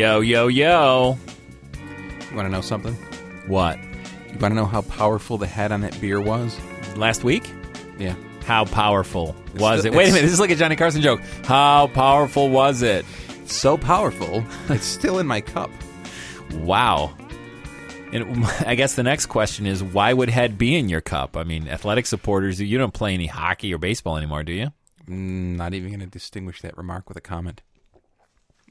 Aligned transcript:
Yo, 0.00 0.20
yo, 0.20 0.48
yo. 0.48 1.18
You 2.30 2.34
want 2.34 2.46
to 2.46 2.48
know 2.50 2.62
something? 2.62 2.94
What? 3.48 3.78
You 4.32 4.38
want 4.38 4.52
to 4.52 4.54
know 4.54 4.64
how 4.64 4.80
powerful 4.80 5.36
the 5.36 5.46
head 5.46 5.72
on 5.72 5.82
that 5.82 6.00
beer 6.00 6.18
was? 6.18 6.58
Last 6.96 7.22
week? 7.22 7.52
Yeah. 7.98 8.14
How 8.46 8.64
powerful 8.64 9.36
was 9.56 9.80
still- 9.80 9.92
it? 9.92 9.96
Wait 9.98 10.08
a 10.08 10.12
minute. 10.12 10.22
This 10.22 10.32
is 10.32 10.40
like 10.40 10.48
a 10.48 10.56
Johnny 10.56 10.74
Carson 10.74 11.02
joke. 11.02 11.20
How 11.44 11.88
powerful 11.88 12.48
was 12.48 12.80
it? 12.80 13.04
So 13.44 13.76
powerful, 13.76 14.42
it's 14.70 14.86
still 14.86 15.18
in 15.18 15.26
my 15.26 15.42
cup. 15.42 15.68
Wow. 16.54 17.14
And 18.10 18.46
I 18.66 18.76
guess 18.76 18.94
the 18.94 19.02
next 19.02 19.26
question 19.26 19.66
is 19.66 19.82
why 19.82 20.14
would 20.14 20.30
head 20.30 20.56
be 20.56 20.76
in 20.76 20.88
your 20.88 21.02
cup? 21.02 21.36
I 21.36 21.44
mean, 21.44 21.68
athletic 21.68 22.06
supporters, 22.06 22.58
you 22.58 22.78
don't 22.78 22.94
play 22.94 23.12
any 23.12 23.26
hockey 23.26 23.74
or 23.74 23.76
baseball 23.76 24.16
anymore, 24.16 24.44
do 24.44 24.52
you? 24.54 24.72
Mm, 25.06 25.56
Not 25.58 25.74
even 25.74 25.90
going 25.90 26.00
to 26.00 26.06
distinguish 26.06 26.62
that 26.62 26.78
remark 26.78 27.06
with 27.06 27.18
a 27.18 27.20
comment. 27.20 27.60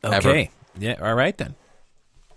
Okay. 0.04 0.50
Yeah, 0.80 0.96
all 1.02 1.14
right 1.14 1.38
then. 1.38 1.56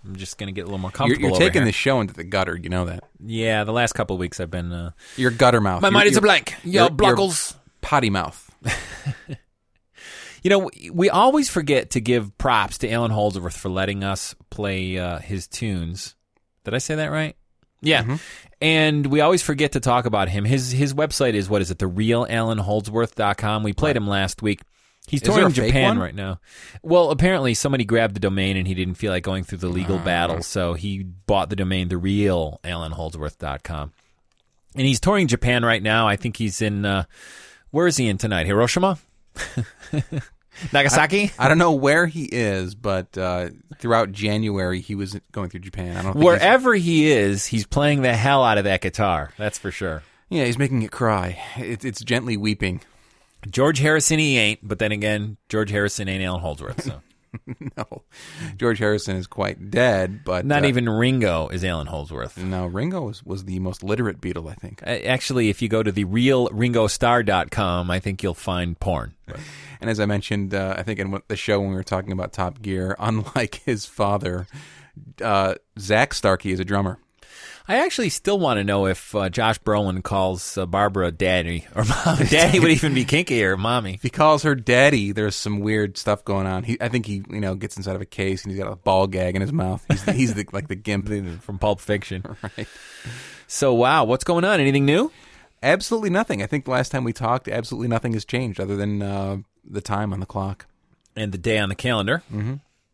I'm 0.05 0.15
just 0.17 0.37
going 0.37 0.47
to 0.47 0.51
get 0.53 0.61
a 0.61 0.65
little 0.65 0.79
more 0.79 0.89
You're, 0.89 0.97
comfortable. 0.97 1.21
you're 1.21 1.31
over 1.35 1.39
taking 1.39 1.61
here. 1.61 1.65
the 1.67 1.71
show 1.71 2.01
into 2.01 2.13
the 2.13 2.25
gutter. 2.25 2.57
You 2.61 2.69
know 2.69 2.85
that. 2.85 3.05
Yeah, 3.25 3.63
the 3.63 3.71
last 3.71 3.93
couple 3.93 4.15
of 4.15 4.19
weeks 4.19 4.39
I've 4.41 4.51
been. 4.51 4.71
Uh, 4.73 4.91
Your 5.15 5.31
gutter 5.31 5.61
mouth. 5.61 5.81
my 5.81 5.87
Your- 5.87 5.93
mind 5.93 6.07
is 6.07 6.11
a 6.11 6.15
your- 6.15 6.21
blank. 6.21 6.55
your- 6.63 6.73
Yo, 6.73 6.81
your 6.83 6.89
blockles. 6.91 7.55
Potty 7.81 8.09
mouth. 8.09 8.49
You 10.43 10.49
know, 10.49 10.69
we 10.91 11.09
always 11.09 11.49
forget 11.49 11.91
to 11.91 12.01
give 12.01 12.37
props 12.37 12.79
to 12.79 12.91
Alan 12.91 13.11
Holdsworth 13.11 13.55
for 13.55 13.69
letting 13.69 14.03
us 14.03 14.35
play 14.49 14.97
uh, 14.97 15.19
his 15.19 15.47
tunes. 15.47 16.15
Did 16.65 16.73
I 16.73 16.79
say 16.79 16.95
that 16.95 17.11
right? 17.11 17.37
Yeah. 17.81 18.01
Mm-hmm. 18.03 18.15
And 18.61 19.05
we 19.05 19.21
always 19.21 19.41
forget 19.41 19.71
to 19.71 19.79
talk 19.79 20.05
about 20.05 20.27
him. 20.27 20.43
His 20.43 20.71
his 20.71 20.93
website 20.93 21.33
is 21.33 21.49
what 21.49 21.61
is 21.61 21.71
it? 21.71 21.79
The 21.79 21.87
real. 21.87 22.25
We 23.63 23.73
played 23.73 23.95
him 23.95 24.07
last 24.07 24.41
week. 24.41 24.61
He's 25.07 25.21
Is 25.21 25.27
touring 25.27 25.51
Japan 25.53 25.89
one? 25.89 25.99
right 25.99 26.15
now. 26.15 26.39
Well, 26.81 27.11
apparently 27.11 27.53
somebody 27.53 27.83
grabbed 27.83 28.15
the 28.15 28.19
domain 28.21 28.55
and 28.57 28.65
he 28.67 28.73
didn't 28.73 28.95
feel 28.95 29.11
like 29.11 29.23
going 29.23 29.43
through 29.43 29.57
the 29.59 29.67
legal 29.67 29.97
Ah. 29.99 30.03
battle, 30.03 30.41
so 30.41 30.73
he 30.75 31.03
bought 31.03 31.49
the 31.49 31.55
domain 31.57 31.89
the 31.89 31.97
real 31.97 32.59
alanholdsworth.com. 32.63 33.91
And 34.75 34.87
he's 34.87 34.99
touring 34.99 35.27
Japan 35.27 35.63
right 35.65 35.83
now. 35.83 36.07
I 36.07 36.15
think 36.15 36.37
he's 36.37 36.61
in 36.61 36.85
uh, 36.85 37.03
where 37.71 37.85
is 37.85 37.97
he 37.97 38.07
in 38.07 38.17
tonight? 38.17 38.45
Hiroshima? 38.47 38.97
Nagasaki? 40.71 41.31
I 41.37 41.47
don't 41.49 41.57
know 41.57 41.73
where 41.73 42.05
he 42.05 42.25
is, 42.25 42.75
but 42.75 43.17
uh, 43.17 43.49
throughout 43.79 44.11
January 44.11 44.79
he 44.81 44.95
was 44.95 45.19
going 45.31 45.49
through 45.49 45.61
Japan. 45.61 45.97
I 45.97 46.01
don't 46.03 46.13
think 46.13 46.23
he's- 46.23 46.25
Wherever 46.25 46.73
he 46.75 47.11
is, 47.11 47.45
he's 47.47 47.65
playing 47.65 48.01
the 48.03 48.13
hell 48.15 48.43
out 48.43 48.57
of 48.57 48.63
that 48.63 48.81
guitar. 48.81 49.31
That's 49.37 49.57
for 49.57 49.71
sure. 49.71 50.03
Yeah, 50.29 50.45
he's 50.45 50.57
making 50.57 50.81
it 50.83 50.91
cry. 50.91 51.39
It, 51.57 51.83
it's 51.83 52.01
gently 52.03 52.37
weeping. 52.37 52.81
George 53.49 53.79
Harrison, 53.79 54.19
he 54.19 54.37
ain't. 54.37 54.65
But 54.67 54.79
then 54.79 54.91
again, 54.91 55.37
George 55.49 55.69
Harrison 55.71 56.07
ain't 56.09 56.23
Alan 56.23 56.41
Holdsworth. 56.41 56.83
So 56.83 57.01
No, 57.77 58.03
George 58.57 58.79
Harrison 58.79 59.15
is 59.15 59.27
quite 59.27 59.71
dead, 59.71 60.23
but 60.23 60.45
not 60.45 60.63
uh, 60.63 60.67
even 60.67 60.87
Ringo 60.87 61.47
is 61.49 61.63
Alan 61.63 61.87
Holdsworth. 61.87 62.37
No, 62.37 62.65
Ringo 62.65 63.01
was, 63.01 63.23
was 63.23 63.45
the 63.45 63.59
most 63.59 63.83
literate 63.83 64.21
Beatle, 64.21 64.49
I 64.49 64.53
think. 64.55 64.81
Uh, 64.83 64.89
Actually, 64.89 65.49
if 65.49 65.61
you 65.61 65.69
go 65.69 65.83
to 65.83 65.91
the 65.91 66.05
realringostar.com, 66.05 67.89
I 67.91 67.99
think 67.99 68.23
you'll 68.23 68.33
find 68.33 68.79
porn. 68.79 69.13
And 69.81 69.89
as 69.89 69.99
I 69.99 70.05
mentioned, 70.05 70.53
uh, 70.53 70.75
I 70.77 70.83
think 70.83 70.97
in 70.97 71.19
the 71.27 71.35
show 71.35 71.59
when 71.59 71.71
we 71.71 71.75
were 71.75 71.83
talking 71.83 72.13
about 72.13 72.31
Top 72.31 72.61
Gear, 72.61 72.95
unlike 72.99 73.55
his 73.65 73.85
father, 73.85 74.47
uh, 75.21 75.55
Zak 75.77 76.13
Starkey 76.13 76.53
is 76.53 76.61
a 76.61 76.63
drummer. 76.63 76.99
I 77.65 77.85
actually 77.85 78.09
still 78.09 78.37
want 78.37 78.57
to 78.57 78.63
know 78.65 78.87
if 78.87 79.15
uh, 79.15 79.29
Josh 79.29 79.57
Brolin 79.61 80.03
calls 80.03 80.57
uh, 80.57 80.65
Barbra 80.65 81.11
daddy 81.11 81.65
or 81.73 81.85
mom. 81.85 82.17
daddy 82.29 82.59
would 82.59 82.71
even 82.71 82.93
be 82.93 83.05
kinkier, 83.05 83.57
mommy. 83.57 83.93
If 83.93 84.03
he 84.03 84.09
calls 84.09 84.43
her 84.43 84.53
daddy, 84.53 85.13
there's 85.13 85.35
some 85.35 85.61
weird 85.61 85.97
stuff 85.97 86.25
going 86.25 86.45
on. 86.45 86.63
He, 86.63 86.77
I 86.81 86.89
think 86.89 87.05
he, 87.05 87.23
you 87.29 87.39
know, 87.39 87.55
gets 87.55 87.77
inside 87.77 87.95
of 87.95 88.01
a 88.01 88.05
case 88.05 88.43
and 88.43 88.51
he's 88.51 88.61
got 88.61 88.71
a 88.71 88.75
ball 88.75 89.07
gag 89.07 89.35
in 89.35 89.41
his 89.41 89.53
mouth. 89.53 89.83
He's, 89.87 90.03
he's 90.15 90.33
the, 90.33 90.45
like 90.51 90.67
the 90.67 90.75
gimp. 90.75 91.03
From 91.41 91.59
Pulp 91.59 91.79
Fiction. 91.79 92.23
Right. 92.57 92.67
So, 93.47 93.73
wow, 93.73 94.05
what's 94.05 94.23
going 94.23 94.43
on? 94.45 94.59
Anything 94.59 94.85
new? 94.85 95.11
Absolutely 95.61 96.09
nothing. 96.09 96.41
I 96.41 96.47
think 96.47 96.65
the 96.65 96.71
last 96.71 96.91
time 96.91 97.03
we 97.03 97.13
talked, 97.13 97.47
absolutely 97.47 97.87
nothing 97.87 98.13
has 98.13 98.25
changed 98.25 98.59
other 98.59 98.75
than 98.75 99.01
uh, 99.01 99.37
the 99.63 99.81
time 99.81 100.11
on 100.11 100.19
the 100.19 100.25
clock. 100.25 100.65
And 101.15 101.31
the 101.31 101.37
day 101.37 101.59
on 101.59 101.69
the 101.69 101.75
calendar. 101.75 102.23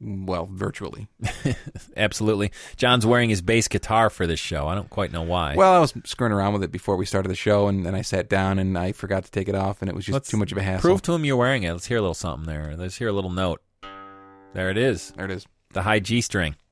Well, 0.01 0.47
virtually. 0.51 1.07
Absolutely. 1.97 2.51
John's 2.77 3.05
wearing 3.05 3.29
his 3.29 3.41
bass 3.41 3.67
guitar 3.67 4.09
for 4.09 4.25
this 4.25 4.39
show. 4.39 4.67
I 4.67 4.75
don't 4.75 4.89
quite 4.89 5.11
know 5.11 5.23
why. 5.23 5.55
Well, 5.55 5.73
I 5.73 5.79
was 5.79 5.93
screwing 6.05 6.31
around 6.31 6.53
with 6.53 6.63
it 6.63 6.71
before 6.71 6.95
we 6.95 7.05
started 7.05 7.29
the 7.29 7.35
show, 7.35 7.67
and 7.67 7.85
then 7.85 7.95
I 7.95 8.01
sat 8.01 8.29
down 8.29 8.59
and 8.59 8.77
I 8.77 8.93
forgot 8.93 9.25
to 9.25 9.31
take 9.31 9.49
it 9.49 9.55
off, 9.55 9.81
and 9.81 9.89
it 9.89 9.95
was 9.95 10.05
just 10.05 10.13
Let's 10.13 10.29
too 10.29 10.37
much 10.37 10.51
of 10.53 10.57
a 10.57 10.61
hassle. 10.63 10.81
Prove 10.81 11.01
to 11.03 11.13
him 11.13 11.25
you're 11.25 11.35
wearing 11.35 11.63
it. 11.63 11.73
Let's 11.73 11.87
hear 11.87 11.97
a 11.97 12.01
little 12.01 12.13
something 12.13 12.47
there. 12.47 12.75
Let's 12.77 12.97
hear 12.97 13.09
a 13.09 13.13
little 13.13 13.29
note. 13.29 13.61
There 14.53 14.69
it 14.69 14.77
is. 14.77 15.11
There 15.15 15.25
it 15.25 15.31
is. 15.31 15.45
The 15.73 15.81
high 15.83 15.99
G 15.99 16.21
string. 16.21 16.55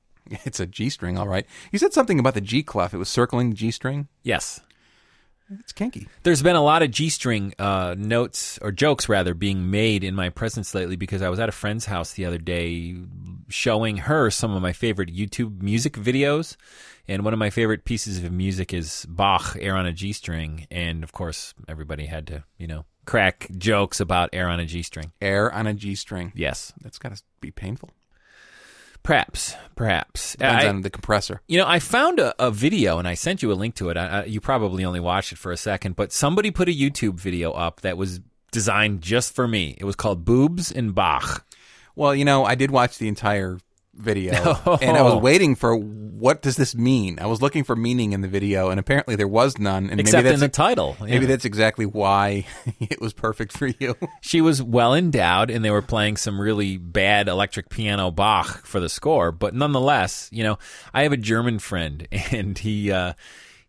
It's 0.44 0.60
a 0.60 0.66
G 0.66 0.90
string, 0.90 1.16
all 1.16 1.26
right. 1.28 1.46
You 1.72 1.78
said 1.78 1.94
something 1.94 2.18
about 2.18 2.34
the 2.34 2.42
G 2.42 2.62
clef. 2.62 2.92
It 2.92 2.98
was 2.98 3.08
circling 3.08 3.48
the 3.50 3.56
G 3.56 3.70
string. 3.70 4.08
Yes. 4.22 4.60
It's 5.50 5.72
kinky. 5.72 6.08
There's 6.22 6.42
been 6.42 6.56
a 6.56 6.62
lot 6.62 6.82
of 6.82 6.90
G 6.90 7.08
string 7.08 7.54
uh, 7.58 7.94
notes, 7.96 8.58
or 8.60 8.70
jokes 8.72 9.08
rather, 9.08 9.34
being 9.34 9.70
made 9.70 10.04
in 10.04 10.14
my 10.14 10.28
presence 10.28 10.74
lately 10.74 10.96
because 10.96 11.22
I 11.22 11.28
was 11.28 11.38
at 11.38 11.48
a 11.48 11.52
friend's 11.52 11.86
house 11.86 12.12
the 12.12 12.26
other 12.26 12.38
day 12.38 12.96
showing 13.48 13.98
her 13.98 14.30
some 14.30 14.54
of 14.54 14.62
my 14.62 14.72
favorite 14.72 15.14
YouTube 15.14 15.62
music 15.62 15.94
videos. 15.94 16.56
And 17.06 17.24
one 17.24 17.32
of 17.32 17.38
my 17.38 17.48
favorite 17.48 17.84
pieces 17.84 18.22
of 18.22 18.30
music 18.30 18.74
is 18.74 19.06
Bach, 19.08 19.56
Air 19.58 19.74
on 19.74 19.86
a 19.86 19.92
G 19.92 20.12
string. 20.12 20.66
And 20.70 21.02
of 21.02 21.12
course, 21.12 21.54
everybody 21.66 22.04
had 22.04 22.26
to, 22.26 22.44
you 22.58 22.66
know, 22.66 22.84
crack 23.06 23.48
jokes 23.56 24.00
about 24.00 24.28
Air 24.34 24.48
on 24.48 24.60
a 24.60 24.66
G 24.66 24.82
string. 24.82 25.12
Air 25.22 25.50
on 25.50 25.66
a 25.66 25.72
G 25.72 25.94
string. 25.94 26.32
Yes. 26.34 26.74
That's 26.82 26.98
got 26.98 27.16
to 27.16 27.22
be 27.40 27.50
painful. 27.50 27.90
Perhaps. 29.08 29.56
Perhaps. 29.74 30.32
Depends 30.32 30.64
I- 30.66 30.68
on 30.68 30.82
the 30.82 30.90
compressor. 30.90 31.40
You 31.48 31.56
know, 31.56 31.66
I 31.66 31.78
found 31.78 32.18
a, 32.20 32.34
a 32.38 32.50
video 32.50 32.98
and 32.98 33.08
I 33.08 33.14
sent 33.14 33.42
you 33.42 33.50
a 33.50 33.54
link 33.54 33.74
to 33.76 33.88
it. 33.88 33.96
I, 33.96 34.06
I, 34.06 34.24
you 34.24 34.38
probably 34.38 34.84
only 34.84 35.00
watched 35.00 35.32
it 35.32 35.38
for 35.38 35.50
a 35.50 35.56
second, 35.56 35.96
but 35.96 36.12
somebody 36.12 36.50
put 36.50 36.68
a 36.68 36.72
YouTube 36.72 37.14
video 37.14 37.52
up 37.52 37.80
that 37.80 37.96
was 37.96 38.20
designed 38.52 39.00
just 39.00 39.34
for 39.34 39.48
me. 39.48 39.78
It 39.80 39.86
was 39.86 39.96
called 39.96 40.26
Boobs 40.26 40.70
and 40.70 40.94
Bach. 40.94 41.46
Well, 41.96 42.14
you 42.14 42.26
know, 42.26 42.44
I 42.44 42.54
did 42.54 42.70
watch 42.70 42.98
the 42.98 43.08
entire 43.08 43.58
video, 43.98 44.78
and 44.82 44.96
I 44.96 45.02
was 45.02 45.14
waiting 45.16 45.54
for 45.54 45.76
what 45.76 46.42
does 46.42 46.56
this 46.56 46.74
mean. 46.74 47.18
I 47.20 47.26
was 47.26 47.40
looking 47.40 47.62
for 47.64 47.76
meaning 47.76 48.12
in 48.12 48.22
the 48.22 48.28
video, 48.28 48.70
and 48.70 48.80
apparently 48.80 49.14
there 49.14 49.28
was 49.28 49.58
none. 49.58 49.88
And 49.90 50.00
Except 50.00 50.24
maybe 50.24 50.34
in 50.34 50.40
that's 50.40 50.52
the 50.52 50.56
title. 50.56 50.96
maybe 51.00 51.26
that's 51.26 51.44
exactly 51.44 51.86
why 51.86 52.44
it 52.80 53.00
was 53.00 53.12
perfect 53.12 53.56
for 53.56 53.66
you. 53.66 53.96
She 54.20 54.40
was 54.40 54.62
well 54.62 54.94
endowed 54.94 55.50
and 55.50 55.64
they 55.64 55.70
were 55.70 55.80
playing 55.80 56.16
some 56.16 56.40
really 56.40 56.76
bad 56.76 57.28
electric 57.28 57.68
piano 57.70 58.10
Bach 58.10 58.66
for 58.66 58.80
the 58.80 58.88
score, 58.88 59.32
but 59.32 59.54
nonetheless, 59.54 60.28
you 60.32 60.42
know, 60.44 60.58
I 60.92 61.04
have 61.04 61.12
a 61.12 61.16
German 61.16 61.58
friend 61.60 62.06
and 62.32 62.58
he 62.58 62.90
uh 62.92 63.14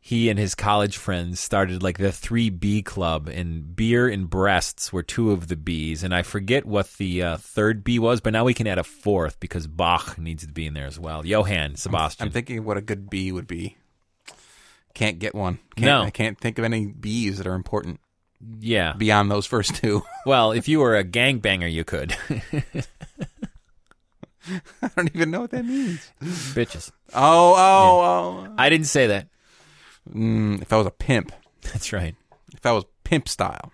he 0.01 0.29
and 0.29 0.39
his 0.39 0.55
college 0.55 0.97
friends 0.97 1.39
started 1.39 1.83
like 1.83 1.97
the 1.97 2.07
3B 2.07 2.85
club 2.85 3.27
and 3.27 3.75
beer 3.75 4.07
and 4.07 4.29
breasts 4.29 4.93
were 4.93 5.03
two 5.03 5.31
of 5.31 5.47
the 5.49 5.57
B's 5.57 6.03
and 6.03 6.15
I 6.15 6.21
forget 6.21 6.65
what 6.65 6.93
the 6.93 7.21
uh, 7.21 7.37
third 7.37 7.83
B 7.83 7.99
was, 7.99 8.21
but 8.21 8.33
now 8.33 8.45
we 8.45 8.53
can 8.53 8.67
add 8.67 8.77
a 8.77 8.83
fourth 8.83 9.39
because 9.39 9.67
Bach 9.67 10.17
needs 10.17 10.45
to 10.45 10.53
be 10.53 10.65
in 10.65 10.73
there 10.73 10.87
as 10.87 10.99
well. 10.99 11.25
Johann 11.25 11.75
Sebastian. 11.75 12.27
I'm 12.27 12.31
thinking 12.31 12.63
what 12.63 12.77
a 12.77 12.81
good 12.81 13.09
B 13.09 13.31
would 13.31 13.47
be. 13.47 13.77
Can't 14.93 15.19
get 15.19 15.35
one. 15.35 15.59
Can't, 15.75 15.85
No. 15.85 16.01
I 16.03 16.11
can't 16.11 16.39
think 16.39 16.57
of 16.57 16.65
any 16.65 16.87
B's 16.87 17.37
that 17.37 17.47
are 17.47 17.53
important 17.53 17.99
yeah. 18.59 18.93
beyond 18.93 19.29
those 19.29 19.45
first 19.45 19.75
two. 19.75 20.03
Well, 20.25 20.51
if 20.51 20.67
you 20.67 20.79
were 20.79 20.95
a 20.95 21.03
gangbanger 21.03 21.71
you 21.71 21.83
could. 21.83 22.15
I 24.81 24.89
don't 24.95 25.13
even 25.15 25.31
know 25.31 25.41
what 25.41 25.51
that 25.51 25.65
means. 25.65 26.11
Bitches. 26.21 26.91
Oh, 27.13 27.53
oh, 27.55 28.01
oh. 28.01 28.53
I 28.57 28.69
didn't 28.69 28.87
say 28.87 29.07
that. 29.07 29.27
Mm, 30.13 30.61
if 30.61 30.71
I 30.73 30.77
was 30.77 30.88
a 30.88 30.91
pimp, 30.91 31.31
That's 31.71 31.94
right. 31.94 32.15
if 32.53 32.65
I 32.65 32.71
was 32.71 32.85
pimp 33.03 33.27
style, 33.29 33.71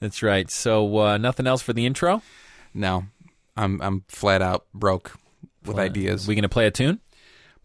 That's 0.00 0.22
right. 0.22 0.50
So 0.50 0.98
uh, 0.98 1.16
nothing 1.18 1.46
else 1.46 1.62
for 1.62 1.72
the 1.72 1.86
intro. 1.86 2.22
no, 2.74 3.04
I'm 3.56 3.80
I'm 3.82 4.04
flat 4.08 4.42
out 4.42 4.66
broke 4.74 5.12
with 5.64 5.78
ideas. 5.78 6.26
We 6.26 6.34
gonna 6.34 6.48
play 6.48 6.66
a 6.66 6.70
tune? 6.70 7.00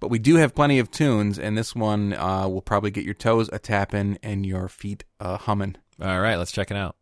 but 0.02 0.10
we 0.10 0.20
do 0.20 0.36
have 0.36 0.54
plenty 0.54 0.78
of 0.78 0.92
tunes, 0.92 1.40
and 1.40 1.58
this 1.58 1.74
one 1.74 2.14
uh, 2.14 2.48
will 2.48 2.62
probably 2.62 2.92
get 2.92 3.06
your 3.06 3.14
toes 3.14 3.50
a 3.54 3.58
tapping 3.58 4.20
and 4.22 4.46
your 4.46 4.68
feet 4.68 5.04
uh, 5.22 5.38
humming. 5.38 5.76
All 6.02 6.20
right, 6.20 6.36
let's 6.36 6.52
check 6.52 6.70
it 6.70 6.78
out. 6.78 6.96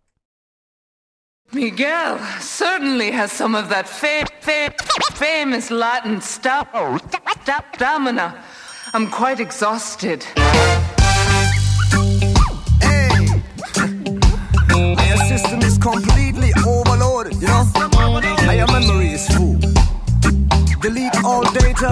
Miguel 1.51 2.19
certainly 2.39 3.12
has 3.12 3.31
some 3.31 3.56
of 3.56 3.69
that 3.69 3.89
fa- 3.89 4.27
fa- 4.42 4.74
famous 5.15 5.69
Latin 5.71 6.21
stuff. 6.21 6.68
Stamina. 7.75 8.44
I'm 8.95 9.10
quite 9.10 9.40
exhausted. 9.40 10.24
Hey, 12.80 13.10
your 15.07 15.18
system 15.25 15.62
is 15.63 15.80
completely 15.80 16.51
overloaded, 16.63 17.34
you 17.42 17.48
know? 17.48 17.72
And 17.74 18.56
your 18.56 18.68
memory 18.68 19.13
is 19.13 19.28
full. 19.30 19.57
Delete 20.80 21.24
all 21.24 21.42
data. 21.54 21.90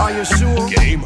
Are 0.00 0.12
you 0.12 0.24
sure? 0.24 0.66
Game 0.70 1.04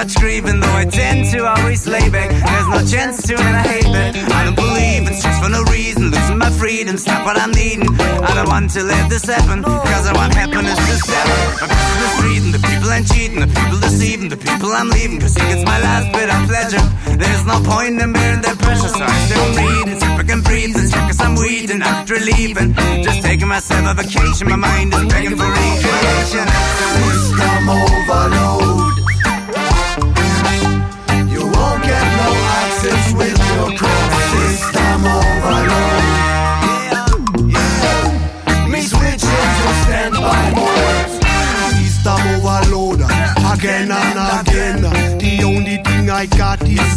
much 0.00 0.16
grieving 0.16 0.60
Though 0.60 0.76
I 0.82 0.86
tend 0.86 1.28
to 1.32 1.44
always 1.44 1.86
lay 1.86 2.08
back 2.08 2.30
There's 2.32 2.68
no 2.72 2.80
chance 2.88 3.20
to 3.28 3.34
and 3.36 3.56
I 3.56 3.64
hate 3.68 3.90
that. 3.92 4.16
I 4.32 4.44
don't 4.48 4.56
believe 4.56 5.04
it's 5.10 5.20
just 5.20 5.38
for 5.42 5.50
no 5.52 5.60
reason. 5.68 6.08
Losing 6.08 6.38
my 6.38 6.48
freedom's 6.48 7.04
not 7.06 7.20
what 7.26 7.36
I'm 7.36 7.52
needing. 7.52 7.92
I 8.00 8.32
don't 8.32 8.48
want 8.48 8.70
to 8.76 8.82
let 8.82 9.10
this 9.10 9.24
happen 9.28 9.60
Cause 9.62 10.06
I 10.08 10.12
want 10.16 10.32
happiness 10.32 10.80
to 10.80 10.94
step 11.04 11.26
My 11.60 11.68
business 11.68 12.14
reading 12.24 12.52
The 12.56 12.62
people 12.64 12.88
I'm 12.88 13.04
cheating. 13.04 13.40
The 13.44 13.50
people 13.52 13.78
deceiving 13.84 14.28
The 14.32 14.40
people 14.40 14.72
I'm 14.72 14.88
leaving 14.88 15.20
Cause 15.20 15.34
think 15.36 15.52
it's 15.52 15.66
my 15.68 15.78
last 15.84 16.08
bit 16.16 16.28
of 16.32 16.40
pleasure. 16.48 16.84
There's 17.20 17.44
no 17.44 17.60
point 17.60 18.00
in 18.00 18.10
bearing 18.16 18.40
that 18.40 18.56
pressure 18.56 18.88
So 18.88 19.04
I 19.04 19.16
still 19.28 19.48
read 19.60 19.84
It's 19.92 20.00
I 20.02 20.24
can 20.24 20.40
breathe 20.40 20.80
It's 20.80 20.96
cause 20.96 21.20
I'm 21.20 21.36
weeding 21.36 21.82
I'm 21.84 22.08
relieving. 22.08 22.72
Just 23.04 23.20
taking 23.20 23.48
myself 23.48 23.84
a 23.84 23.92
vacation 24.00 24.48
My 24.48 24.56
mind 24.56 24.96
is 24.96 25.04
begging 25.12 25.36
for 25.36 25.44
recreation. 25.44 26.46
System 26.88 27.68
overload. 27.68 28.09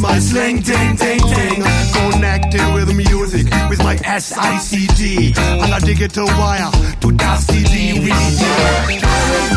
My 0.03 0.19
sling 0.19 0.59
ding 0.59 0.95
ding 0.97 1.23
ding. 1.33 1.63
Connected 1.94 2.73
with 2.73 2.94
music 2.94 3.45
with 3.69 3.79
my 3.79 3.95
SICD. 3.95 5.35
And 5.63 5.73
a 5.73 5.79
digital 5.79 6.27
wire 6.39 6.69
to 7.01 7.11
that 7.13 7.39
CD 7.39 8.00
reading. 8.03 9.01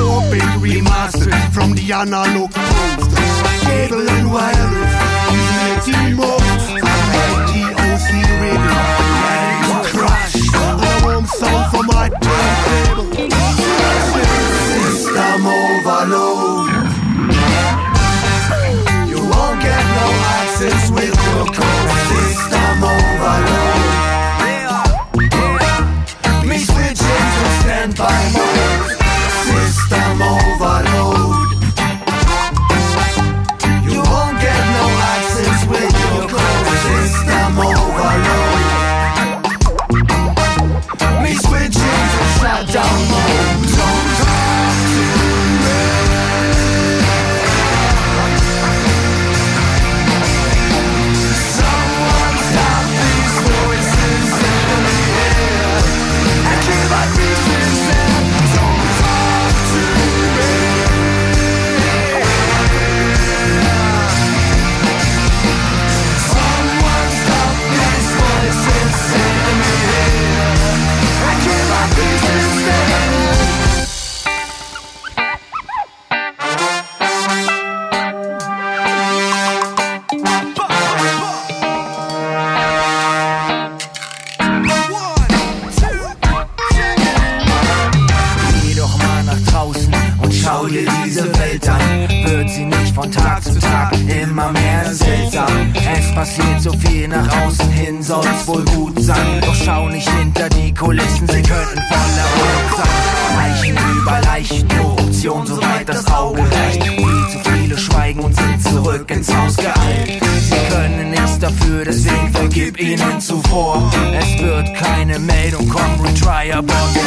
Open 0.01 0.47
remastered 0.63 1.53
from 1.53 1.75
the 1.75 1.93
analog 1.93 2.51
post. 2.53 3.11
Cable 3.67 4.09
and 4.09 4.33
wireless. 4.33 4.95
Using 5.35 6.17
von 92.97 93.13
Tag 93.13 93.45
zu 93.45 93.61
Tag 93.61 93.93
immer 94.09 94.51
mehr 94.53 94.95
seltsam? 94.95 95.75
Es 95.99 96.15
passiert 96.15 96.63
so 96.63 96.73
viel 96.73 97.07
nach 97.07 97.29
außen 97.43 97.71
hin, 97.71 98.03
soll's 98.03 98.47
wohl 98.47 98.65
gut 98.65 98.99
sein. 98.99 99.41
Doch 99.43 99.55
schau 99.55 99.89
nicht 99.91 100.09
hinter 100.09 100.49
die 100.49 100.73
Kulissen, 100.73 101.29
sie 101.29 101.43
könnten 101.43 101.83
voller 101.89 102.29
Blut 102.35 102.77
sein. 102.79 103.37
Leichen 103.37 103.77
über 104.01 104.21
Leichen, 104.23 104.69
Korruption, 104.69 105.47
soweit 105.47 105.89
das 105.89 106.07
Auge 106.07 106.41
reicht. 106.41 107.06
Zurück 108.77 109.11
Haus 109.11 109.57
geeilt. 109.57 110.23
Sie 110.49 110.75
können 110.75 111.11
nichts 111.11 111.39
dafür, 111.39 111.85
deswegen 111.85 112.31
vergib 112.33 112.79
ihnen 112.79 113.21
zuvor. 113.21 113.91
Es 114.13 114.43
wird 114.43 114.75
keine 114.75 115.19
Meldung 115.19 115.69
kommen, 115.69 116.01
retry 116.01 116.53
about 116.53 116.93
the 116.95 117.01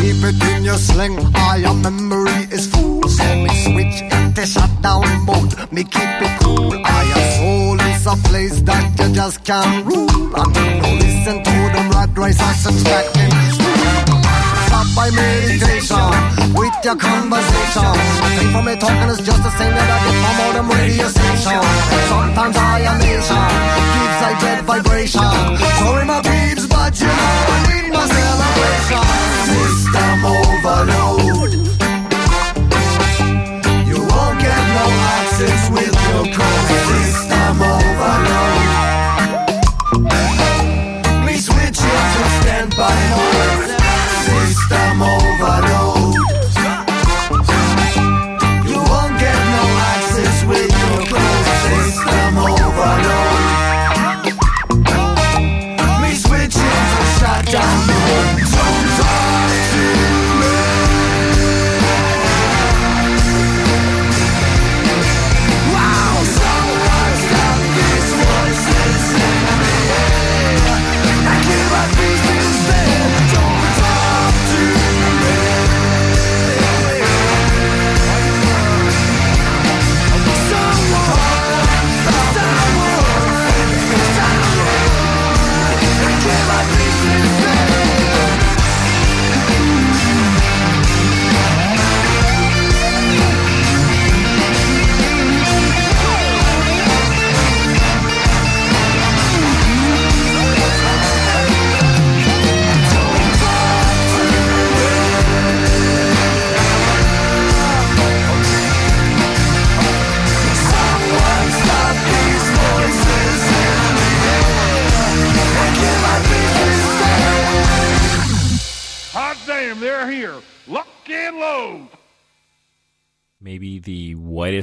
Keep 0.00 0.24
it 0.24 0.56
in 0.56 0.64
your 0.64 0.78
sling, 0.78 1.18
all 1.34 1.58
your 1.58 1.74
memory 1.74 2.46
is 2.50 2.66
full. 2.66 3.08
So 3.08 3.24
me 3.36 3.48
switch 3.64 4.02
into 4.02 4.46
shutdown 4.46 5.04
mode, 5.24 5.54
me 5.70 5.84
keep 5.84 6.20
it 6.20 6.40
cool. 6.40 6.72
All 6.72 7.04
your 7.12 7.24
soul 7.38 7.80
is 7.80 8.06
a 8.06 8.16
place 8.28 8.62
that 8.62 8.84
you 8.98 9.14
just 9.14 9.44
can't 9.44 9.84
rule. 9.86 10.30
I 10.34 10.46
mean, 10.54 10.82
no 10.82 10.90
listen 10.94 11.42
to 11.44 11.56
them 11.74 11.90
rat 11.90 12.10
race 12.16 12.40
assassins 12.40 12.84
back 12.84 13.04
in 13.16 13.30
Stop 14.66 14.86
by 14.96 15.10
meditation 15.10 16.32
your 16.84 16.96
conversation. 16.96 17.84
I 17.86 18.28
think 18.36 18.50
from 18.50 18.64
me 18.66 18.74
talking 18.76 19.08
is 19.10 19.20
just 19.22 19.42
the 19.42 19.50
same 19.54 19.70
that 19.70 19.86
I 19.86 19.98
get 20.02 20.16
from 20.18 20.36
all 20.42 20.52
them 20.52 20.68
radio 20.70 21.06
stations. 21.06 21.66
Sometimes 22.10 22.56
I 22.56 22.80
am 22.90 22.98
nation 22.98 23.46
keeps 23.94 24.18
like 24.22 24.38
bad 24.42 24.64
vibration. 24.64 25.22
Sorry, 25.78 26.04
my 26.04 26.20
peeps, 26.22 26.66
but 26.66 26.92
you 26.98 27.06
know 27.06 27.34
I 27.54 27.58
need 27.70 27.92
my 27.94 28.06
celebration. 28.06 29.04
System 29.46 30.26
overload. 30.26 31.31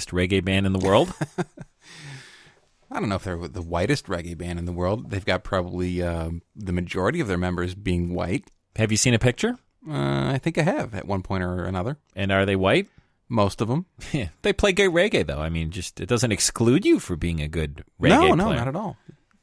Whitest 0.10 0.30
reggae 0.30 0.44
band 0.44 0.66
in 0.66 0.74
the 0.74 0.80
world. 0.80 1.14
I 2.92 3.00
don't 3.00 3.10
know 3.10 3.16
if 3.16 3.24
they're 3.24 3.48
the 3.48 3.62
whitest 3.62 4.08
reggae 4.08 4.38
band 4.38 4.58
in 4.60 4.66
the 4.66 4.72
world. 4.72 5.12
They've 5.12 5.26
got 5.26 5.44
probably 5.44 6.02
um 6.02 6.42
the 6.56 6.74
majority 6.74 7.20
of 7.20 7.28
their 7.28 7.38
members 7.38 7.76
being 7.76 8.14
white. 8.14 8.50
Have 8.76 8.92
you 8.92 8.98
seen 8.98 9.14
a 9.14 9.20
picture? 9.20 9.58
Uh, 9.88 10.32
I 10.34 10.40
think 10.42 10.58
I 10.58 10.64
have 10.64 10.94
at 10.94 11.08
one 11.08 11.22
point 11.22 11.44
or 11.44 11.64
another. 11.64 11.98
And 12.16 12.32
are 12.32 12.46
they 12.46 12.56
white? 12.56 12.88
Most 13.30 13.62
of 13.62 13.68
them. 13.68 13.86
Yeah, 14.12 14.30
they 14.42 14.54
play 14.54 14.74
great 14.74 14.90
reggae 14.90 15.26
though. 15.26 15.40
I 15.40 15.50
mean, 15.50 15.72
just 15.72 16.00
it 16.00 16.08
doesn't 16.08 16.32
exclude 16.32 16.86
you 16.86 17.00
for 17.00 17.16
being 17.16 17.42
a 17.42 17.48
good 17.48 17.84
reggae 18.02 18.10
band. 18.10 18.22
no, 18.22 18.36
no, 18.36 18.46
player. 18.46 18.58
not 18.58 18.68
at 18.68 18.76
all. 18.76 18.98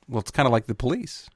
Well, 0.08 0.20
it's 0.20 0.30
kind 0.30 0.46
of 0.46 0.52
like 0.52 0.66
the 0.66 0.75
police. 0.75 1.28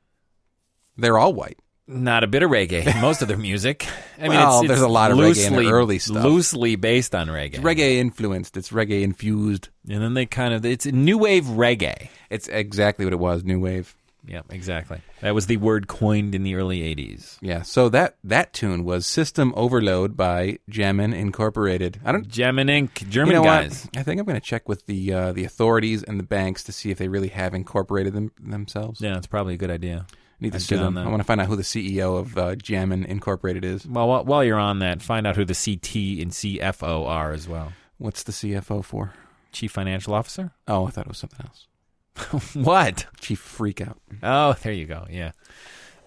They're 0.97 1.19
all 1.19 1.33
white. 1.33 1.59
Not 1.93 2.23
a 2.25 2.27
bit 2.29 2.43
of 2.43 2.51
reggae. 2.51 3.01
Most 3.03 3.21
of 3.21 3.29
their 3.29 3.37
music. 3.37 3.87
I 4.19 4.23
mean, 4.23 4.31
Well, 4.31 4.55
it's, 4.61 4.65
it's 4.65 4.69
there's 4.69 4.81
a 4.81 4.89
lot 4.89 5.11
of 5.11 5.19
reggae 5.19 5.47
in 5.47 5.53
the 5.55 5.59
loosely- 5.59 5.73
early 5.73 5.99
stuff. 5.99 6.25
Loosely 6.25 6.77
based 6.77 7.15
on 7.15 7.27
reggae. 7.29 7.55
It's 7.55 7.59
reggae 7.59 7.97
influenced. 7.97 8.57
It's 8.57 8.71
reggae 8.71 9.03
infused. 9.03 9.69
and 9.89 10.01
then 10.03 10.15
they 10.15 10.27
kind 10.27 10.55
of 10.55 10.65
it's 10.65 10.87
new 10.87 11.19
wave 11.19 11.45
reggae. 11.45 12.09
It's 12.31 12.47
exactly 12.49 13.05
what 13.05 13.13
it 13.13 13.19
was. 13.19 13.43
New 13.45 13.59
wave. 13.61 13.95
Yeah, 14.27 14.43
exactly. 14.51 15.01
That 15.23 15.35
was 15.35 15.47
the 15.47 15.57
word 15.57 15.89
coined 15.89 16.35
in 16.35 16.43
the 16.43 16.55
early 16.55 16.81
'80s. 16.95 17.39
Yeah. 17.41 17.63
So 17.63 17.89
that 17.89 18.17
that 18.23 18.53
tune 18.53 18.85
was 18.85 19.07
"System 19.07 19.53
Overload" 19.57 20.15
by 20.15 20.59
Jammin 20.69 21.15
Incorporated. 21.15 21.99
I 22.05 22.13
don't. 22.13 22.29
Gemin 22.29 22.69
Inc. 22.71 23.09
German 23.09 23.29
you 23.35 23.39
know 23.39 23.45
guys. 23.45 23.87
what? 23.87 23.97
I 23.99 24.03
think 24.03 24.21
I'm 24.21 24.27
going 24.27 24.39
to 24.39 24.47
check 24.47 24.69
with 24.69 24.85
the 24.87 25.13
uh, 25.13 25.33
the 25.33 25.45
authorities 25.45 26.03
and 26.03 26.21
the 26.21 26.25
banks 26.25 26.63
to 26.65 26.73
see 26.73 26.91
if 26.91 26.99
they 26.99 27.09
really 27.09 27.29
have 27.29 27.55
incorporated 27.55 28.13
them 28.13 28.31
themselves. 28.39 29.01
Yeah, 29.01 29.17
it's 29.17 29.27
probably 29.27 29.55
a 29.55 29.59
good 29.59 29.71
idea. 29.71 30.07
Need 30.41 30.53
to 30.53 30.57
I'd 30.57 30.63
sue 30.63 30.79
them. 30.79 30.95
that. 30.95 31.07
I 31.07 31.09
want 31.11 31.21
to 31.21 31.25
find 31.25 31.41
out 31.41 31.49
who 31.49 31.57
the 31.57 31.63
CEO 31.63 32.19
of 32.19 32.37
uh, 32.39 32.55
Jammin 32.57 33.05
Incorporated 33.05 33.65
is. 33.65 33.87
Well, 33.87 34.09
while, 34.09 34.25
while 34.25 34.43
you're 34.45 34.59
on 34.59 34.79
that, 34.79 35.03
find 35.03 35.27
out 35.27 35.37
who 35.37 35.45
the 35.45 35.53
CT 35.55 36.23
and 36.23 36.31
CFO 36.33 37.07
are 37.07 37.33
as 37.33 37.47
well. 37.47 37.73
What's 37.99 38.23
the 38.23 38.33
CFO 38.33 38.83
for? 38.85 39.13
Chief 39.53 39.71
Financial 39.71 40.15
Officer. 40.15 40.53
Oh, 40.67 40.87
I 40.87 40.91
thought 40.91 41.05
it 41.07 41.09
was 41.09 41.19
something 41.19 41.45
else. 41.47 42.55
what? 42.55 43.07
Chief 43.21 43.41
Freakout. 43.41 43.97
Oh, 44.23 44.55
there 44.63 44.73
you 44.73 44.87
go. 44.87 45.07
Yeah, 45.11 45.33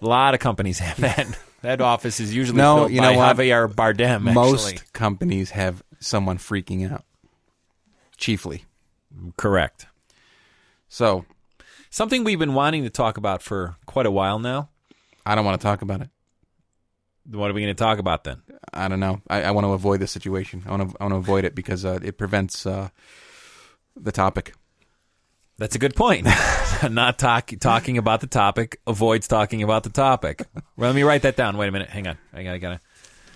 a 0.02 0.06
lot 0.06 0.34
of 0.34 0.40
companies 0.40 0.78
have 0.80 0.96
that. 1.00 1.38
that 1.62 1.80
office 1.80 2.18
is 2.20 2.34
usually 2.34 2.58
No, 2.58 2.76
filled 2.78 2.92
you 2.92 3.00
by 3.00 3.12
know 3.12 3.18
what? 3.18 3.36
Javier 3.36 3.72
Bardem. 3.72 4.32
Most 4.34 4.68
actually. 4.68 4.86
companies 4.92 5.50
have 5.50 5.82
someone 6.00 6.38
freaking 6.38 6.90
out. 6.90 7.04
Chiefly. 8.16 8.64
correct. 9.36 9.86
So 10.88 11.24
Something 11.94 12.24
we've 12.24 12.40
been 12.40 12.54
wanting 12.54 12.82
to 12.82 12.90
talk 12.90 13.18
about 13.18 13.40
for 13.40 13.76
quite 13.86 14.04
a 14.04 14.10
while 14.10 14.40
now. 14.40 14.68
I 15.24 15.36
don't 15.36 15.44
want 15.44 15.60
to 15.60 15.64
talk 15.64 15.80
about 15.80 16.00
it. 16.00 16.10
What 17.30 17.48
are 17.48 17.54
we 17.54 17.60
going 17.60 17.72
to 17.72 17.78
talk 17.80 18.00
about 18.00 18.24
then? 18.24 18.42
I 18.72 18.88
don't 18.88 18.98
know. 18.98 19.22
I, 19.30 19.44
I 19.44 19.50
want 19.52 19.64
to 19.64 19.74
avoid 19.74 20.00
this 20.00 20.10
situation. 20.10 20.64
I 20.66 20.72
want 20.72 20.90
to. 20.90 20.96
I 20.98 21.04
want 21.04 21.12
to 21.12 21.18
avoid 21.18 21.44
it 21.44 21.54
because 21.54 21.84
uh, 21.84 22.00
it 22.02 22.18
prevents 22.18 22.66
uh, 22.66 22.88
the 23.94 24.10
topic. 24.10 24.54
That's 25.56 25.76
a 25.76 25.78
good 25.78 25.94
point. 25.94 26.26
Not 26.90 27.16
talk, 27.16 27.52
talking 27.60 27.96
about 27.96 28.20
the 28.20 28.26
topic 28.26 28.80
avoids 28.88 29.28
talking 29.28 29.62
about 29.62 29.84
the 29.84 29.90
topic. 29.90 30.48
Well, 30.76 30.90
let 30.90 30.96
me 30.96 31.04
write 31.04 31.22
that 31.22 31.36
down. 31.36 31.56
Wait 31.56 31.68
a 31.68 31.70
minute. 31.70 31.90
Hang 31.90 32.08
on. 32.08 32.18
I 32.32 32.42
gotta, 32.42 32.58
gotta. 32.58 32.80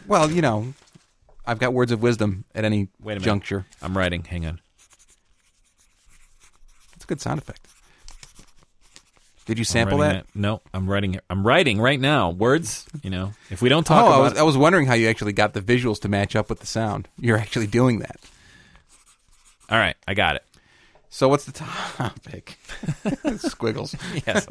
Well, 0.08 0.32
you 0.32 0.42
know, 0.42 0.74
I've 1.46 1.60
got 1.60 1.74
words 1.74 1.92
of 1.92 2.02
wisdom 2.02 2.44
at 2.56 2.64
any 2.64 2.88
Wait 3.00 3.12
a 3.12 3.20
minute. 3.20 3.22
juncture. 3.22 3.66
I'm 3.80 3.96
writing. 3.96 4.24
Hang 4.24 4.46
on. 4.46 4.60
It's 6.96 7.04
a 7.04 7.06
good 7.06 7.20
sound 7.20 7.38
effect. 7.38 7.68
Did 9.48 9.58
you 9.58 9.64
sample 9.64 9.98
writing 9.98 10.18
that? 10.18 10.26
No, 10.36 10.60
I'm 10.72 10.88
writing. 10.88 11.18
I'm 11.28 11.44
writing 11.44 11.80
right 11.80 11.98
now. 11.98 12.30
Words. 12.30 12.86
You 13.02 13.10
know, 13.10 13.32
if 13.50 13.60
we 13.60 13.68
don't 13.68 13.80
Oh, 13.90 13.94
talk 13.94 14.04
I 14.04 14.06
about 14.08 14.20
was, 14.22 14.38
I 14.38 14.42
was 14.42 14.56
wondering 14.56 14.86
how 14.86 14.94
you 14.94 15.08
actually 15.08 15.32
got 15.32 15.54
the 15.54 15.60
visuals 15.60 16.00
to 16.02 16.08
match 16.08 16.36
up 16.36 16.48
with 16.48 16.60
the 16.60 16.66
sound. 16.66 17.08
You're 17.18 17.38
actually 17.38 17.66
doing 17.66 17.98
that. 17.98 18.16
all 19.70 19.78
right, 19.78 19.96
I 20.06 20.14
got 20.14 20.36
it. 20.36 20.44
So 21.10 21.28
what's 21.28 21.46
the 21.46 21.52
topic? 21.52 22.58
Squiggles. 23.38 23.96
Yes. 24.26 24.46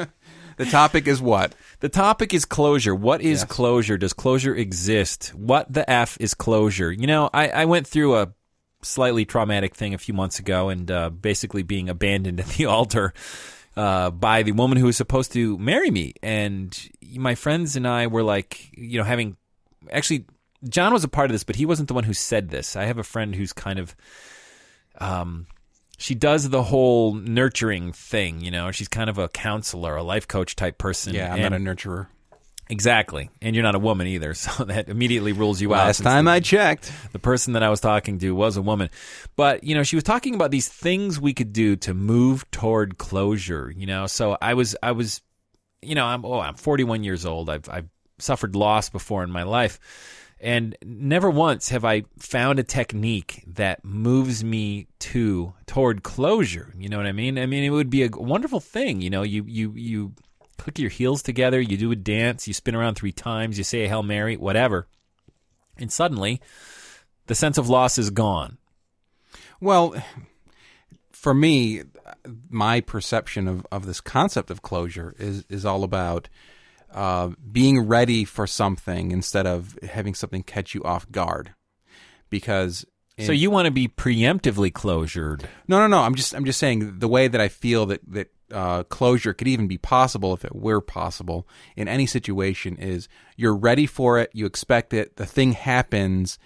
The 0.58 0.66
topic 0.66 1.08
is 1.08 1.22
what? 1.22 1.54
The 1.82 1.90
topic 1.90 2.34
is 2.34 2.44
closure. 2.44 2.96
What 2.96 3.22
is 3.22 3.42
Yes. 3.42 3.44
closure? 3.46 3.96
Does 3.96 4.14
closure 4.14 4.56
exist? 4.56 5.30
What 5.36 5.72
the 5.72 5.88
F 5.88 6.18
is 6.20 6.34
closure? 6.34 6.92
You 6.92 7.06
know, 7.06 7.30
I, 7.32 7.50
I 7.50 7.66
went 7.66 7.86
through 7.86 8.16
a 8.18 8.34
slightly 8.82 9.24
traumatic 9.24 9.76
thing 9.76 9.94
a 9.94 10.00
few 10.00 10.16
months 10.16 10.40
ago 10.40 10.70
and 10.70 10.90
uh, 10.90 11.12
basically 11.12 11.62
being 11.62 11.90
abandoned 11.90 12.40
at 12.40 12.48
the 12.48 12.66
altar 12.78 13.14
uh, 13.78 14.10
by 14.12 14.44
the 14.44 14.52
woman 14.52 14.78
who 14.78 14.88
was 14.88 14.98
supposed 14.98 15.32
to 15.34 15.58
marry 15.58 15.92
me. 15.92 16.14
And 16.24 16.78
my 17.16 17.36
friends 17.36 17.76
and 17.76 17.88
I 17.88 18.08
were 18.08 18.24
like, 18.24 18.72
you 18.76 18.98
know, 18.98 19.04
having 19.04 19.38
actually, 19.92 20.26
John 20.68 20.92
was 20.92 21.04
a 21.04 21.08
part 21.08 21.30
of 21.30 21.34
this, 21.34 21.44
but 21.44 21.56
he 21.56 21.66
wasn't 21.66 21.88
the 21.88 21.94
one 21.94 22.04
who 22.04 22.14
said 22.14 22.50
this. 22.50 22.76
I 22.76 22.86
have 22.86 22.98
a 22.98 23.04
friend 23.04 23.36
who's 23.36 23.54
kind 23.54 23.80
of 23.80 23.96
um, 25.00 25.46
she 25.98 26.16
does 26.16 26.50
the 26.50 26.64
whole 26.64 27.14
nurturing 27.14 27.94
thing, 27.94 28.42
you 28.42 28.52
know. 28.52 28.72
She's 28.72 28.88
kind 28.88 29.10
of 29.10 29.18
a 29.18 29.30
counselor, 29.30 29.96
a 29.96 30.04
life 30.04 30.28
coach 30.28 30.56
type 30.56 30.78
person. 30.78 31.14
Yeah, 31.14 31.34
I'm 31.34 31.40
and, 31.40 31.52
not 31.52 31.54
a 31.54 31.76
nurturer. 31.76 32.08
Exactly, 32.70 33.30
and 33.42 33.56
you're 33.56 33.64
not 33.64 33.76
a 33.76 33.80
woman 33.80 34.08
either, 34.08 34.34
so 34.34 34.64
that 34.66 34.90
immediately 34.90 35.32
rules 35.32 35.62
you 35.62 35.74
out. 35.74 35.86
Last 35.86 36.04
time 36.04 36.26
the, 36.26 36.32
I 36.32 36.40
checked. 36.40 36.92
the 37.12 37.20
person 37.20 37.54
that 37.54 37.64
I 37.64 37.70
was 37.70 37.80
talking 37.80 38.20
to 38.20 38.32
was 38.32 38.58
a 38.58 38.62
woman, 38.62 38.90
but 39.36 39.64
you 39.64 39.76
know, 39.76 39.84
she 39.84 39.96
was 39.96 40.04
talking 40.04 40.36
about 40.36 40.52
these 40.52 40.68
things 40.68 41.20
we 41.20 41.34
could 41.34 41.54
do 41.54 41.76
to 41.78 41.94
move 41.94 42.50
toward 42.52 42.98
closure. 42.98 43.74
You 43.76 43.88
know, 43.88 44.08
so 44.08 44.38
I 44.42 44.54
was, 44.54 44.76
I 44.82 44.92
was, 44.92 45.22
you 45.82 45.96
know, 45.96 46.06
I'm 46.06 46.26
oh, 46.26 46.40
I'm 46.40 46.56
41 46.56 47.04
years 47.04 47.26
old. 47.26 47.50
I've 47.50 47.70
I've 47.70 47.90
suffered 48.20 48.56
loss 48.56 48.90
before 48.90 49.24
in 49.24 49.32
my 49.32 49.44
life. 49.44 49.80
And 50.40 50.78
never 50.84 51.30
once 51.32 51.70
have 51.70 51.84
I 51.84 52.04
found 52.20 52.60
a 52.60 52.64
technique 52.64 53.44
that 53.48 53.84
moves 53.84 54.44
me 54.44 54.88
to 55.00 55.54
toward 55.66 56.04
closure. 56.04 56.72
You 56.78 56.90
know 56.90 56.98
what 56.98 57.08
I 57.08 57.12
mean? 57.12 57.40
I 57.40 57.48
mean, 57.48 57.64
it 57.64 57.72
would 57.72 57.90
be 57.90 58.04
a 58.04 58.10
wonderful 58.14 58.60
thing. 58.60 59.02
You 59.02 59.10
know, 59.10 59.24
you 59.24 59.46
you 59.48 59.74
you 59.76 60.14
click 60.58 60.80
your 60.80 60.90
heels 60.90 61.22
together, 61.22 61.60
you 61.60 61.78
do 61.78 61.92
a 61.92 61.96
dance, 61.96 62.48
you 62.48 62.54
spin 62.54 62.76
around 62.76 62.96
three 62.96 63.12
times, 63.12 63.58
you 63.58 63.64
say 63.64 63.86
a 63.86 63.88
hail 63.88 64.04
mary, 64.04 64.38
whatever, 64.38 64.88
and 65.78 65.92
suddenly 65.92 66.42
the 67.28 67.36
sense 67.36 67.58
of 67.58 67.70
loss 67.70 67.98
is 67.98 68.10
gone. 68.10 68.58
Well, 69.60 69.96
for 71.12 71.34
me, 71.34 71.84
my 72.50 72.82
perception 72.82 73.48
of, 73.48 73.66
of 73.72 73.86
this 73.86 74.02
concept 74.02 74.52
of 74.52 74.62
closure 74.62 75.16
is 75.18 75.46
is 75.50 75.66
all 75.66 75.84
about 75.84 76.30
uh, 76.94 77.32
being 77.52 77.82
ready 77.82 78.24
for 78.24 78.48
something 78.48 79.12
instead 79.12 79.46
of 79.46 79.78
having 79.84 80.14
something 80.14 80.44
catch 80.44 80.74
you 80.74 80.84
off 80.84 81.10
guard. 81.12 81.54
Because 82.30 82.86
So 83.20 83.32
you 83.32 83.50
want 83.50 83.66
to 83.66 83.72
be 83.72 83.88
preemptively 83.88 84.72
closured. 84.72 85.48
No, 85.68 85.80
no, 85.80 85.88
no. 85.88 86.00
I'm 86.00 86.16
just 86.16 86.36
I'm 86.36 86.46
just 86.46 86.60
saying 86.60 87.00
the 87.00 87.08
way 87.08 87.28
that 87.28 87.42
I 87.42 87.48
feel 87.48 87.88
that 87.88 88.02
that 88.12 88.32
uh, 88.52 88.84
closure 88.84 89.34
could 89.34 89.48
even 89.48 89.68
be 89.68 89.78
possible 89.78 90.34
if 90.34 90.46
it 90.46 90.56
were 90.56 90.82
possible 90.82 91.48
in 91.76 91.88
any 91.88 92.06
situation 92.06 92.78
is 92.78 93.08
you're 93.36 93.56
ready 93.56 93.86
for 93.86 94.20
it, 94.20 94.30
you 94.34 94.46
expect 94.46 94.94
it, 94.94 95.18
the 95.18 95.26
thing 95.26 95.52
happens, 95.54 96.40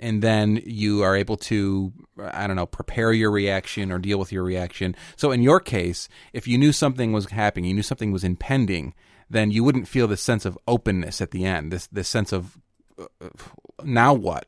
and 0.00 0.22
then 0.22 0.60
you 0.66 1.02
are 1.02 1.16
able 1.16 1.36
to 1.36 1.92
I 2.18 2.46
don't 2.46 2.56
know 2.56 2.66
prepare 2.66 3.12
your 3.12 3.30
reaction 3.30 3.92
or 3.92 3.98
deal 3.98 4.18
with 4.18 4.32
your 4.32 4.42
reaction. 4.42 4.96
So 5.16 5.30
in 5.30 5.42
your 5.42 5.60
case, 5.60 6.08
if 6.32 6.48
you 6.48 6.58
knew 6.58 6.72
something 6.72 7.12
was 7.12 7.30
happening, 7.30 7.66
you 7.66 7.74
knew 7.74 7.82
something 7.82 8.10
was 8.12 8.24
impending, 8.24 8.94
then 9.30 9.50
you 9.50 9.62
wouldn't 9.62 9.88
feel 9.88 10.08
this 10.08 10.20
sense 10.20 10.44
of 10.44 10.58
openness 10.66 11.20
at 11.20 11.30
the 11.30 11.44
end. 11.44 11.72
This 11.72 11.86
this 11.86 12.08
sense 12.08 12.32
of 12.32 12.58
uh, 12.98 13.28
now 13.84 14.12
what? 14.14 14.46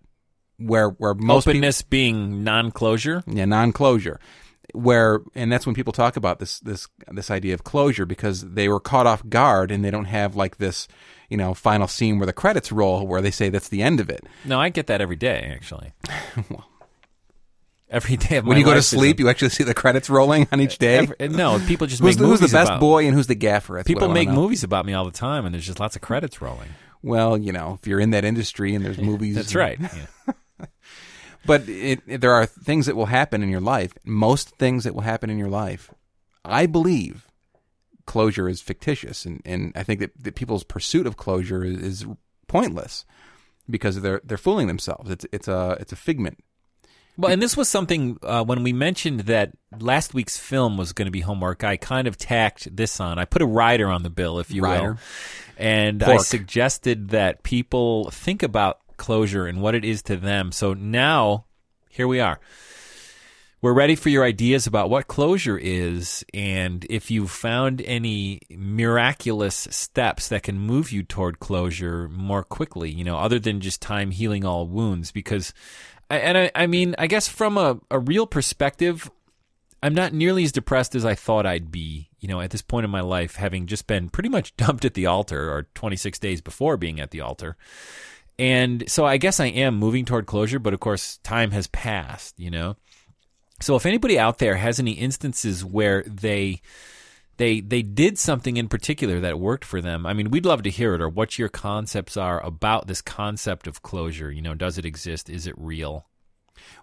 Where 0.58 0.88
where 0.88 1.14
most 1.14 1.44
people, 1.44 1.58
Openness 1.58 1.82
being 1.82 2.42
non-closure. 2.42 3.22
yeah, 3.26 3.44
non-closure. 3.44 4.18
Where 4.74 5.20
and 5.34 5.50
that's 5.50 5.64
when 5.66 5.74
people 5.74 5.92
talk 5.92 6.16
about 6.16 6.38
this 6.38 6.60
this 6.60 6.88
this 7.10 7.30
idea 7.30 7.54
of 7.54 7.64
closure 7.64 8.04
because 8.06 8.42
they 8.42 8.68
were 8.68 8.80
caught 8.80 9.06
off 9.06 9.26
guard 9.28 9.70
and 9.70 9.84
they 9.84 9.90
don't 9.90 10.06
have 10.06 10.36
like 10.36 10.56
this, 10.58 10.88
you 11.30 11.36
know, 11.36 11.54
final 11.54 11.86
scene 11.88 12.18
where 12.18 12.26
the 12.26 12.32
credits 12.32 12.70
roll 12.72 13.06
where 13.06 13.20
they 13.22 13.30
say 13.30 13.48
that's 13.48 13.68
the 13.68 13.82
end 13.82 14.00
of 14.00 14.10
it. 14.10 14.24
No, 14.44 14.60
I 14.60 14.68
get 14.68 14.86
that 14.88 15.00
every 15.00 15.16
day 15.16 15.50
actually. 15.54 15.92
every 17.88 18.16
day 18.16 18.36
of 18.36 18.46
When 18.46 18.58
you 18.58 18.64
go 18.64 18.74
to 18.74 18.82
sleep, 18.82 19.18
a- 19.18 19.22
you 19.22 19.28
actually 19.28 19.50
see 19.50 19.64
the 19.64 19.74
credits 19.74 20.10
rolling 20.10 20.48
on 20.52 20.60
each 20.60 20.78
day. 20.78 20.98
every- 20.98 21.28
no, 21.28 21.58
people 21.66 21.86
just 21.86 22.00
who's, 22.02 22.16
make 22.16 22.18
the, 22.22 22.26
who's 22.26 22.40
the 22.40 22.48
best 22.48 22.70
about- 22.70 22.80
boy 22.80 23.06
and 23.06 23.14
who's 23.14 23.26
the 23.28 23.34
gaffer? 23.34 23.74
That's 23.76 23.86
People 23.86 24.08
make 24.08 24.28
movies 24.28 24.64
about 24.64 24.86
me 24.86 24.92
all 24.94 25.04
the 25.04 25.10
time, 25.10 25.44
and 25.46 25.54
there's 25.54 25.66
just 25.66 25.80
lots 25.80 25.96
of 25.96 26.02
credits 26.02 26.42
rolling. 26.42 26.70
Well, 27.02 27.38
you 27.38 27.52
know, 27.52 27.78
if 27.80 27.86
you're 27.86 28.00
in 28.00 28.10
that 28.10 28.24
industry 28.24 28.74
and 28.74 28.84
there's 28.84 28.98
movies, 28.98 29.36
That's 29.36 29.54
right. 29.54 29.78
Yeah. 29.80 30.32
But 31.46 31.68
it, 31.68 32.00
it- 32.06 32.20
there 32.20 32.32
are 32.32 32.46
things 32.46 32.86
that 32.86 32.96
will 32.96 33.06
happen 33.06 33.42
in 33.42 33.48
your 33.48 33.60
life. 33.60 33.92
Most 34.04 34.50
things 34.56 34.84
that 34.84 34.94
will 34.94 35.02
happen 35.02 35.30
in 35.30 35.38
your 35.38 35.48
life, 35.48 35.90
I 36.44 36.66
believe, 36.66 37.26
closure 38.06 38.48
is 38.48 38.60
fictitious, 38.60 39.24
and, 39.24 39.42
and 39.44 39.72
I 39.74 39.82
think 39.82 40.00
that, 40.00 40.12
that 40.22 40.34
people's 40.34 40.64
pursuit 40.64 41.06
of 41.06 41.16
closure 41.16 41.64
is, 41.64 41.78
is 41.80 42.06
pointless 42.46 43.04
because 43.68 44.00
they're 44.00 44.20
they're 44.24 44.38
fooling 44.38 44.66
themselves. 44.68 45.10
It's 45.10 45.26
it's 45.32 45.48
a 45.48 45.76
it's 45.80 45.92
a 45.92 45.96
figment. 45.96 46.38
Well, 47.18 47.32
and 47.32 47.40
this 47.40 47.56
was 47.56 47.68
something 47.68 48.18
uh, 48.22 48.44
when 48.44 48.62
we 48.62 48.74
mentioned 48.74 49.20
that 49.20 49.52
last 49.80 50.12
week's 50.12 50.36
film 50.36 50.76
was 50.76 50.92
going 50.92 51.06
to 51.06 51.10
be 51.10 51.22
homework. 51.22 51.64
I 51.64 51.78
kind 51.78 52.06
of 52.06 52.18
tacked 52.18 52.76
this 52.76 53.00
on. 53.00 53.18
I 53.18 53.24
put 53.24 53.40
a 53.40 53.46
rider 53.46 53.88
on 53.88 54.02
the 54.02 54.10
bill, 54.10 54.38
if 54.38 54.50
you 54.50 54.60
will, 54.60 54.68
Rider. 54.68 54.98
and 55.56 56.02
I 56.02 56.18
suggested 56.18 57.08
that 57.08 57.42
people 57.42 58.10
think 58.10 58.42
about 58.42 58.80
closure 58.96 59.46
and 59.46 59.60
what 59.60 59.74
it 59.74 59.84
is 59.84 60.02
to 60.02 60.16
them. 60.16 60.52
So 60.52 60.74
now, 60.74 61.46
here 61.88 62.08
we 62.08 62.20
are. 62.20 62.40
We're 63.62 63.72
ready 63.72 63.96
for 63.96 64.10
your 64.10 64.22
ideas 64.22 64.66
about 64.66 64.90
what 64.90 65.08
closure 65.08 65.58
is 65.58 66.24
and 66.34 66.86
if 66.90 67.10
you've 67.10 67.30
found 67.30 67.80
any 67.82 68.40
miraculous 68.50 69.66
steps 69.70 70.28
that 70.28 70.42
can 70.42 70.58
move 70.58 70.92
you 70.92 71.02
toward 71.02 71.40
closure 71.40 72.08
more 72.08 72.44
quickly, 72.44 72.90
you 72.90 73.02
know, 73.02 73.16
other 73.16 73.38
than 73.38 73.60
just 73.60 73.80
time 73.80 74.10
healing 74.10 74.44
all 74.44 74.66
wounds. 74.66 75.10
Because, 75.10 75.54
and 76.10 76.36
I, 76.36 76.50
I 76.54 76.66
mean, 76.66 76.94
I 76.98 77.06
guess 77.06 77.28
from 77.28 77.56
a, 77.56 77.80
a 77.90 77.98
real 77.98 78.26
perspective, 78.26 79.10
I'm 79.82 79.94
not 79.94 80.12
nearly 80.12 80.44
as 80.44 80.52
depressed 80.52 80.94
as 80.94 81.04
I 81.04 81.14
thought 81.14 81.46
I'd 81.46 81.70
be, 81.70 82.10
you 82.18 82.28
know, 82.28 82.40
at 82.40 82.50
this 82.50 82.62
point 82.62 82.84
in 82.84 82.90
my 82.90 83.00
life, 83.00 83.36
having 83.36 83.66
just 83.66 83.86
been 83.86 84.10
pretty 84.10 84.28
much 84.28 84.56
dumped 84.58 84.84
at 84.84 84.94
the 84.94 85.06
altar 85.06 85.50
or 85.50 85.64
26 85.74 86.18
days 86.18 86.40
before 86.40 86.76
being 86.76 87.00
at 87.00 87.10
the 87.10 87.20
altar. 87.20 87.56
And 88.38 88.88
so 88.90 89.04
I 89.04 89.16
guess 89.16 89.40
I 89.40 89.46
am 89.46 89.76
moving 89.76 90.04
toward 90.04 90.26
closure, 90.26 90.58
but 90.58 90.74
of 90.74 90.80
course, 90.80 91.18
time 91.18 91.52
has 91.52 91.66
passed, 91.68 92.38
you 92.38 92.50
know? 92.50 92.76
So 93.60 93.76
if 93.76 93.86
anybody 93.86 94.18
out 94.18 94.38
there 94.38 94.56
has 94.56 94.78
any 94.78 94.92
instances 94.92 95.64
where 95.64 96.02
they 96.02 96.60
they 97.38 97.60
they 97.60 97.82
did 97.82 98.18
something 98.18 98.56
in 98.56 98.68
particular 98.68 99.20
that 99.20 99.40
worked 99.40 99.64
for 99.64 99.80
them, 99.80 100.04
I 100.04 100.12
mean, 100.12 100.30
we'd 100.30 100.44
love 100.44 100.62
to 100.64 100.70
hear 100.70 100.94
it 100.94 101.00
or 101.00 101.08
what 101.08 101.38
your 101.38 101.48
concepts 101.48 102.16
are 102.16 102.44
about 102.44 102.86
this 102.86 103.00
concept 103.00 103.66
of 103.66 103.82
closure. 103.82 104.30
You 104.30 104.42
know, 104.42 104.54
does 104.54 104.76
it 104.76 104.84
exist? 104.84 105.30
Is 105.30 105.46
it 105.46 105.54
real? 105.56 106.06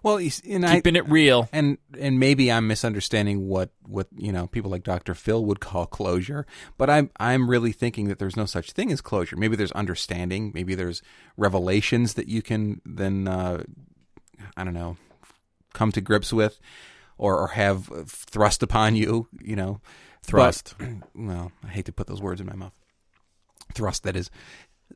Well, 0.02 0.18
and 0.48 0.66
I, 0.66 0.74
Keeping 0.76 0.96
it 0.96 1.08
real. 1.08 1.48
and 1.52 1.78
and 1.98 2.18
maybe 2.20 2.50
I'm 2.50 2.66
misunderstanding 2.66 3.48
what 3.48 3.70
what 3.86 4.08
you 4.16 4.32
know 4.32 4.46
people 4.46 4.70
like 4.70 4.82
Dr. 4.84 5.14
Phil 5.14 5.44
would 5.44 5.60
call 5.60 5.86
closure, 5.86 6.46
but 6.78 6.88
I'm 6.90 7.10
I'm 7.18 7.48
really 7.50 7.72
thinking 7.72 8.08
that 8.08 8.18
there's 8.18 8.36
no 8.36 8.46
such 8.46 8.72
thing 8.72 8.90
as 8.92 9.00
closure. 9.00 9.36
Maybe 9.36 9.56
there's 9.56 9.72
understanding, 9.72 10.52
maybe 10.54 10.74
there's 10.74 11.02
revelations 11.36 12.14
that 12.14 12.28
you 12.28 12.42
can 12.42 12.80
then 12.84 13.28
uh, 13.28 13.64
I 14.56 14.64
don't 14.64 14.74
know 14.74 14.96
come 15.72 15.90
to 15.92 16.00
grips 16.00 16.32
with, 16.32 16.58
or 17.18 17.38
or 17.38 17.48
have 17.48 17.86
thrust 18.08 18.62
upon 18.62 18.96
you. 18.96 19.28
You 19.40 19.56
know, 19.56 19.80
Thrust. 20.22 20.74
But- 20.78 20.88
well, 21.14 21.52
I 21.62 21.68
hate 21.68 21.86
to 21.86 21.92
put 21.92 22.06
those 22.06 22.22
words 22.22 22.40
in 22.40 22.46
my 22.46 22.54
mouth. 22.56 22.72
Thrust 23.74 24.04
that 24.04 24.16
is. 24.16 24.30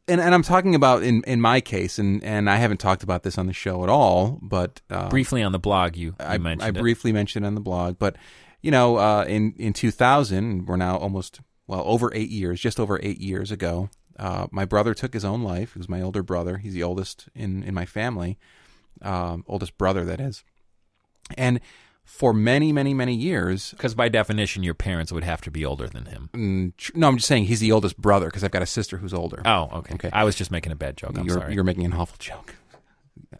And, 0.08 0.20
and 0.20 0.34
I'm 0.34 0.42
talking 0.42 0.74
about 0.74 1.02
in, 1.02 1.22
in 1.26 1.40
my 1.40 1.60
case, 1.60 1.98
and, 1.98 2.22
and 2.24 2.48
I 2.48 2.56
haven't 2.56 2.78
talked 2.78 3.02
about 3.02 3.22
this 3.22 3.36
on 3.36 3.46
the 3.46 3.52
show 3.52 3.82
at 3.82 3.88
all, 3.88 4.38
but 4.42 4.80
uh, 4.90 5.08
Briefly 5.08 5.42
on 5.42 5.52
the 5.52 5.58
blog, 5.58 5.96
you, 5.96 6.08
you 6.08 6.14
I, 6.18 6.38
mentioned 6.38 6.62
I 6.64 6.68
it. 6.68 6.80
briefly 6.80 7.12
mentioned 7.12 7.44
on 7.44 7.54
the 7.54 7.60
blog, 7.60 7.98
but 7.98 8.16
you 8.62 8.70
know, 8.70 8.96
uh, 8.96 9.24
in 9.28 9.54
in 9.58 9.72
2000, 9.72 10.66
we're 10.66 10.76
now 10.76 10.96
almost 10.96 11.40
well 11.66 11.82
over 11.86 12.10
eight 12.14 12.30
years, 12.30 12.60
just 12.60 12.80
over 12.80 12.98
eight 13.02 13.20
years 13.20 13.52
ago. 13.52 13.90
Uh, 14.18 14.48
my 14.50 14.64
brother 14.64 14.94
took 14.94 15.14
his 15.14 15.24
own 15.24 15.42
life. 15.42 15.74
He 15.74 15.78
was 15.78 15.88
my 15.88 16.02
older 16.02 16.24
brother. 16.24 16.56
He's 16.56 16.74
the 16.74 16.82
oldest 16.82 17.28
in 17.34 17.62
in 17.62 17.72
my 17.74 17.86
family, 17.86 18.38
um, 19.02 19.44
oldest 19.46 19.78
brother 19.78 20.04
that 20.06 20.20
is. 20.20 20.42
And 21.36 21.60
for 22.10 22.32
many, 22.32 22.72
many, 22.72 22.94
many 22.94 23.14
years, 23.14 23.70
Because 23.72 23.94
by 23.94 24.08
definition, 24.08 24.62
your 24.62 24.74
parents 24.74 25.12
would 25.12 25.24
have 25.24 25.40
to 25.42 25.50
be 25.50 25.64
older 25.64 25.86
than 25.86 26.06
him. 26.06 26.30
mm, 26.32 26.76
tr- 26.76 26.92
no, 26.96 27.06
I'm 27.06 27.16
just 27.18 27.28
saying 27.28 27.44
he's 27.44 27.60
the 27.60 27.70
oldest 27.70 27.96
brother 27.98 28.26
because 28.26 28.42
I've 28.42 28.50
got 28.50 28.62
a 28.62 28.66
sister 28.66 28.96
who's 28.96 29.12
older. 29.14 29.42
Oh, 29.44 29.68
okay. 29.74 29.94
Okay. 29.94 30.10
I 30.12 30.24
was 30.24 30.34
just 30.34 30.50
making 30.50 30.72
a 30.72 30.76
bad 30.76 30.96
joke. 30.96 31.16
I'm 31.16 31.26
you're 31.26 31.38
sorry. 31.38 31.54
you're 31.54 31.64
making 31.64 31.84
an 31.84 31.92
awful 31.92 32.16
joke. 32.18 32.54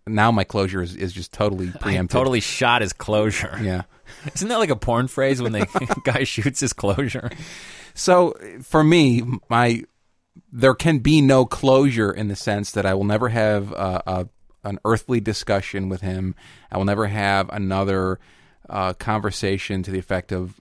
Now 0.07 0.31
my 0.31 0.45
closure 0.45 0.83
is, 0.83 0.95
is 0.95 1.13
just 1.13 1.33
totally 1.33 1.69
I 1.75 1.79
preempted. 1.79 2.11
totally 2.15 2.41
shot 2.41 2.83
his 2.83 2.93
closure. 2.93 3.59
yeah. 3.63 3.83
Isn't 4.35 4.49
that 4.49 4.59
like 4.59 4.71
a 4.71 4.77
porn 4.77 5.09
phrase 5.09 5.41
when 5.43 5.53
the 5.53 5.67
guy 6.05 6.25
shoots 6.25 6.61
his 6.61 6.73
closure? 6.73 7.31
So 7.95 8.35
for 8.63 8.85
me, 8.85 9.23
my 9.49 9.83
there 10.53 10.75
can 10.75 10.99
be 10.99 11.21
no 11.21 11.45
closure 11.47 12.11
in 12.13 12.29
the 12.29 12.37
sense 12.37 12.71
that 12.73 12.87
I 12.87 12.95
will 12.95 13.05
never 13.05 13.29
have 13.31 13.73
a, 13.73 14.03
a 14.07 14.29
an 14.65 14.79
earthly 14.85 15.21
discussion 15.21 15.89
with 15.89 16.01
him. 16.03 16.35
I 16.71 16.77
will 16.79 16.85
never 16.85 17.07
have 17.07 17.49
another 17.51 18.19
uh, 18.69 18.93
conversation 18.95 19.83
to 19.83 19.91
the 19.91 19.99
effect 19.99 20.33
of, 20.33 20.55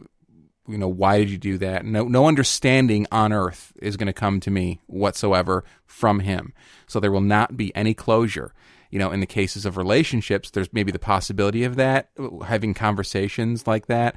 you 0.67 0.77
know, 0.77 0.87
why 0.87 1.19
did 1.19 1.29
you 1.29 1.37
do 1.37 1.57
that? 1.59 1.85
No, 1.85 2.03
no 2.03 2.27
understanding 2.27 3.07
on 3.11 3.31
earth 3.31 3.73
is 3.81 3.97
going 3.97 4.07
to 4.07 4.13
come 4.13 4.39
to 4.41 4.51
me 4.51 4.81
whatsoever 4.87 5.63
from 5.85 6.19
him. 6.19 6.53
So 6.87 6.99
there 6.99 7.11
will 7.11 7.21
not 7.21 7.55
be 7.55 7.75
any 7.75 7.93
closure. 7.93 8.53
You 8.89 8.99
know, 8.99 9.11
in 9.11 9.19
the 9.19 9.25
cases 9.25 9.65
of 9.65 9.77
relationships, 9.77 10.51
there's 10.51 10.71
maybe 10.71 10.91
the 10.91 10.99
possibility 10.99 11.63
of 11.63 11.75
that, 11.75 12.09
having 12.45 12.73
conversations 12.73 13.67
like 13.67 13.87
that. 13.87 14.15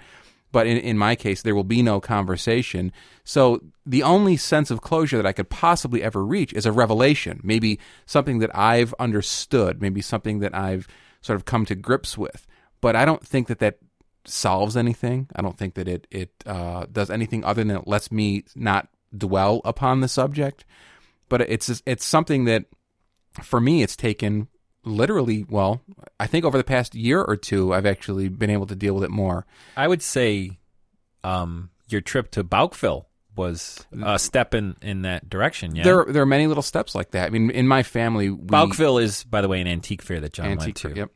But 0.53 0.67
in, 0.67 0.79
in 0.79 0.99
my 0.99 1.15
case, 1.15 1.43
there 1.43 1.55
will 1.55 1.65
be 1.65 1.83
no 1.83 2.01
conversation. 2.01 2.93
So 3.25 3.63
the 3.87 4.03
only 4.03 4.37
sense 4.37 4.71
of 4.71 4.81
closure 4.81 5.17
that 5.17 5.27
I 5.27 5.33
could 5.33 5.49
possibly 5.49 6.03
ever 6.03 6.25
reach 6.25 6.53
is 6.53 6.67
a 6.67 6.73
revelation, 6.73 7.41
maybe 7.45 7.79
something 8.07 8.41
that 8.41 8.57
I've 8.57 8.95
understood, 8.99 9.81
maybe 9.81 10.03
something 10.03 10.41
that 10.41 10.55
I've 10.55 10.89
sort 11.21 11.37
of 11.37 11.45
come 11.45 11.65
to 11.67 11.75
grips 11.75 12.19
with. 12.19 12.47
But 12.81 12.97
I 12.97 13.05
don't 13.05 13.27
think 13.27 13.49
that 13.49 13.59
that 13.59 13.79
solves 14.25 14.77
anything. 14.77 15.29
I 15.35 15.43
don't 15.43 15.59
think 15.59 15.75
that 15.75 15.89
it 15.89 16.07
it 16.11 16.31
uh, 16.47 16.87
does 16.91 17.11
anything 17.11 17.45
other 17.45 17.65
than 17.65 17.77
it 17.77 17.87
lets 17.87 18.11
me 18.11 18.45
not 18.55 18.89
dwell 19.17 19.61
upon 19.65 20.01
the 20.01 20.09
subject. 20.09 20.65
But 21.29 21.43
it's 21.43 21.83
it's 21.87 22.05
something 22.05 22.45
that 22.45 22.65
for 23.43 23.61
me 23.61 23.83
it's 23.83 23.97
taken 23.97 24.49
literally 24.85 25.45
well 25.49 25.83
i 26.19 26.27
think 26.27 26.45
over 26.45 26.57
the 26.57 26.65
past 26.65 26.95
year 26.95 27.23
or 27.23 27.37
two 27.37 27.73
i've 27.73 27.87
actually 27.87 28.29
been 28.29 28.51
able 28.51 28.67
to 28.67 28.75
deal 28.75 28.95
with 28.95 29.05
it 29.05 29.11
more 29.11 29.47
I 29.77 29.87
would 29.87 30.03
say 30.03 30.59
um, 31.23 31.71
your 31.89 32.01
trip 32.01 32.31
to 32.33 32.43
Bouckville 32.45 33.05
was 33.37 33.87
a 34.03 34.19
step 34.19 34.55
in, 34.55 34.77
in 34.81 35.03
that 35.03 35.29
direction. 35.29 35.77
Yeah. 35.77 35.85
there 35.85 36.05
there 36.09 36.23
are 36.23 36.27
many 36.27 36.47
little 36.47 36.63
steps 36.63 36.95
like 36.95 37.11
that 37.11 37.27
i 37.27 37.31
mean 37.31 37.51
in 37.51 37.69
my 37.69 37.83
family 37.83 38.31
we, 38.31 38.39
Bouckville 38.47 39.03
is, 39.03 39.25
by 39.25 39.43
the 39.43 39.49
way, 39.49 39.61
an 39.61 39.67
antique 39.67 40.03
fair 40.03 40.21
that 40.21 40.33
John 40.33 40.49
went 40.49 40.61
antique 40.63 40.77
to. 40.77 40.95
yep 40.95 41.11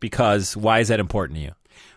Because 0.00 0.56
why 0.56 0.80
is 0.80 0.88
that 0.88 1.00
important 1.00 1.38
to 1.38 1.44
you? 1.44 1.52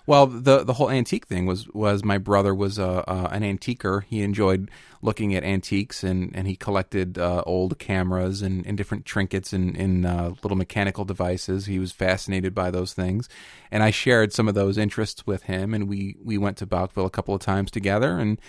Well, 0.09 0.25
the 0.25 0.63
the 0.63 0.73
whole 0.73 0.89
antique 0.89 1.27
thing 1.27 1.45
was 1.45 1.67
was 1.67 2.03
my 2.03 2.17
brother 2.17 2.55
was 2.55 2.79
uh, 2.79 3.03
uh, 3.07 3.27
an 3.31 3.43
antiquer. 3.43 4.05
He 4.07 4.23
enjoyed 4.23 4.71
looking 5.03 5.35
at 5.35 5.43
antiques 5.43 6.03
and, 6.03 6.35
and 6.35 6.47
he 6.47 6.55
collected 6.55 7.19
uh, 7.19 7.43
old 7.45 7.77
cameras 7.77 8.41
and, 8.41 8.65
and 8.65 8.75
different 8.75 9.05
trinkets 9.05 9.53
and, 9.53 9.77
and 9.77 10.05
uh, 10.07 10.33
little 10.41 10.57
mechanical 10.57 11.05
devices. 11.05 11.67
He 11.67 11.77
was 11.77 11.91
fascinated 11.91 12.55
by 12.55 12.71
those 12.71 12.93
things, 12.93 13.29
and 13.71 13.83
I 13.83 13.91
shared 13.91 14.33
some 14.33 14.47
of 14.47 14.55
those 14.55 14.79
interests 14.79 15.27
with 15.27 15.43
him. 15.43 15.75
And 15.75 15.88
we 15.88 16.15
we 16.23 16.39
went 16.39 16.57
to 16.57 16.65
Bouckville 16.65 17.05
a 17.05 17.12
couple 17.12 17.35
of 17.35 17.41
times 17.41 17.69
together, 17.69 18.17
and 18.17 18.41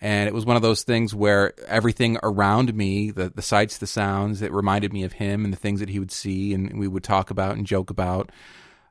and 0.00 0.26
it 0.26 0.34
was 0.34 0.44
one 0.44 0.56
of 0.56 0.62
those 0.62 0.82
things 0.82 1.14
where 1.14 1.54
everything 1.68 2.18
around 2.24 2.74
me, 2.74 3.12
the 3.12 3.28
the 3.28 3.40
sights, 3.40 3.78
the 3.78 3.86
sounds, 3.86 4.42
it 4.42 4.52
reminded 4.52 4.92
me 4.92 5.04
of 5.04 5.12
him 5.12 5.44
and 5.44 5.52
the 5.52 5.58
things 5.58 5.78
that 5.78 5.90
he 5.90 6.00
would 6.00 6.10
see, 6.10 6.52
and 6.52 6.76
we 6.76 6.88
would 6.88 7.04
talk 7.04 7.30
about 7.30 7.56
and 7.56 7.66
joke 7.66 7.90
about. 7.90 8.32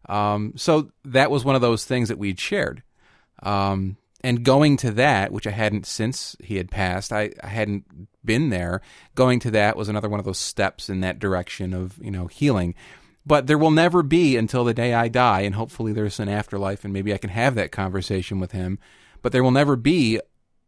Um, 0.09 0.53
so 0.55 0.91
that 1.05 1.31
was 1.31 1.45
one 1.45 1.55
of 1.55 1.61
those 1.61 1.85
things 1.85 2.09
that 2.09 2.17
we'd 2.17 2.39
shared. 2.39 2.83
Um, 3.41 3.97
and 4.23 4.43
going 4.43 4.77
to 4.77 4.91
that, 4.91 5.31
which 5.31 5.47
I 5.47 5.51
hadn't 5.51 5.85
since 5.85 6.35
he 6.41 6.55
had 6.55 6.71
passed, 6.71 7.11
I, 7.11 7.31
I 7.43 7.47
hadn't 7.47 7.85
been 8.23 8.49
there. 8.49 8.81
Going 9.15 9.39
to 9.41 9.51
that 9.51 9.75
was 9.75 9.89
another 9.89 10.07
one 10.07 10.19
of 10.19 10.25
those 10.25 10.37
steps 10.37 10.89
in 10.89 11.01
that 11.01 11.19
direction 11.19 11.73
of, 11.73 11.97
you 12.01 12.11
know, 12.11 12.27
healing. 12.27 12.73
But 13.25 13.47
there 13.47 13.57
will 13.57 13.71
never 13.71 14.01
be 14.03 14.35
until 14.37 14.63
the 14.63 14.73
day 14.73 14.93
I 14.93 15.07
die, 15.07 15.41
and 15.41 15.55
hopefully 15.55 15.93
there's 15.93 16.19
an 16.19 16.29
afterlife, 16.29 16.83
and 16.83 16.93
maybe 16.93 17.13
I 17.13 17.17
can 17.17 17.29
have 17.29 17.55
that 17.55 17.71
conversation 17.71 18.39
with 18.39 18.51
him. 18.51 18.79
But 19.21 19.31
there 19.31 19.43
will 19.43 19.51
never 19.51 19.75
be 19.75 20.19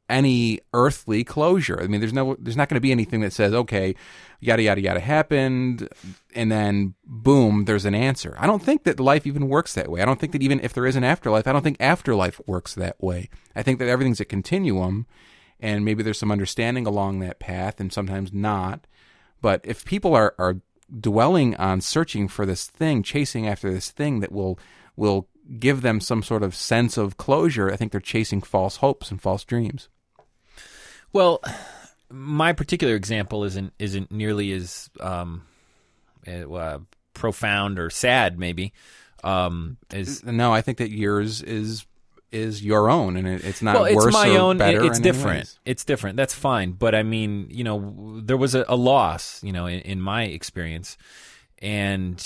any 0.10 0.60
earthly 0.74 1.24
closure. 1.24 1.82
I 1.82 1.88
mean, 1.88 2.00
there's 2.00 2.14
no, 2.14 2.36
there's 2.40 2.58
not 2.58 2.70
going 2.70 2.76
to 2.78 2.82
be 2.82 2.92
anything 2.92 3.22
that 3.22 3.34
says, 3.34 3.54
okay, 3.54 3.96
yada 4.40 4.62
yada 4.62 4.82
yada 4.82 5.00
happened, 5.00 5.90
and 6.34 6.52
then 6.52 6.94
boom, 7.06 7.66
there's 7.66 7.86
an 7.86 7.96
answer. 7.96 8.36
I 8.38 8.48
don't 8.48 8.64
think 8.64 8.84
that 8.84 9.00
life 9.00 9.26
even 9.26 9.50
works 9.50 9.74
that 9.74 9.90
way. 9.90 10.02
I 10.02 10.06
don't 10.06 10.20
think 10.20 10.34
that 10.34 10.44
even 10.44 10.60
if 10.60 10.74
there 10.74 10.86
is 10.86 10.96
an 10.96 11.04
afterlife, 11.04 11.48
I 11.48 11.54
don't 11.54 11.64
think 11.64 11.78
afterlife 11.80 12.40
works 12.46 12.76
that 12.76 13.02
way. 13.02 13.30
I 13.56 13.64
think 13.64 13.80
that 13.80 13.88
everything's 13.88 14.20
a 14.20 14.26
continuum, 14.26 15.08
and 15.60 15.84
maybe 15.84 16.04
there's 16.04 16.20
some 16.20 16.32
understanding 16.32 16.86
along 16.86 17.20
that 17.20 17.40
path, 17.40 17.80
and 17.80 17.92
sometimes 17.92 18.32
not. 18.32 18.86
But 19.42 19.62
if 19.64 19.86
people 19.86 20.14
are 20.14 20.36
are 20.38 20.58
dwelling 21.00 21.56
on 21.56 21.82
searching 21.82 22.28
for 22.28 22.46
this 22.46 22.68
thing, 22.68 23.02
chasing 23.02 23.48
after 23.48 23.72
this 23.72 23.90
thing 23.90 24.20
that 24.20 24.32
will 24.32 24.60
will 24.96 25.28
give 25.60 25.82
them 25.82 26.00
some 26.00 26.24
sort 26.24 26.44
of 26.44 26.56
sense 26.56 26.98
of 26.98 27.18
closure, 27.18 27.72
I 27.72 27.76
think 27.76 27.92
they're 27.92 28.02
chasing 28.02 28.42
false 28.42 28.78
hopes 28.78 29.12
and 29.12 29.22
false 29.22 29.44
dreams. 29.44 29.90
Well, 31.16 31.42
my 32.12 32.52
particular 32.52 32.94
example 32.94 33.46
isn't 33.46 33.72
isn't 33.80 34.12
nearly 34.12 34.52
as 34.52 34.90
um, 35.00 35.44
uh, 36.28 36.80
profound 37.14 37.80
or 37.80 37.90
sad, 37.90 38.38
maybe. 38.38 38.74
Um, 39.24 39.78
as 39.92 40.26
No, 40.26 40.54
I 40.54 40.60
think 40.60 40.80
that 40.80 40.92
yours 40.92 41.42
is 41.42 41.86
is 42.34 42.62
your 42.62 42.90
own, 42.90 43.16
and 43.16 43.30
it, 43.30 43.46
it's 43.46 43.62
not 43.62 43.76
well, 43.76 43.86
it's 43.86 43.96
worse 43.96 44.14
my 44.14 44.36
or 44.36 44.40
own. 44.40 44.58
better. 44.58 44.84
it's 44.84 45.00
different. 45.00 45.58
It's 45.64 45.86
different. 45.86 46.18
That's 46.18 46.34
fine. 46.34 46.74
But 46.74 46.94
I 46.94 47.04
mean, 47.04 47.48
you 47.50 47.64
know, 47.64 48.20
there 48.22 48.36
was 48.36 48.54
a, 48.54 48.66
a 48.68 48.76
loss, 48.76 49.42
you 49.42 49.54
know, 49.54 49.68
in, 49.68 49.80
in 49.80 50.02
my 50.02 50.24
experience, 50.24 50.98
and 51.60 52.22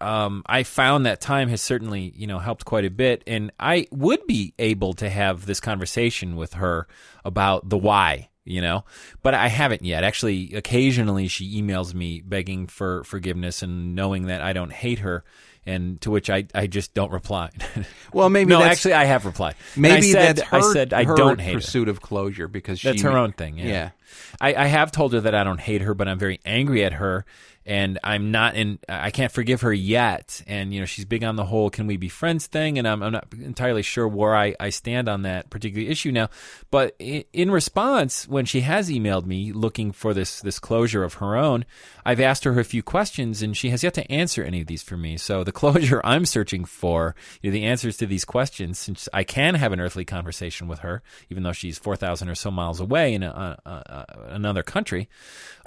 um, 0.00 0.42
I 0.46 0.64
found 0.64 1.06
that 1.06 1.20
time 1.20 1.48
has 1.48 1.62
certainly, 1.62 2.12
you 2.16 2.26
know, 2.26 2.40
helped 2.40 2.64
quite 2.64 2.84
a 2.84 2.90
bit. 2.90 3.22
And 3.24 3.52
I 3.60 3.86
would 3.92 4.26
be 4.26 4.52
able 4.58 4.94
to 4.94 5.08
have 5.08 5.46
this 5.46 5.60
conversation 5.60 6.34
with 6.34 6.54
her 6.54 6.88
about 7.24 7.68
the 7.68 7.78
why. 7.78 8.30
You 8.44 8.60
know. 8.60 8.84
But 9.22 9.34
I 9.34 9.48
haven't 9.48 9.84
yet. 9.84 10.04
Actually, 10.04 10.54
occasionally 10.54 11.28
she 11.28 11.60
emails 11.60 11.94
me 11.94 12.20
begging 12.20 12.66
for 12.66 13.04
forgiveness 13.04 13.62
and 13.62 13.94
knowing 13.94 14.26
that 14.26 14.42
I 14.42 14.52
don't 14.52 14.72
hate 14.72 15.00
her. 15.00 15.24
And 15.64 16.00
to 16.00 16.10
which 16.10 16.28
I, 16.28 16.46
I 16.52 16.66
just 16.66 16.92
don't 16.92 17.12
reply. 17.12 17.50
Well, 18.12 18.28
maybe 18.28 18.50
no, 18.50 18.60
actually 18.62 18.92
I 18.92 19.04
have 19.04 19.24
replied. 19.24 19.54
Maybe 19.74 19.94
I 19.94 20.00
said, 20.00 20.36
that's 20.36 20.48
her, 20.48 20.56
I 20.58 20.72
said 20.72 20.92
I 20.92 21.04
her 21.04 21.14
don't 21.14 21.40
hate 21.40 21.54
her. 21.54 21.60
pursuit 21.60 21.88
of 21.88 22.02
closure 22.02 22.46
because 22.46 22.80
she 22.80 22.88
That's 22.88 23.00
her 23.02 23.16
own 23.16 23.32
thing. 23.32 23.56
Yeah. 23.56 23.66
Yeah. 23.66 23.90
I, 24.38 24.54
I 24.54 24.66
have 24.66 24.92
told 24.92 25.14
her 25.14 25.20
that 25.20 25.34
I 25.34 25.44
don't 25.44 25.60
hate 25.60 25.80
her, 25.80 25.94
but 25.94 26.08
I'm 26.08 26.18
very 26.18 26.40
angry 26.44 26.84
at 26.84 26.92
her, 26.94 27.24
and 27.64 27.98
I'm 28.02 28.30
not 28.30 28.56
in. 28.56 28.78
I 28.88 29.10
can't 29.10 29.30
forgive 29.30 29.60
her 29.60 29.72
yet. 29.72 30.42
And 30.46 30.74
you 30.74 30.80
know, 30.80 30.86
she's 30.86 31.04
big 31.04 31.22
on 31.22 31.36
the 31.36 31.44
whole 31.44 31.70
"can 31.70 31.86
we 31.86 31.96
be 31.96 32.08
friends" 32.08 32.46
thing, 32.46 32.78
and 32.78 32.88
I'm, 32.88 33.02
I'm 33.02 33.12
not 33.12 33.28
entirely 33.40 33.82
sure 33.82 34.08
where 34.08 34.34
I, 34.34 34.54
I 34.58 34.70
stand 34.70 35.08
on 35.08 35.22
that 35.22 35.50
particular 35.50 35.88
issue 35.88 36.12
now. 36.12 36.28
But 36.70 36.96
in, 36.98 37.50
response, 37.50 38.26
when 38.26 38.44
she 38.44 38.62
has 38.62 38.90
emailed 38.90 39.26
me 39.26 39.52
looking 39.52 39.92
for 39.92 40.12
this 40.14 40.40
this 40.40 40.58
closure 40.58 41.04
of 41.04 41.14
her 41.14 41.36
own, 41.36 41.64
I've 42.04 42.20
asked 42.20 42.44
her 42.44 42.58
a 42.58 42.64
few 42.64 42.82
questions, 42.82 43.42
and 43.42 43.56
she 43.56 43.70
has 43.70 43.82
yet 43.82 43.94
to 43.94 44.10
answer 44.10 44.42
any 44.42 44.60
of 44.60 44.66
these 44.66 44.82
for 44.82 44.96
me. 44.96 45.16
So 45.16 45.44
the 45.44 45.52
closure 45.62 46.00
I'm 46.04 46.26
searching 46.26 46.64
for, 46.64 47.14
you 47.42 47.50
know, 47.50 47.54
the 47.54 47.64
answers 47.64 47.96
to 47.98 48.06
these 48.06 48.24
questions, 48.24 48.78
since 48.78 49.08
I 49.12 49.24
can 49.24 49.54
have 49.54 49.72
an 49.72 49.80
earthly 49.80 50.04
conversation 50.04 50.66
with 50.66 50.80
her, 50.80 51.02
even 51.30 51.42
though 51.42 51.52
she's 51.52 51.78
four 51.78 51.96
thousand 51.96 52.28
or 52.28 52.34
so 52.34 52.50
miles 52.50 52.80
away 52.80 53.14
in 53.14 53.22
a, 53.22 53.58
a, 53.64 53.70
a, 53.70 54.06
another 54.30 54.62
country. 54.62 55.08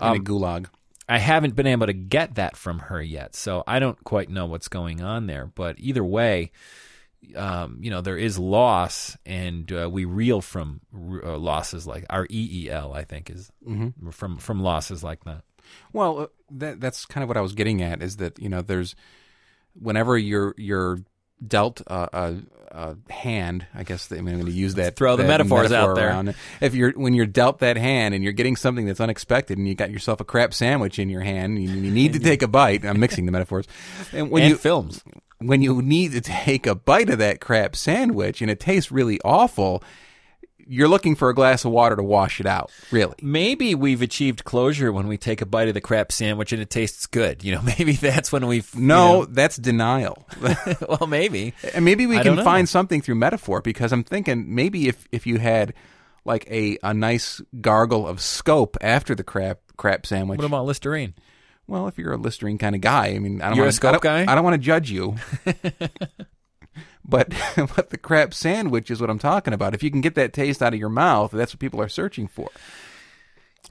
in 0.02 0.08
a 0.08 0.12
um, 0.12 0.24
gulag. 0.24 0.68
I 1.08 1.20
haven't 1.20 1.56
been 1.56 1.68
able 1.68 1.88
to 1.88 1.94
get 1.94 2.36
that 2.36 2.58
from 2.58 2.80
her 2.80 3.02
yet, 3.02 3.36
so 3.36 3.64
I 3.68 3.80
don't 3.80 4.02
quite 4.04 4.30
know 4.30 4.46
what's 4.46 4.68
going 4.68 5.02
on 5.02 5.28
there. 5.28 5.46
But 5.46 5.76
either 5.80 6.04
way, 6.04 6.52
um, 7.36 7.78
you 7.82 7.92
know, 7.92 8.02
there 8.02 8.18
is 8.18 8.40
loss, 8.40 9.16
and 9.26 9.72
uh, 9.72 9.90
we 9.92 10.06
reel 10.06 10.42
from 10.42 10.82
uh, 10.96 11.38
losses 11.38 11.86
like 11.86 12.06
our 12.10 12.28
EEL. 12.28 12.96
I 12.96 13.04
think 13.04 13.30
is 13.30 13.52
from 14.12 14.38
from 14.38 14.64
losses 14.64 15.04
like 15.04 15.24
that. 15.26 15.44
Well, 15.94 16.20
uh, 16.20 16.28
that 16.52 16.80
that's 16.80 17.06
kind 17.06 17.24
of 17.24 17.28
what 17.28 17.38
I 17.38 17.42
was 17.42 17.54
getting 17.54 17.82
at 17.82 18.02
is 18.02 18.18
that 18.18 18.40
you 18.40 18.50
know 18.50 18.62
there's 18.62 18.96
whenever 19.80 20.18
you're 20.18 20.56
you're 20.58 21.00
dealt 21.46 21.82
a, 21.88 22.10
a, 22.14 22.36
a 22.72 23.12
hand, 23.12 23.66
I 23.74 23.84
guess 23.84 24.12
I 24.12 24.16
mean, 24.16 24.30
I'm 24.30 24.42
going 24.42 24.52
to 24.52 24.52
use 24.52 24.76
that 24.76 24.96
throw 24.96 25.16
the 25.16 25.24
that 25.24 25.30
metaphors 25.30 25.70
metaphor 25.70 25.92
out 25.92 25.96
there. 25.96 26.10
around. 26.10 26.36
If 26.62 26.76
you're 26.76 26.92
when 26.92 27.14
you're 27.14 27.26
dealt 27.26 27.60
that 27.60 27.78
hand 27.78 28.14
and 28.14 28.24
you're 28.24 28.34
getting 28.34 28.56
something 28.56 28.86
that's 28.86 29.00
unexpected 29.02 29.58
and 29.58 29.68
you 29.68 29.76
got 29.76 29.92
yourself 29.92 30.20
a 30.20 30.26
crap 30.26 30.54
sandwich 30.54 31.00
in 31.00 31.10
your 31.10 31.22
hand, 31.22 31.58
and 31.58 31.64
you, 31.64 31.70
you 31.70 31.92
need 31.92 32.14
to 32.14 32.20
take 32.20 32.42
a 32.42 32.48
bite. 32.48 32.86
I'm 32.86 33.00
mixing 33.00 33.26
the 33.26 33.32
metaphors. 33.32 33.66
And 34.12 34.30
when 34.30 34.44
and 34.44 34.52
you 34.52 34.58
films. 34.58 35.04
when 35.40 35.62
you 35.62 35.82
need 35.82 36.12
to 36.14 36.22
take 36.22 36.68
a 36.68 36.76
bite 36.76 37.10
of 37.10 37.20
that 37.20 37.40
crap 37.40 37.76
sandwich 37.76 38.42
and 38.42 38.52
it 38.52 38.60
tastes 38.60 38.92
really 38.92 39.20
awful, 39.24 39.84
you're 40.68 40.88
looking 40.88 41.16
for 41.16 41.30
a 41.30 41.34
glass 41.34 41.66
of 41.66 41.72
water 41.72 41.96
to 41.96 42.04
wash 42.04 42.40
it 42.40 42.46
out. 42.46 42.72
Really. 42.92 43.16
Maybe 43.22 43.76
we've 43.76 44.02
achieved 44.02 44.44
closure 44.44 44.92
when 44.92 45.08
we 45.08 45.18
take 45.18 45.42
a 45.42 45.46
bite 45.46 45.68
of 45.68 45.74
the 45.74 45.82
crap 45.82 46.12
sandwich 46.12 46.52
and 46.52 46.62
it 46.62 46.70
tastes 46.70 47.06
good. 47.08 47.44
You 47.44 47.56
know, 47.56 47.62
maybe 47.78 47.94
that's 47.94 48.32
when 48.32 48.48
we've 48.48 48.70
you 48.74 48.82
No, 48.82 49.26
that's 49.26 49.58
denial. 49.58 50.28
well, 50.88 51.08
maybe. 51.08 51.54
And 51.74 51.86
maybe 51.86 52.08
we 52.08 52.18
I 52.18 52.24
can 52.24 52.44
find 52.44 52.68
something 52.68 53.02
through 53.02 53.16
metaphor 53.16 53.62
because 53.62 53.92
I'm 53.92 54.04
thinking 54.04 54.54
maybe 54.54 54.88
if 54.88 55.08
if 55.12 55.28
you 55.28 55.38
had 55.38 55.74
like 56.24 56.50
a, 56.50 56.78
a 56.82 56.94
nice 56.94 57.42
gargle 57.62 58.08
of 58.08 58.20
scope 58.20 58.78
after 58.82 59.16
the 59.16 59.24
crap 59.24 59.60
crap 59.78 60.06
sandwich. 60.06 60.38
What 60.38 60.46
about 60.46 60.66
Listerine? 60.66 61.14
well, 61.68 61.88
if 61.88 61.98
you're 61.98 62.14
a 62.14 62.18
Listerine 62.18 62.58
kind 62.58 62.76
of 62.76 62.82
guy, 62.82 63.08
I 63.08 63.20
mean, 63.20 63.42
I 63.42 63.48
don't 63.48 63.56
You're 63.56 63.66
wanna, 63.66 63.72
scope 63.72 63.96
I 63.96 64.00
guy? 64.00 64.32
I 64.32 64.36
don't 64.36 64.44
want 64.44 64.54
to 64.54 64.60
judge 64.60 64.92
you. 64.92 65.16
but 67.08 67.34
but 67.76 67.90
the 67.90 67.98
crap 67.98 68.34
sandwich 68.34 68.90
is 68.92 69.00
what 69.00 69.10
I'm 69.10 69.20
talking 69.20 69.54
about. 69.54 69.74
If 69.74 69.84
you 69.84 69.92
can 69.92 70.02
get 70.02 70.16
that 70.16 70.34
taste 70.34 70.62
out 70.62 70.74
of 70.74 70.80
your 70.80 70.90
mouth, 70.90 71.32
that's 71.32 71.54
what 71.54 71.60
people 71.60 71.82
are 71.82 71.90
searching 71.90 72.28
for. 72.28 72.50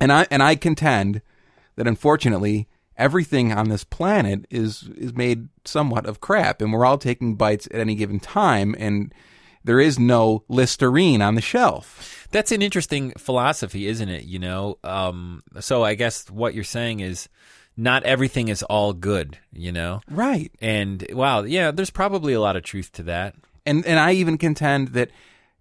And 0.01 0.13
I 0.13 0.27
and 0.31 0.43
I 0.43 0.57
contend 0.57 1.23
that 1.77 1.87
unfortunately 1.87 2.69
everything 2.97 3.53
on 3.53 3.69
this 3.69 3.85
planet 3.85 4.47
is 4.51 4.89
is 4.97 5.15
made 5.15 5.49
somewhat 5.65 6.07
of 6.07 6.21
crap 6.21 6.63
and 6.63 6.73
we're 6.73 6.85
all 6.85 6.99
taking 6.99 7.35
bites 7.35 7.67
at 7.67 7.81
any 7.81 7.95
given 7.95 8.21
time 8.21 8.75
and 8.79 9.13
there 9.65 9.81
is 9.81 9.99
no 9.99 10.45
Listerine 10.49 11.23
on 11.23 11.37
the 11.37 11.41
shelf. 11.41 12.29
That's 12.31 12.53
an 12.53 12.61
interesting 12.61 13.13
philosophy, 13.13 13.87
isn't 13.87 14.09
it? 14.11 14.25
You 14.25 14.39
know, 14.39 14.79
um, 14.85 15.43
so 15.61 15.83
I 15.83 15.95
guess 15.95 16.31
what 16.31 16.55
you're 16.55 16.65
saying 16.65 17.01
is 17.01 17.29
not 17.77 18.03
everything 18.05 18.49
is 18.49 18.63
all 18.65 18.93
good. 18.93 19.39
You 19.53 19.73
know, 19.73 20.01
Right. 20.11 20.53
and 20.61 21.07
wow, 21.13 21.43
yeah, 21.43 21.71
there's 21.71 21.91
probably 21.91 22.33
a 22.33 22.41
lot 22.41 22.57
of 22.57 22.63
truth 22.63 22.93
to 22.93 23.03
that. 23.05 23.35
and 23.67 23.85
and 23.87 23.99
I 23.99 24.13
even 24.13 24.39
contend 24.39 24.89
that 24.89 25.11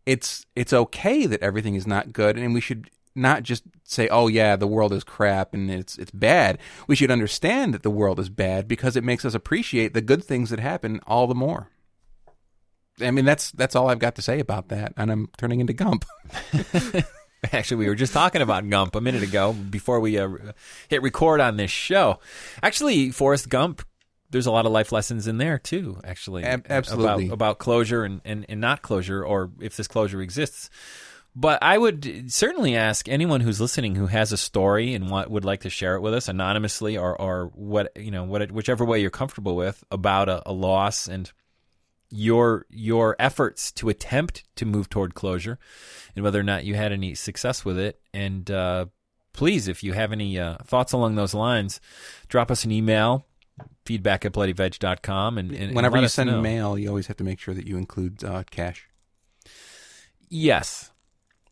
it's 0.05 0.45
it's 0.55 0.73
okay 0.73 1.25
that 1.25 1.41
everything 1.41 1.75
is 1.75 1.87
not 1.87 2.11
good, 2.13 2.37
and 2.37 2.53
we 2.53 2.59
should 2.61 2.89
not 3.15 3.43
just 3.43 3.63
say, 3.85 4.07
"Oh 4.09 4.27
yeah, 4.27 4.55
the 4.57 4.67
world 4.67 4.91
is 4.91 5.03
crap 5.03 5.53
and 5.53 5.71
it's 5.71 5.97
it's 5.97 6.11
bad." 6.11 6.57
We 6.87 6.95
should 6.95 7.11
understand 7.11 7.73
that 7.73 7.83
the 7.83 7.89
world 7.91 8.19
is 8.19 8.29
bad 8.29 8.67
because 8.67 8.95
it 8.97 9.03
makes 9.03 9.23
us 9.23 9.33
appreciate 9.35 9.93
the 9.93 10.01
good 10.01 10.23
things 10.23 10.49
that 10.49 10.59
happen 10.59 10.99
all 11.07 11.27
the 11.27 11.35
more. 11.35 11.69
I 13.01 13.11
mean, 13.11 13.23
that's 13.25 13.51
that's 13.51 13.75
all 13.75 13.89
I've 13.89 13.99
got 13.99 14.15
to 14.15 14.21
say 14.21 14.39
about 14.39 14.67
that, 14.69 14.93
and 14.97 15.09
I'm 15.11 15.29
turning 15.37 15.59
into 15.61 15.73
Gump. 15.73 16.05
Actually, 17.51 17.77
we 17.77 17.87
were 17.87 17.95
just 17.95 18.13
talking 18.13 18.41
about 18.41 18.69
Gump 18.69 18.95
a 18.95 19.01
minute 19.01 19.23
ago 19.23 19.53
before 19.53 19.99
we 19.99 20.17
uh, 20.17 20.29
hit 20.87 21.01
record 21.01 21.41
on 21.41 21.57
this 21.57 21.71
show. 21.71 22.19
Actually, 22.61 23.09
Forrest 23.09 23.49
Gump, 23.49 23.85
there's 24.29 24.45
a 24.45 24.51
lot 24.51 24.65
of 24.65 24.71
life 24.71 24.91
lessons 24.91 25.27
in 25.27 25.37
there 25.37 25.57
too. 25.57 25.99
Actually, 26.03 26.43
Ab- 26.43 26.67
absolutely. 26.69 27.25
about, 27.25 27.33
about 27.33 27.59
closure 27.59 28.03
and, 28.03 28.21
and, 28.23 28.45
and 28.47 28.61
not 28.61 28.81
closure, 28.81 29.23
or 29.25 29.51
if 29.59 29.75
this 29.75 29.87
closure 29.87 30.21
exists. 30.21 30.69
But 31.35 31.63
I 31.63 31.77
would 31.77 32.31
certainly 32.31 32.75
ask 32.75 33.09
anyone 33.09 33.41
who's 33.41 33.59
listening 33.59 33.95
who 33.95 34.05
has 34.05 34.31
a 34.31 34.37
story 34.37 34.93
and 34.93 35.09
what 35.09 35.31
would 35.31 35.43
like 35.43 35.61
to 35.61 35.69
share 35.69 35.95
it 35.95 36.01
with 36.01 36.13
us 36.13 36.27
anonymously, 36.27 36.95
or 36.95 37.19
or 37.19 37.47
what 37.55 37.91
you 37.97 38.11
know, 38.11 38.23
what 38.23 38.51
whichever 38.51 38.85
way 38.85 39.01
you're 39.01 39.09
comfortable 39.09 39.55
with 39.55 39.83
about 39.89 40.29
a, 40.29 40.47
a 40.47 40.53
loss 40.53 41.07
and 41.07 41.31
your 42.15 42.67
your 42.69 43.15
efforts 43.17 43.71
to 43.71 43.89
attempt 43.89 44.43
to 44.55 44.65
move 44.67 44.87
toward 44.87 45.15
closure 45.15 45.57
and 46.15 46.23
whether 46.23 46.39
or 46.39 46.43
not 46.43 46.63
you 46.63 46.75
had 46.75 46.91
any 46.91 47.15
success 47.15 47.65
with 47.65 47.75
it 47.79 47.99
and 48.13 48.51
uh, 48.51 48.85
please 49.33 49.67
if 49.67 49.83
you 49.83 49.93
have 49.93 50.11
any 50.11 50.37
uh, 50.37 50.55
thoughts 50.63 50.93
along 50.93 51.15
those 51.15 51.33
lines 51.33 51.81
drop 52.27 52.51
us 52.51 52.65
an 52.65 52.71
email 52.71 53.25
feedback 53.83 54.25
at 54.25 54.31
bloodyveg.com 54.31 55.39
and, 55.39 55.51
and 55.51 55.63
and 55.63 55.75
Whenever 55.75 55.95
let 55.97 56.03
you 56.03 56.07
send 56.07 56.29
know. 56.29 56.39
mail, 56.41 56.77
you 56.77 56.87
always 56.87 57.07
have 57.07 57.17
to 57.17 57.23
make 57.23 57.39
sure 57.39 57.53
that 57.55 57.65
you 57.65 57.77
include 57.77 58.23
uh, 58.23 58.43
cash. 58.51 58.87
yes 60.29 60.91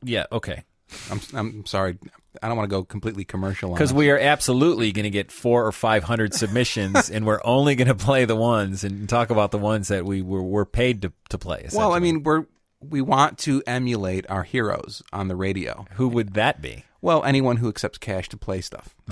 yeah 0.04 0.26
okay 0.32 0.64
I'm 1.10 1.22
I'm 1.34 1.66
sorry, 1.66 1.98
I 2.42 2.48
don't 2.48 2.58
want 2.58 2.70
to 2.70 2.76
go 2.76 2.84
completely 2.84 3.24
commercial 3.26 3.72
because 3.74 3.94
we 3.94 4.10
are 4.10 4.20
absolutely 4.20 4.92
going 4.92 5.04
to 5.04 5.10
get 5.10 5.32
four 5.32 5.66
or 5.66 5.72
five 5.72 6.04
hundred 6.04 6.34
submissions 6.34 7.10
and 7.10 7.26
we're 7.26 7.42
only 7.44 7.76
going 7.76 7.88
to 7.88 7.96
play 7.96 8.26
the 8.26 8.36
ones 8.36 8.84
and 8.84 9.08
talk 9.10 9.30
about 9.30 9.52
the 9.52 9.58
ones 9.58 9.90
that 9.90 10.06
we 10.06 10.22
were, 10.22 10.44
were 10.44 10.66
paid 10.66 11.02
to, 11.04 11.14
to 11.30 11.38
play 11.38 11.68
Well, 11.74 11.94
I 11.94 12.00
mean, 12.00 12.24
we're 12.24 12.46
we 12.82 13.02
want 13.02 13.38
to 13.40 13.62
emulate 13.68 14.26
our 14.30 14.44
heroes 14.44 15.04
on 15.14 15.28
the 15.28 15.36
radio. 15.36 15.86
who 15.94 16.08
would 16.08 16.34
that 16.34 16.62
be 16.62 16.84
Well, 17.02 17.24
anyone 17.24 17.58
who 17.58 17.70
accepts 17.70 17.98
cash 18.00 18.28
to 18.30 18.38
play 18.38 18.62
stuff. 18.62 18.96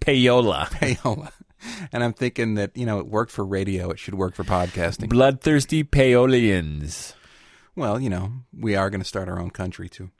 payola 0.00 0.66
Payola. 0.70 1.32
And 1.90 2.04
I'm 2.04 2.12
thinking 2.12 2.54
that, 2.54 2.76
you 2.76 2.86
know, 2.86 2.98
it 2.98 3.06
worked 3.06 3.32
for 3.32 3.44
radio, 3.44 3.90
it 3.90 3.98
should 3.98 4.14
work 4.14 4.34
for 4.34 4.44
podcasting. 4.44 5.08
bloodthirsty 5.08 5.82
paolians 5.84 7.14
Well, 7.74 7.98
you 7.98 8.08
know, 8.10 8.32
we 8.56 8.76
are 8.76 8.90
going 8.90 9.00
to 9.00 9.06
start 9.08 9.28
our 9.28 9.40
own 9.40 9.50
country 9.50 9.88
too. 9.88 10.10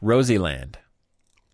Rosieland. 0.00 0.78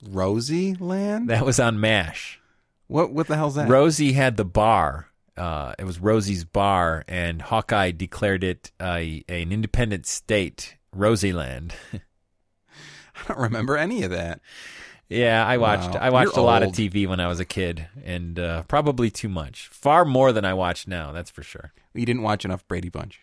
Rosie 0.07 0.75
Land? 0.75 1.31
That 1.31 1.45
was 1.47 1.59
on 1.59 1.81
MASH. 1.81 2.41
What 2.87 3.13
what 3.13 3.27
the 3.27 3.37
hell's 3.37 3.55
that? 3.55 3.69
Rosie 3.69 4.13
had 4.13 4.37
the 4.37 4.45
bar. 4.45 5.09
Uh, 5.37 5.75
it 5.79 5.85
was 5.85 5.99
Rosie's 5.99 6.45
bar, 6.45 7.05
and 7.09 7.43
Hawkeye 7.43 7.91
declared 7.91 8.45
it 8.45 8.71
a, 8.81 9.25
an 9.29 9.51
independent 9.51 10.07
state, 10.07 10.77
Rosieland. 10.93 11.75
I 11.93 13.29
don't 13.29 13.39
remember 13.39 13.77
any 13.77 14.03
of 14.05 14.11
that. 14.11 14.41
yeah, 15.09 15.45
I 15.45 15.57
watched. 15.57 15.95
Wow. 15.95 16.01
I 16.01 16.11
watched 16.11 16.37
You're 16.37 16.45
a 16.45 16.47
lot 16.47 16.63
of. 16.63 16.71
TV 16.71 17.09
when 17.09 17.19
I 17.19 17.27
was 17.27 17.41
a 17.41 17.45
kid, 17.45 17.89
and 18.05 18.39
uh, 18.39 18.63
probably 18.65 19.11
too 19.11 19.29
much. 19.29 19.69
Far 19.69 20.05
more 20.05 20.33
than 20.33 20.45
I 20.45 20.55
watch 20.55 20.87
now. 20.87 21.11
That's 21.11 21.31
for 21.31 21.43
sure. 21.43 21.73
You 21.95 22.07
didn't 22.07 22.23
watch 22.23 22.45
enough 22.45 22.67
Brady 22.69 22.91
Bunch. 22.91 23.21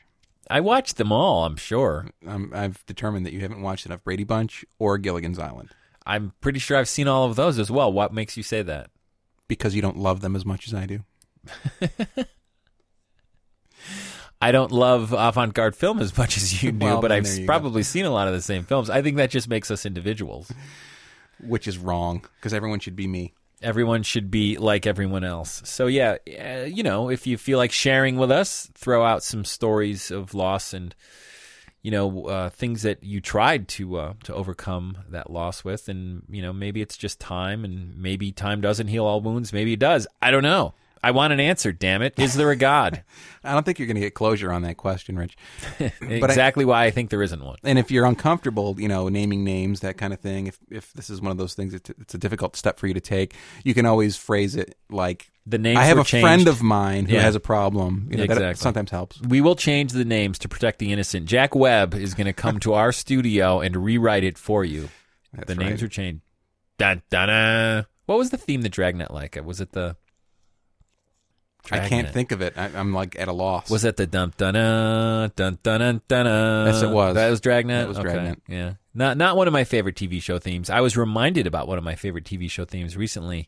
I 0.51 0.59
watched 0.59 0.97
them 0.97 1.11
all. 1.11 1.45
I'm 1.45 1.55
sure. 1.55 2.07
Um, 2.27 2.51
I've 2.53 2.85
determined 2.85 3.25
that 3.25 3.33
you 3.33 3.39
haven't 3.39 3.61
watched 3.61 3.85
enough 3.85 4.03
Brady 4.03 4.23
Bunch 4.25 4.63
or 4.79 4.97
Gilligan's 4.97 5.39
Island 5.39 5.69
I'm 6.05 6.33
pretty 6.41 6.59
sure 6.59 6.77
I've 6.77 6.89
seen 6.89 7.07
all 7.07 7.25
of 7.25 7.35
those 7.35 7.57
as 7.59 7.69
well. 7.71 7.91
What 7.93 8.13
makes 8.13 8.35
you 8.37 8.43
say 8.43 8.61
that? 8.63 8.89
because 9.47 9.75
you 9.75 9.81
don't 9.81 9.97
love 9.97 10.21
them 10.21 10.33
as 10.35 10.45
much 10.45 10.65
as 10.65 10.73
I 10.73 10.85
do. 10.85 11.03
I 14.41 14.51
don't 14.51 14.71
love 14.71 15.11
avant-garde 15.13 15.75
film 15.75 15.99
as 15.99 16.17
much 16.17 16.37
as 16.37 16.63
you 16.63 16.71
do, 16.71 16.85
Well, 16.85 17.01
but 17.01 17.09
then 17.09 17.17
I've 17.17 17.23
there 17.25 17.33
you 17.35 17.41
go. 17.41 17.45
probably 17.47 17.83
seen 17.83 18.05
a 18.05 18.11
lot 18.11 18.27
of 18.27 18.33
the 18.33 18.41
same 18.41 18.63
films. 18.63 18.89
I 18.89 19.01
think 19.01 19.17
that 19.17 19.29
just 19.29 19.47
makes 19.49 19.69
us 19.69 19.85
individuals. 19.85 20.51
Which 21.43 21.67
is 21.67 21.77
wrong 21.77 22.25
because 22.37 22.53
everyone 22.53 22.79
should 22.79 22.95
be 22.95 23.07
me. 23.07 23.33
Everyone 23.61 24.03
should 24.03 24.31
be 24.31 24.57
like 24.57 24.85
everyone 24.85 25.23
else. 25.23 25.61
So 25.65 25.87
yeah, 25.87 26.17
uh, 26.27 26.65
you 26.65 26.83
know, 26.83 27.09
if 27.09 27.27
you 27.27 27.37
feel 27.37 27.57
like 27.57 27.71
sharing 27.71 28.17
with 28.17 28.31
us, 28.31 28.69
throw 28.73 29.03
out 29.03 29.23
some 29.23 29.45
stories 29.45 30.11
of 30.11 30.33
loss 30.33 30.73
and 30.73 30.95
you 31.81 31.89
know, 31.89 32.25
uh, 32.25 32.49
things 32.49 32.83
that 32.83 33.03
you 33.03 33.19
tried 33.21 33.67
to 33.67 33.97
uh, 33.97 34.13
to 34.23 34.33
overcome 34.35 34.99
that 35.09 35.31
loss 35.31 35.63
with, 35.63 35.89
and 35.89 36.23
you 36.29 36.41
know, 36.41 36.53
maybe 36.53 36.81
it's 36.81 36.95
just 36.95 37.19
time, 37.19 37.65
and 37.65 37.97
maybe 37.97 38.31
time 38.31 38.61
doesn't 38.61 38.87
heal 38.87 39.05
all 39.05 39.19
wounds. 39.19 39.51
Maybe 39.51 39.73
it 39.73 39.79
does. 39.79 40.05
I 40.21 40.29
don't 40.29 40.43
know. 40.43 40.75
I 41.03 41.11
want 41.11 41.33
an 41.33 41.39
answer. 41.39 41.71
Damn 41.71 42.01
it! 42.01 42.13
Is 42.17 42.35
there 42.35 42.51
a 42.51 42.55
God? 42.55 43.03
I 43.43 43.53
don't 43.53 43.65
think 43.65 43.79
you're 43.79 43.87
going 43.87 43.95
to 43.95 44.01
get 44.01 44.13
closure 44.13 44.51
on 44.51 44.61
that 44.61 44.77
question, 44.77 45.17
Rich. 45.17 45.35
I- 45.79 45.91
exactly 46.01 46.63
why 46.63 46.85
I 46.85 46.91
think 46.91 47.09
there 47.09 47.23
isn't 47.23 47.43
one. 47.43 47.57
And 47.63 47.79
if 47.79 47.89
you're 47.89 48.05
uncomfortable, 48.05 48.75
you 48.79 48.87
know, 48.87 49.09
naming 49.09 49.43
names, 49.43 49.79
that 49.79 49.97
kind 49.97 50.13
of 50.13 50.19
thing, 50.19 50.47
if 50.47 50.59
if 50.69 50.93
this 50.93 51.09
is 51.09 51.19
one 51.21 51.31
of 51.31 51.37
those 51.37 51.55
things, 51.55 51.73
it's, 51.73 51.89
it's 51.89 52.13
a 52.13 52.17
difficult 52.19 52.55
step 52.55 52.77
for 52.79 52.85
you 52.87 52.93
to 52.93 53.01
take. 53.01 53.33
You 53.63 53.73
can 53.73 53.85
always 53.87 54.15
phrase 54.15 54.55
it 54.55 54.75
like 54.91 55.31
The 55.47 55.57
names 55.57 55.79
I 55.79 55.85
have 55.85 55.97
a 55.97 56.03
friend 56.03 56.47
of 56.47 56.61
mine 56.61 57.05
who 57.05 57.15
Yeah. 57.15 57.21
has 57.21 57.33
a 57.35 57.39
problem. 57.39 58.07
You 58.11 58.17
know, 58.17 58.27
that 58.27 58.33
Exactly. 58.33 58.61
sometimes 58.61 58.91
helps. 58.91 59.19
We 59.21 59.41
will 59.41 59.55
change 59.55 59.93
the 59.93 60.05
names 60.05 60.37
to 60.39 60.47
protect 60.49 60.77
the 60.77 60.91
innocent. 60.93 61.25
Jack 61.25 61.55
Webb 61.55 61.95
is 61.95 62.13
going 62.13 62.27
to 62.27 62.33
come 62.33 62.59
to 62.59 62.73
our 62.73 62.91
studio 62.91 63.59
and 63.59 63.75
rewrite 63.75 64.23
it 64.23 64.37
for 64.37 64.63
you. 64.63 64.89
That's 65.33 65.47
the 65.47 65.55
names 65.55 65.81
are 65.81 65.87
changed. 65.87 66.21
Dun, 66.77 67.01
dun, 67.09 67.27
dun. 67.29 67.85
What 68.05 68.17
was 68.19 68.29
the 68.29 68.37
theme 68.37 68.61
that 68.61 68.71
Dragnet 68.71 69.11
like? 69.11 69.35
Was 69.43 69.61
it 69.61 69.71
the? 69.71 69.95
I 71.69 71.87
can't 71.87 72.09
think 72.09 72.31
of 72.31 72.41
it. 72.41 72.57
I, 72.57 72.65
I'm 72.75 72.93
like 72.93 73.19
at 73.19 73.27
a 73.27 73.33
loss. 73.33 73.69
Was 73.69 73.85
it 73.85 73.97
the 73.97 74.07
dun 74.07 74.33
dun 74.37 74.53
dun 74.55 75.31
dun 75.35 75.59
dun 75.61 75.79
dun 75.79 76.01
dun? 76.07 76.65
Yes, 76.67 76.81
it 76.81 76.89
was. 76.89 77.15
That 77.15 77.29
was 77.29 77.41
Dragnet. 77.41 77.81
That 77.83 77.87
was 77.87 77.99
Okay. 77.99 78.13
Dragnet. 78.13 78.41
Yeah, 78.47 78.73
not 78.93 79.17
not 79.17 79.37
one 79.37 79.47
of 79.47 79.53
my 79.53 79.63
favorite 79.63 79.95
TV 79.95 80.21
show 80.21 80.39
themes. 80.39 80.69
I 80.69 80.81
was 80.81 80.97
reminded 80.97 81.45
about 81.47 81.67
one 81.67 81.77
of 81.77 81.83
my 81.83 81.95
favorite 81.95 82.23
TV 82.25 82.49
show 82.49 82.65
themes 82.65 82.97
recently. 82.97 83.47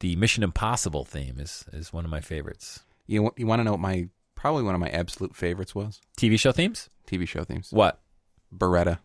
The 0.00 0.14
Mission 0.16 0.44
Impossible 0.44 1.04
theme 1.04 1.38
is 1.40 1.64
is 1.72 1.92
one 1.92 2.04
of 2.04 2.10
my 2.10 2.20
favorites. 2.20 2.80
You 3.06 3.32
you 3.36 3.46
want 3.46 3.60
to 3.60 3.64
know 3.64 3.72
what 3.72 3.80
my 3.80 4.08
probably 4.36 4.62
one 4.62 4.74
of 4.74 4.80
my 4.80 4.90
absolute 4.90 5.34
favorites 5.34 5.74
was? 5.74 6.00
TV 6.16 6.38
show 6.38 6.52
themes? 6.52 6.88
TV 7.08 7.26
show 7.26 7.42
themes. 7.42 7.68
What? 7.72 8.00
Baretta. 8.56 8.98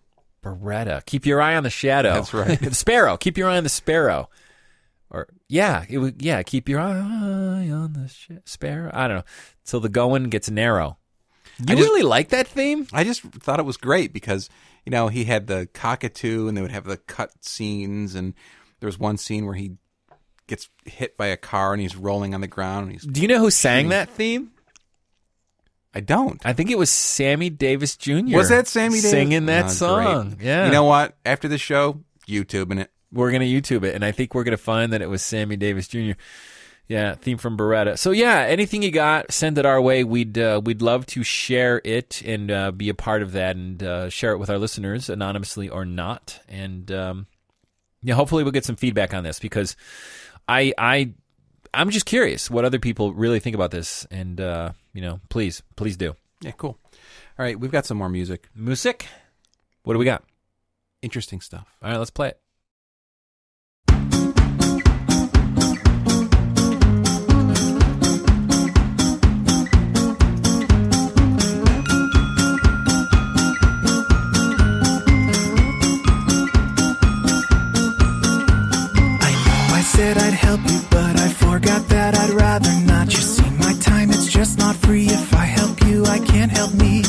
Baretta. 0.44 1.04
Keep 1.06 1.26
your 1.26 1.42
eye 1.42 1.56
on 1.56 1.64
the 1.64 1.70
shadow. 1.70 2.14
That's 2.16 2.34
right. 2.34 2.60
the 2.60 2.74
sparrow. 2.76 3.18
Keep 3.18 3.38
your 3.38 3.50
eye 3.50 3.58
on 3.58 3.64
the 3.64 3.70
sparrow. 3.70 4.30
Or 5.14 5.28
yeah, 5.48 5.86
it 5.88 6.00
would. 6.00 6.22
Yeah, 6.22 6.42
keep 6.44 6.68
your 6.68 6.80
eye 6.80 6.90
on 7.70 7.94
the 7.94 8.08
sh- 8.08 8.32
sparrow. 8.46 8.90
I 8.94 9.08
don't 9.08 9.18
know. 9.18 9.24
Till 9.64 9.80
the 9.80 9.90
going 9.90 10.30
gets 10.30 10.50
narrow. 10.50 10.98
You 11.60 11.66
I 11.70 11.76
just- 11.76 11.88
really 11.88 12.02
like 12.02 12.30
that 12.30 12.48
theme? 12.48 12.88
I 12.92 13.04
just 13.04 13.22
thought 13.22 13.60
it 13.60 13.66
was 13.66 13.78
great 13.78 14.12
because 14.12 14.50
you 14.86 14.90
know 14.92 15.10
he 15.10 15.26
had 15.26 15.46
the 15.48 15.68
cockatoo 15.74 16.48
and 16.48 16.58
they 16.58 16.62
would 16.64 16.72
have 16.72 16.86
the 16.86 16.98
cut 16.98 17.32
scenes 17.46 18.16
and 18.16 18.34
there 18.80 18.88
was 18.88 18.98
one 18.98 19.18
scene 19.18 19.46
where 19.46 19.54
he 19.56 19.78
gets 20.48 20.68
hit 20.86 21.16
by 21.16 21.28
a 21.28 21.38
car 21.38 21.74
and 21.74 21.82
he's 21.82 21.96
rolling 21.96 22.34
on 22.34 22.42
the 22.42 22.48
ground 22.48 22.84
and 22.86 22.92
he's 22.94 23.04
Do 23.06 23.22
you 23.22 23.28
know 23.28 23.40
who 23.40 23.52
sang 23.52 23.90
that 23.90 24.10
theme? 24.10 24.50
I 25.94 26.00
don't. 26.00 26.42
I 26.44 26.54
think 26.54 26.72
it 26.72 26.78
was 26.78 26.90
Sammy 26.90 27.52
Davis 27.52 27.96
Jr. 27.98 28.36
Was 28.36 28.50
that 28.50 28.68
Sammy 28.68 28.96
Davis? 28.96 29.12
singing 29.12 29.46
that 29.46 29.66
Oh, 29.66 29.70
song? 29.70 30.30
great. 30.32 30.46
Yeah. 30.48 30.66
You 30.66 30.72
know 30.72 30.86
what? 30.86 31.16
After 31.24 31.48
the 31.48 31.60
show, 31.60 32.00
YouTubing 32.28 32.80
it. 32.82 32.92
We're 33.14 33.32
gonna 33.32 33.46
YouTube 33.46 33.84
it, 33.84 33.96
and 33.96 34.04
I 34.04 34.12
think 34.12 34.34
we're 34.34 34.44
gonna 34.44 34.58
find 34.58 34.92
that 34.94 35.02
it 35.02 35.10
was 35.10 35.22
Sammy 35.22 35.56
Davis 35.56 35.88
Jr. 35.88 36.14
Yeah, 36.88 37.16
theme 37.16 37.38
from 37.38 37.58
Baretta. 37.58 37.98
So 37.98 38.12
yeah, 38.12 38.40
anything 38.42 38.84
you 38.84 38.92
got, 38.92 39.32
send 39.32 39.58
it 39.58 39.66
our 39.66 39.82
way. 39.82 40.04
We'd 40.04 40.38
uh, 40.38 40.62
we'd 40.64 40.82
love 40.82 41.06
to 41.08 41.24
share 41.24 41.82
it 41.84 42.22
and 42.24 42.52
uh, 42.52 42.72
be 42.72 42.90
a 42.90 42.94
part 42.94 43.22
of 43.22 43.32
that 43.34 43.56
and 43.56 43.82
uh, 43.82 44.10
share 44.10 44.34
it 44.34 44.38
with 44.38 44.50
our 44.50 44.58
listeners, 44.58 45.10
anonymously 45.10 45.70
or 45.70 45.86
not. 45.86 46.40
And 46.50 46.92
um, 46.92 47.28
yeah, 48.02 48.16
hopefully 48.16 48.44
we'll 48.44 48.52
get 48.52 48.66
some 48.66 48.76
feedback 48.76 49.14
on 49.14 49.24
this 49.24 49.40
because 49.40 49.78
I 50.48 50.74
I 50.78 51.14
I'm 51.74 51.90
just 51.90 52.06
curious 52.06 52.52
what 52.52 52.66
other 52.66 52.80
people 52.80 53.14
really 53.14 53.40
think 53.40 53.56
about 53.56 53.72
this. 53.72 54.06
And 54.12 54.40
uh, 54.42 54.74
you 54.94 55.02
know, 55.02 55.22
please 55.30 55.64
please 55.76 55.96
do. 55.96 56.16
Yeah, 56.42 56.52
cool. 56.52 56.78
All 57.40 57.46
right, 57.46 57.58
we've 57.58 57.72
got 57.72 57.86
some 57.86 57.98
more 57.98 58.10
music. 58.10 58.50
Music. 58.54 59.08
What 59.84 59.94
do 59.94 60.00
we 60.00 60.06
got? 60.06 60.24
Interesting 61.02 61.42
stuff. 61.42 61.68
All 61.82 61.90
right, 61.90 61.98
let's 61.98 62.12
play 62.12 62.30
it. 62.30 62.43
I'd 82.24 82.30
rather 82.30 82.74
not. 82.86 83.08
You 83.08 83.20
see, 83.20 83.50
my 83.60 83.74
time 83.82 84.10
it's 84.10 84.28
just 84.28 84.58
not 84.58 84.76
free. 84.78 85.08
If 85.08 85.34
I 85.34 85.44
help 85.44 85.84
you, 85.88 86.06
I 86.06 86.20
can't 86.20 86.52
help 86.52 86.74
me 86.74 87.02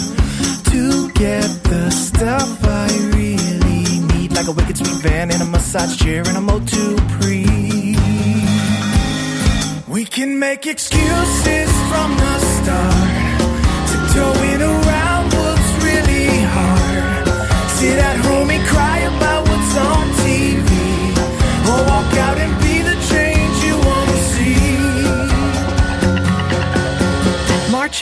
to 0.73 1.09
get 1.13 1.47
the 1.63 1.89
stuff 1.91 2.59
I 2.65 2.89
really 3.15 4.01
need, 4.13 4.33
like 4.33 4.49
a 4.49 4.53
wicked 4.53 4.77
sweet 4.77 5.01
van 5.03 5.31
in 5.31 5.41
a 5.41 5.45
massage 5.45 5.97
chair 5.97 6.29
in 6.29 6.35
a 6.35 6.41
Motu 6.41 6.97
pre. 7.15 7.47
We 9.87 10.05
can 10.05 10.41
make 10.41 10.67
excuses 10.67 11.71
from 11.91 12.17
the 12.17 12.44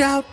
March 0.03 0.11
out. 0.11 0.25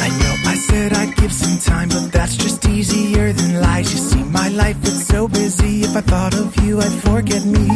I 0.00 0.08
know 0.20 0.34
I 0.46 0.56
said 0.68 0.92
I'd 0.92 1.16
give 1.16 1.32
some 1.32 1.58
time, 1.58 1.88
but 1.88 2.12
that's 2.12 2.36
just 2.36 2.66
easier 2.68 3.32
than 3.32 3.60
lies. 3.60 3.92
You 3.92 3.98
see, 3.98 4.22
my 4.24 4.48
life 4.48 4.82
is 4.84 5.06
so 5.06 5.28
busy. 5.28 5.82
If 5.82 5.96
I 5.96 6.00
thought 6.00 6.34
of 6.34 6.56
you, 6.64 6.80
I'd 6.80 6.92
forget 7.08 7.44
me. 7.44 7.68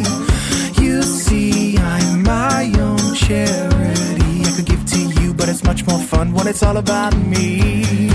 You 0.81 1.01
see, 1.01 1.77
I'm 1.77 2.23
my 2.23 2.71
own 2.79 3.15
charity. 3.15 4.41
I 4.47 4.51
could 4.55 4.65
give 4.65 4.85
to 4.85 4.99
you, 5.21 5.33
but 5.33 5.49
it's 5.49 5.63
much 5.63 5.85
more 5.85 5.99
fun 5.99 6.33
when 6.33 6.47
it's 6.47 6.63
all 6.63 6.77
about 6.77 7.15
me. 7.17 8.09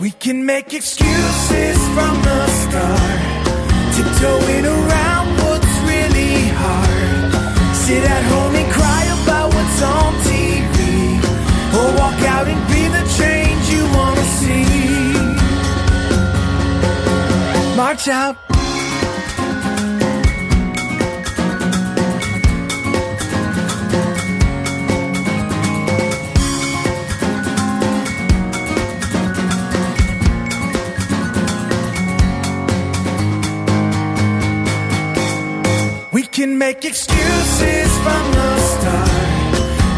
We 0.00 0.10
can 0.12 0.44
make 0.46 0.72
excuses 0.72 1.78
from 1.94 2.14
the 2.22 2.46
start, 2.62 3.19
tiptoeing 4.20 4.66
around 4.66 5.28
what's 5.42 5.74
really 5.88 6.48
hard. 6.62 7.32
Sit 7.74 8.04
at 8.04 8.22
home 8.24 8.54
and 8.54 8.70
cry 8.72 9.04
about 9.22 9.54
what's 9.54 9.82
on 9.82 10.14
TV, 10.28 11.18
or 11.78 11.88
walk 11.98 12.20
out 12.28 12.46
and 12.46 12.60
be 12.68 12.88
the 12.88 13.04
change 13.18 13.70
you 13.70 13.84
wanna 13.96 14.24
see. 14.38 14.66
March 17.76 18.08
out. 18.08 18.49
Can 36.32 36.56
make 36.56 36.84
excuses 36.84 37.90
from 38.04 38.24
the 38.38 38.58
start, 38.70 39.10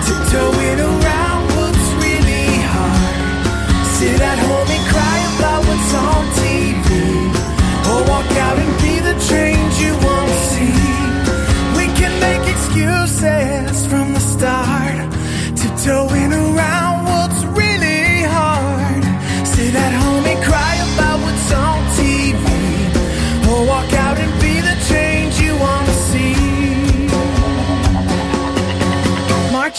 tiptoeing 0.06 0.80
around 0.80 1.44
what's 1.56 1.88
really 2.00 2.48
hard. 2.72 3.86
Sit 3.96 4.20
at 4.20 4.38
home 4.38 4.68
and 4.76 4.84
cry 4.92 5.18
about 5.36 5.60
what's 5.68 5.92
on 5.92 6.24
TV, 6.40 6.88
or 7.90 8.00
walk 8.08 8.30
out 8.46 8.58
and 8.58 8.71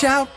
March 0.03 0.11
out. 0.11 0.29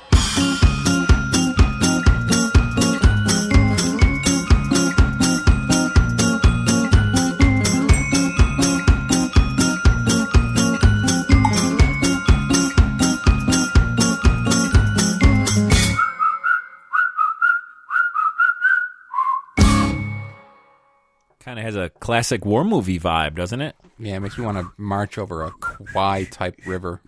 Kind 21.40 21.61
of 21.61 21.64
has 21.64 21.76
a 21.76 21.90
classic 22.00 22.44
war 22.44 22.64
movie 22.64 22.98
vibe, 22.98 23.37
doesn't 23.37 23.61
it? 23.61 23.76
Yeah, 23.98 24.16
it 24.16 24.20
makes 24.20 24.37
me 24.37 24.44
want 24.44 24.59
to 24.59 24.70
march 24.76 25.16
over 25.16 25.42
a 25.44 25.50
Kwai 25.52 26.24
type 26.24 26.57
river. 26.66 27.00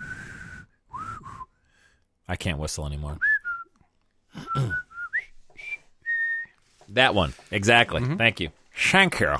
I 2.29 2.37
can't 2.37 2.59
whistle 2.59 2.87
anymore. 2.87 3.19
that 6.91 7.15
one. 7.15 7.35
Exactly. 7.51 8.05
Thank 8.05 8.41
you. 8.41 8.51
Thank 8.77 9.21
you. 9.21 9.37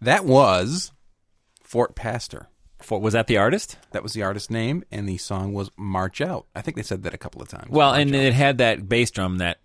That 0.00 0.24
was 0.24 0.92
Fort 1.62 1.94
Pastor. 1.94 2.48
For, 2.80 3.00
was 3.00 3.14
that 3.14 3.26
the 3.26 3.38
artist? 3.38 3.78
That 3.92 4.02
was 4.02 4.12
the 4.12 4.22
artist's 4.22 4.50
name, 4.50 4.84
and 4.92 5.08
the 5.08 5.16
song 5.16 5.52
was 5.54 5.70
March 5.76 6.20
Out. 6.20 6.46
I 6.54 6.60
think 6.60 6.76
they 6.76 6.82
said 6.82 7.02
that 7.02 7.14
a 7.14 7.18
couple 7.18 7.42
of 7.42 7.48
times. 7.48 7.70
Well, 7.70 7.90
March 7.90 8.02
and 8.02 8.14
Out. 8.14 8.22
it 8.22 8.34
had 8.34 8.58
that 8.58 8.88
bass 8.88 9.10
drum 9.10 9.38
that 9.38 9.58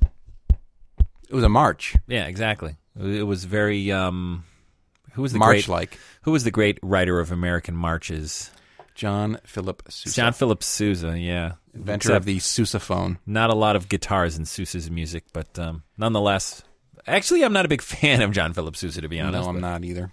it 1.29 1.35
was 1.35 1.43
a 1.43 1.49
march. 1.49 1.95
Yeah, 2.07 2.25
exactly. 2.25 2.77
It 2.99 3.25
was 3.25 3.43
very 3.45 3.91
um 3.91 4.43
who 5.13 5.21
was 5.21 5.33
the 5.33 5.39
March 5.39 5.67
like. 5.67 5.97
who 6.23 6.31
was 6.31 6.43
the 6.43 6.51
great 6.51 6.79
writer 6.81 7.19
of 7.19 7.31
American 7.31 7.75
marches? 7.75 8.49
John 9.01 9.39
Philip 9.45 9.81
Sousa. 9.89 10.15
John 10.15 10.31
Philip 10.31 10.61
Sousa, 10.61 11.17
yeah. 11.17 11.53
inventor 11.73 12.09
Except 12.09 12.17
of 12.17 12.25
the 12.25 12.37
sousaphone. 12.37 13.17
not 13.25 13.49
a 13.49 13.55
lot 13.55 13.75
of 13.75 13.89
guitars 13.89 14.37
in 14.37 14.45
Sousa's 14.45 14.91
music, 14.91 15.23
but 15.33 15.57
um, 15.57 15.81
nonetheless, 15.97 16.61
actually, 17.07 17.43
I'm 17.43 17.51
not 17.51 17.65
a 17.65 17.67
big 17.67 17.81
fan 17.81 18.21
of 18.21 18.29
John 18.29 18.53
Philip 18.53 18.75
Sousa 18.75 19.01
to 19.01 19.09
be 19.09 19.19
honest. 19.19 19.41
no, 19.41 19.49
I'm 19.49 19.55
but 19.55 19.61
not 19.61 19.83
either. 19.83 20.11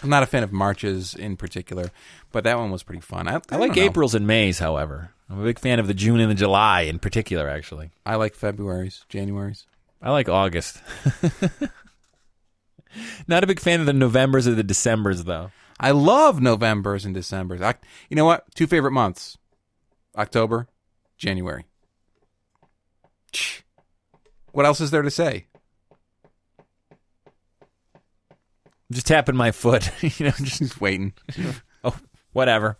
I'm 0.00 0.10
not 0.10 0.22
a 0.22 0.26
fan 0.26 0.44
of 0.44 0.52
marches 0.52 1.16
in 1.16 1.36
particular, 1.36 1.90
but 2.30 2.44
that 2.44 2.56
one 2.56 2.70
was 2.70 2.84
pretty 2.84 3.00
fun. 3.00 3.26
I, 3.26 3.34
I, 3.34 3.40
I 3.50 3.56
like. 3.56 3.76
April's 3.76 4.14
and 4.14 4.28
May's, 4.28 4.60
however. 4.60 5.10
I'm 5.28 5.40
a 5.40 5.44
big 5.44 5.58
fan 5.58 5.80
of 5.80 5.88
the 5.88 5.94
June 5.94 6.20
and 6.20 6.30
the 6.30 6.36
July 6.36 6.82
in 6.82 7.00
particular. 7.00 7.48
Actually, 7.48 7.90
I 8.06 8.14
like 8.14 8.36
February's, 8.36 9.04
January's. 9.08 9.66
I 10.00 10.12
like 10.12 10.28
August. 10.28 10.80
not 13.26 13.42
a 13.42 13.48
big 13.48 13.58
fan 13.58 13.80
of 13.80 13.86
the 13.86 13.92
Novembers 13.92 14.46
or 14.46 14.54
the 14.54 14.62
Decembers, 14.62 15.24
though. 15.24 15.50
I 15.78 15.90
love 15.90 16.40
Novembers 16.40 17.04
and 17.04 17.14
Decembers. 17.14 17.60
I, 17.60 17.74
you 18.08 18.16
know 18.16 18.24
what? 18.24 18.44
Two 18.54 18.66
favorite 18.66 18.92
months: 18.92 19.38
October, 20.16 20.68
January. 21.16 21.64
What 24.52 24.66
else 24.66 24.80
is 24.80 24.90
there 24.90 25.02
to 25.02 25.10
say? 25.10 25.46
I'm 28.90 28.94
just 28.94 29.06
tapping 29.06 29.34
my 29.34 29.50
foot, 29.50 29.90
you 30.02 30.26
know, 30.26 30.32
just 30.38 30.60
Just 30.60 30.80
waiting. 30.80 31.12
oh, 31.84 31.96
whatever. 32.32 32.78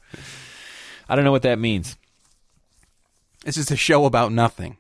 I 1.08 1.16
don't 1.16 1.24
know 1.24 1.32
what 1.32 1.42
that 1.42 1.58
means. 1.58 1.96
This 3.44 3.56
is 3.56 3.70
a 3.70 3.76
show 3.76 4.06
about 4.06 4.32
nothing. 4.32 4.76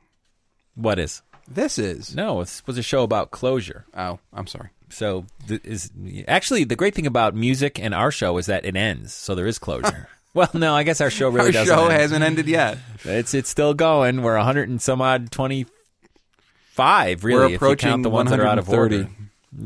What 0.74 0.98
is? 0.98 1.22
This 1.46 1.78
is. 1.78 2.14
No, 2.14 2.40
it 2.40 2.62
was 2.66 2.78
a 2.78 2.82
show 2.82 3.02
about 3.02 3.30
closure. 3.30 3.84
Oh, 3.94 4.20
I'm 4.32 4.46
sorry. 4.46 4.70
So 4.94 5.26
th- 5.48 5.60
is 5.64 5.90
actually 6.28 6.64
the 6.64 6.76
great 6.76 6.94
thing 6.94 7.06
about 7.06 7.34
music 7.34 7.78
and 7.78 7.92
our 7.94 8.10
show 8.10 8.38
is 8.38 8.46
that 8.46 8.64
it 8.64 8.76
ends, 8.76 9.12
so 9.12 9.34
there 9.34 9.46
is 9.46 9.58
closure. 9.58 10.08
well, 10.34 10.50
no, 10.54 10.74
I 10.74 10.82
guess 10.84 11.00
our 11.00 11.10
show 11.10 11.28
really 11.28 11.48
Our 11.48 11.52
doesn't. 11.52 11.74
show 11.74 11.84
end. 11.88 12.00
hasn't 12.00 12.24
ended 12.24 12.46
yet. 12.48 12.78
It's 13.04 13.34
it's 13.34 13.48
still 13.50 13.74
going. 13.74 14.22
We're 14.22 14.36
100 14.36 14.68
and 14.68 14.80
some 14.80 15.00
odd 15.02 15.30
25 15.30 17.24
really 17.24 17.38
We're 17.38 17.44
if 17.46 17.50
you 17.50 17.56
approaching 17.56 17.90
count 17.90 18.02
the 18.02 18.10
ones 18.10 18.30
that 18.30 18.40
are 18.40 18.46
out 18.46 18.58
of 18.58 18.68
130. 18.68 19.04
order. 19.04 19.10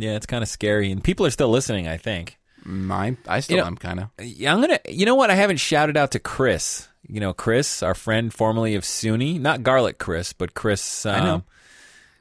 Yeah, 0.05 0.17
it's 0.17 0.27
kind 0.27 0.43
of 0.43 0.49
scary 0.49 0.91
and 0.91 1.03
people 1.03 1.25
are 1.27 1.31
still 1.31 1.49
listening, 1.51 1.89
I 1.89 1.97
think. 1.97 2.37
Mine. 2.65 3.17
I 3.27 3.41
still 3.41 3.57
You 3.57 3.63
know- 3.63 3.67
am 3.69 3.77
kind 3.77 4.01
of. 4.01 4.09
Yeah, 4.23 4.55
I'm 4.55 4.63
to 4.63 4.81
You 4.89 5.07
know 5.07 5.15
what? 5.15 5.31
I 5.31 5.35
haven't 5.35 5.57
shouted 5.59 5.97
out 5.97 6.11
to 6.13 6.19
Chris. 6.19 6.89
You 7.07 7.21
know, 7.21 7.33
Chris, 7.33 7.83
our 7.83 7.95
friend 7.95 8.33
formerly 8.35 8.75
of 8.75 8.83
SUNY, 8.85 9.41
not 9.41 9.63
Garlic 9.63 9.97
Chris, 9.99 10.35
but 10.35 10.53
Chris 10.53 11.07
um, 11.07 11.15
I 11.15 11.21
know. 11.25 11.43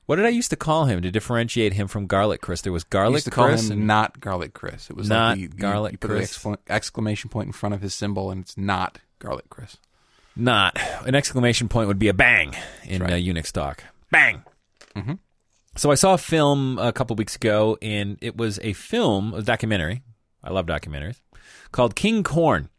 What 0.08 0.16
did 0.16 0.26
I 0.26 0.30
used 0.30 0.50
to 0.50 0.56
call 0.56 0.86
him 0.86 1.02
to 1.04 1.12
differentiate 1.12 1.74
him 1.74 1.88
from 1.88 2.08
Garlic 2.08 2.42
Chris? 2.42 2.62
There 2.62 2.74
was 2.74 2.84
Garlic 2.84 3.14
used 3.18 3.26
to 3.26 3.32
call 3.32 3.48
Chris 3.50 3.66
him 3.70 3.74
and 3.80 3.88
not 3.88 4.20
garlic 4.20 4.54
Chris. 4.54 4.90
It 4.90 4.96
was 4.96 5.08
Not 5.10 5.32
like 5.32 5.38
you, 5.38 5.44
you- 5.44 5.50
Garlic 5.50 5.92
you 5.92 5.98
put 6.00 6.10
Chris. 6.10 6.44
an 6.46 6.54
excla- 6.54 6.58
exclamation 6.70 7.30
point 7.30 7.48
in 7.48 7.54
front 7.54 7.76
of 7.76 7.82
his 7.82 7.94
symbol, 7.94 8.32
and 8.32 8.42
it's 8.42 8.58
not 8.58 9.00
garlic 9.20 9.50
Chris. 9.50 9.78
not 10.36 10.80
an 11.06 11.14
exclamation 11.14 11.68
point 11.70 11.88
would 11.88 12.00
be 12.00 12.08
a 12.08 12.14
bang 12.14 12.56
in 12.86 13.00
That's 13.02 13.14
uh. 13.14 13.16
Unix 13.18 13.52
talk. 13.52 13.84
Bang. 14.10 14.44
Mm-hmm. 14.96 15.14
So 15.76 15.92
I 15.92 15.96
saw 15.96 16.14
a 16.14 16.18
film 16.18 16.80
a 16.80 16.92
couple 16.94 17.16
weeks 17.18 17.36
ago, 17.36 17.78
and 17.82 18.18
it 18.22 18.36
was 18.38 18.60
a 18.64 18.74
film, 18.74 19.34
a 19.34 19.42
documentary. 19.44 20.02
I 20.44 20.52
love 20.52 20.66
documentaries 20.68 21.20
called 21.74 21.96
King 21.96 22.24
Corn, 22.24 22.70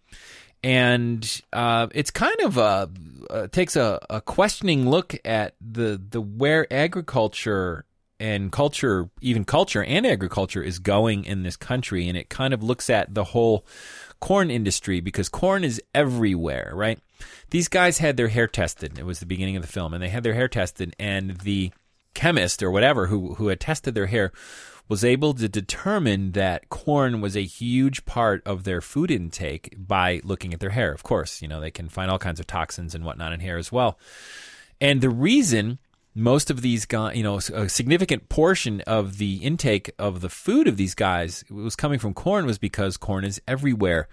and 0.64 1.42
uh, 1.52 1.88
it's 1.94 2.10
kind 2.10 2.40
of 2.40 2.56
a 2.56 2.88
uh, 3.30 3.48
takes 3.48 3.76
a, 3.76 3.98
a 4.10 4.20
questioning 4.20 4.88
look 4.88 5.16
at 5.24 5.54
the 5.60 6.00
the 6.10 6.20
where 6.20 6.70
agriculture 6.72 7.84
and 8.20 8.50
culture, 8.50 9.10
even 9.20 9.44
culture 9.44 9.84
and 9.84 10.06
agriculture, 10.06 10.62
is 10.62 10.78
going 10.78 11.24
in 11.24 11.42
this 11.42 11.56
country, 11.56 12.08
and 12.08 12.16
it 12.18 12.28
kind 12.28 12.52
of 12.52 12.62
looks 12.62 12.90
at 12.90 13.14
the 13.14 13.24
whole 13.24 13.64
corn 14.20 14.50
industry 14.50 15.00
because 15.00 15.28
corn 15.28 15.62
is 15.62 15.80
everywhere, 15.94 16.72
right? 16.74 16.98
These 17.50 17.68
guys 17.68 17.98
had 17.98 18.16
their 18.16 18.28
hair 18.28 18.48
tested. 18.48 18.98
It 18.98 19.06
was 19.06 19.20
the 19.20 19.26
beginning 19.26 19.56
of 19.56 19.62
the 19.62 19.68
film, 19.68 19.94
and 19.94 20.02
they 20.02 20.08
had 20.08 20.22
their 20.22 20.34
hair 20.34 20.48
tested, 20.48 20.94
and 20.98 21.38
the 21.38 21.72
chemist 22.14 22.62
or 22.62 22.70
whatever 22.70 23.06
who 23.06 23.34
who 23.34 23.48
had 23.48 23.60
tested 23.60 23.94
their 23.94 24.06
hair 24.06 24.32
was 24.88 25.04
able 25.04 25.34
to 25.34 25.48
determine 25.48 26.32
that 26.32 26.68
corn 26.70 27.20
was 27.20 27.36
a 27.36 27.44
huge 27.44 28.04
part 28.04 28.42
of 28.46 28.64
their 28.64 28.80
food 28.80 29.10
intake 29.10 29.74
by 29.76 30.20
looking 30.24 30.54
at 30.54 30.60
their 30.60 30.70
hair. 30.70 30.92
Of 30.92 31.02
course, 31.02 31.42
you 31.42 31.48
know, 31.48 31.60
they 31.60 31.70
can 31.70 31.88
find 31.88 32.10
all 32.10 32.18
kinds 32.18 32.40
of 32.40 32.46
toxins 32.46 32.94
and 32.94 33.04
whatnot 33.04 33.32
in 33.32 33.40
hair 33.40 33.58
as 33.58 33.70
well. 33.70 33.98
And 34.80 35.00
the 35.00 35.10
reason 35.10 35.78
most 36.14 36.50
of 36.50 36.62
these 36.62 36.84
guys, 36.84 37.16
you 37.16 37.22
know, 37.22 37.36
a 37.36 37.68
significant 37.68 38.28
portion 38.28 38.80
of 38.82 39.18
the 39.18 39.36
intake 39.36 39.90
of 39.98 40.20
the 40.20 40.28
food 40.28 40.66
of 40.66 40.76
these 40.76 40.94
guys 40.94 41.44
was 41.48 41.76
coming 41.76 41.98
from 41.98 42.12
corn 42.12 42.44
was 42.44 42.58
because 42.58 42.96
corn 42.96 43.24
is 43.24 43.40
everywhere. 43.46 44.08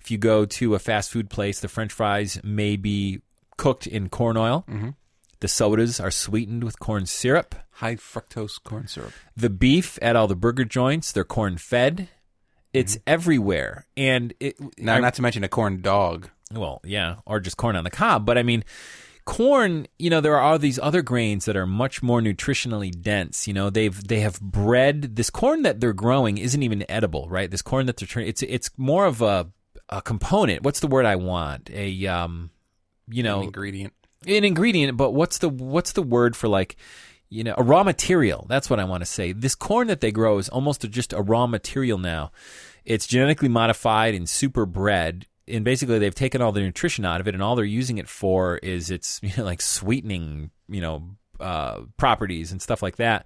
If 0.00 0.10
you 0.10 0.16
go 0.16 0.46
to 0.46 0.74
a 0.74 0.78
fast 0.78 1.10
food 1.10 1.28
place, 1.28 1.60
the 1.60 1.68
french 1.68 1.92
fries 1.92 2.40
may 2.42 2.76
be 2.76 3.20
cooked 3.58 3.86
in 3.86 4.08
corn 4.08 4.38
oil. 4.38 4.64
Mm-hmm. 4.70 4.90
The 5.40 5.48
sodas 5.48 5.98
are 6.00 6.10
sweetened 6.10 6.64
with 6.64 6.78
corn 6.78 7.06
syrup. 7.06 7.54
High 7.72 7.96
fructose 7.96 8.62
corn 8.62 8.86
syrup. 8.88 9.12
The 9.36 9.50
beef 9.50 9.98
at 10.02 10.14
all 10.16 10.28
the 10.28 10.36
burger 10.36 10.64
joints, 10.64 11.12
they're 11.12 11.24
corn 11.24 11.56
fed. 11.56 12.08
It's 12.72 12.98
everywhere. 13.06 13.86
And 13.96 14.32
it 14.38 14.56
Now, 14.78 14.96
I- 14.96 15.00
not 15.00 15.14
to 15.14 15.22
mention 15.22 15.42
a 15.42 15.48
corn 15.48 15.80
dog. 15.80 16.28
well, 16.52 16.80
yeah, 16.84 17.16
or 17.26 17.40
just 17.40 17.56
corn 17.56 17.74
on 17.76 17.84
the 17.84 17.90
cob. 17.90 18.24
But 18.26 18.36
I 18.38 18.42
mean, 18.42 18.64
corn. 19.24 19.86
You 19.98 20.10
know, 20.10 20.20
there 20.20 20.38
are 20.38 20.58
these 20.58 20.78
other 20.78 21.02
grains 21.02 21.46
that 21.46 21.56
are 21.56 21.66
much 21.66 22.02
more 22.02 22.20
nutritionally 22.20 22.90
dense. 23.00 23.48
You 23.48 23.54
know, 23.54 23.70
they've 23.70 24.06
they 24.06 24.20
have 24.20 24.40
bred 24.40 25.16
this 25.16 25.30
corn 25.30 25.62
that 25.62 25.80
they're 25.80 25.92
growing 25.92 26.38
isn't 26.38 26.62
even 26.62 26.84
edible, 26.88 27.28
right? 27.28 27.50
This 27.50 27.62
corn 27.62 27.86
that 27.86 27.96
they're 27.96 28.06
turning, 28.08 28.28
it's 28.28 28.42
it's 28.42 28.70
more 28.76 29.06
of 29.06 29.20
a 29.22 29.48
a 29.88 30.02
component. 30.02 30.62
What's 30.62 30.80
the 30.80 30.86
word 30.86 31.06
I 31.06 31.16
want? 31.16 31.70
A 31.72 32.06
um, 32.06 32.50
you 33.08 33.22
know, 33.22 33.38
An 33.38 33.44
ingredient. 33.46 33.94
An 34.26 34.44
ingredient, 34.44 34.98
but 34.98 35.12
what's 35.12 35.38
the 35.38 35.48
what's 35.48 35.92
the 35.92 36.02
word 36.02 36.36
for 36.36 36.46
like 36.46 36.76
you 37.30 37.42
know 37.42 37.54
a 37.56 37.62
raw 37.62 37.82
material? 37.82 38.44
That's 38.50 38.68
what 38.68 38.78
I 38.78 38.84
want 38.84 39.00
to 39.00 39.06
say. 39.06 39.32
This 39.32 39.54
corn 39.54 39.86
that 39.86 40.02
they 40.02 40.12
grow 40.12 40.36
is 40.36 40.50
almost 40.50 40.82
just 40.90 41.14
a 41.14 41.22
raw 41.22 41.46
material 41.46 41.96
now. 41.96 42.30
It's 42.84 43.06
genetically 43.06 43.48
modified 43.48 44.14
and 44.14 44.28
super 44.28 44.66
bred, 44.66 45.24
and 45.48 45.64
basically 45.64 45.98
they've 45.98 46.14
taken 46.14 46.42
all 46.42 46.52
the 46.52 46.60
nutrition 46.60 47.06
out 47.06 47.22
of 47.22 47.28
it, 47.28 47.34
and 47.34 47.42
all 47.42 47.56
they're 47.56 47.64
using 47.64 47.96
it 47.96 48.10
for 48.10 48.58
is 48.58 48.90
its 48.90 49.20
you 49.22 49.32
know, 49.38 49.44
like 49.44 49.62
sweetening, 49.62 50.50
you 50.68 50.80
know. 50.80 51.02
Uh, 51.38 51.84
properties 51.96 52.52
and 52.52 52.60
stuff 52.60 52.82
like 52.82 52.96
that, 52.96 53.24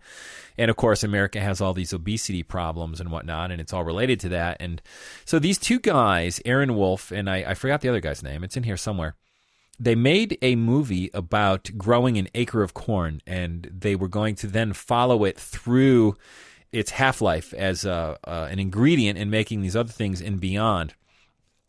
and 0.57 0.71
of 0.71 0.77
course, 0.77 1.03
America 1.03 1.41
has 1.41 1.61
all 1.61 1.75
these 1.75 1.93
obesity 1.93 2.45
problems 2.45 3.01
and 3.01 3.11
whatnot, 3.11 3.51
and 3.51 3.61
it's 3.61 3.73
all 3.73 3.83
related 3.83 4.21
to 4.21 4.29
that. 4.29 4.57
And 4.61 4.81
so 5.25 5.41
these 5.41 5.59
two 5.59 5.81
guys, 5.81 6.41
Aaron 6.45 6.77
Woolf 6.77 7.11
and 7.11 7.29
I, 7.29 7.39
I 7.39 7.55
forgot 7.55 7.81
the 7.81 7.89
other 7.89 7.99
guy's 7.99 8.23
name. 8.23 8.45
It's 8.45 8.57
in 8.57 8.62
here 8.62 8.77
somewhere 8.77 9.16
they 9.79 9.95
made 9.95 10.39
a 10.41 10.57
movie 10.57 11.11
about 11.12 11.70
growing 11.77 12.16
an 12.18 12.29
acre 12.35 12.62
of 12.62 12.75
corn, 12.75 13.20
and 13.27 13.68
they 13.72 13.97
were 13.97 14.09
going 14.09 14.35
to 14.37 14.47
then 14.47 14.72
follow 14.72 15.25
it 15.25 15.39
through 15.39 16.16
its 16.72 16.91
half 16.91 17.20
life 17.20 17.55
as 17.55 17.85
a, 17.85 18.18
uh, 18.25 18.49
an 18.51 18.59
ingredient 18.59 19.18
in 19.18 19.31
making 19.31 19.62
these 19.62 19.77
other 19.77 19.93
things 19.93 20.20
and 20.20 20.41
beyond. 20.41 20.95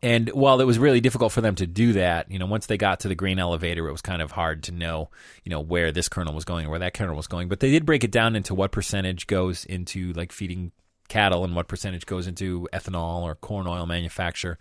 And 0.01 0.29
while 0.29 0.61
it 0.61 0.65
was 0.65 0.77
really 0.77 0.99
difficult 0.99 1.31
for 1.31 1.41
them 1.41 1.55
to 1.55 1.65
do 1.65 1.93
that, 1.93 2.29
you 2.29 2.37
know, 2.37 2.45
once 2.45 2.67
they 2.67 2.77
got 2.77 2.99
to 2.99 3.07
the 3.07 3.15
grain 3.15 3.39
elevator, 3.39 3.87
it 3.87 3.91
was 3.91 4.01
kind 4.01 4.21
of 4.21 4.31
hard 4.31 4.61
to 4.63 4.71
know, 4.71 5.09
you 5.43 5.49
know, 5.49 5.59
where 5.59 5.91
this 5.91 6.09
kernel 6.09 6.33
was 6.33 6.45
going 6.45 6.67
or 6.67 6.69
where 6.69 6.79
that 6.79 6.93
kernel 6.93 7.15
was 7.15 7.27
going. 7.27 7.47
But 7.47 7.59
they 7.59 7.71
did 7.71 7.85
break 7.85 8.03
it 8.03 8.11
down 8.11 8.35
into 8.35 8.53
what 8.53 8.71
percentage 8.71 9.25
goes 9.25 9.65
into 9.65 10.13
like 10.13 10.31
feeding 10.31 10.71
cattle 11.07 11.43
and 11.43 11.55
what 11.55 11.67
percentage 11.67 12.05
goes 12.05 12.27
into 12.27 12.67
ethanol 12.73 13.21
or 13.21 13.35
corn 13.35 13.67
oil 13.67 13.85
manufacture. 13.85 14.57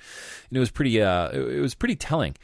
And 0.49 0.57
it 0.57 0.61
was 0.61 0.71
pretty, 0.71 1.03
uh, 1.03 1.29
it 1.29 1.41
it 1.41 1.61
was 1.61 1.75
pretty 1.75 1.97
telling. 1.97 2.37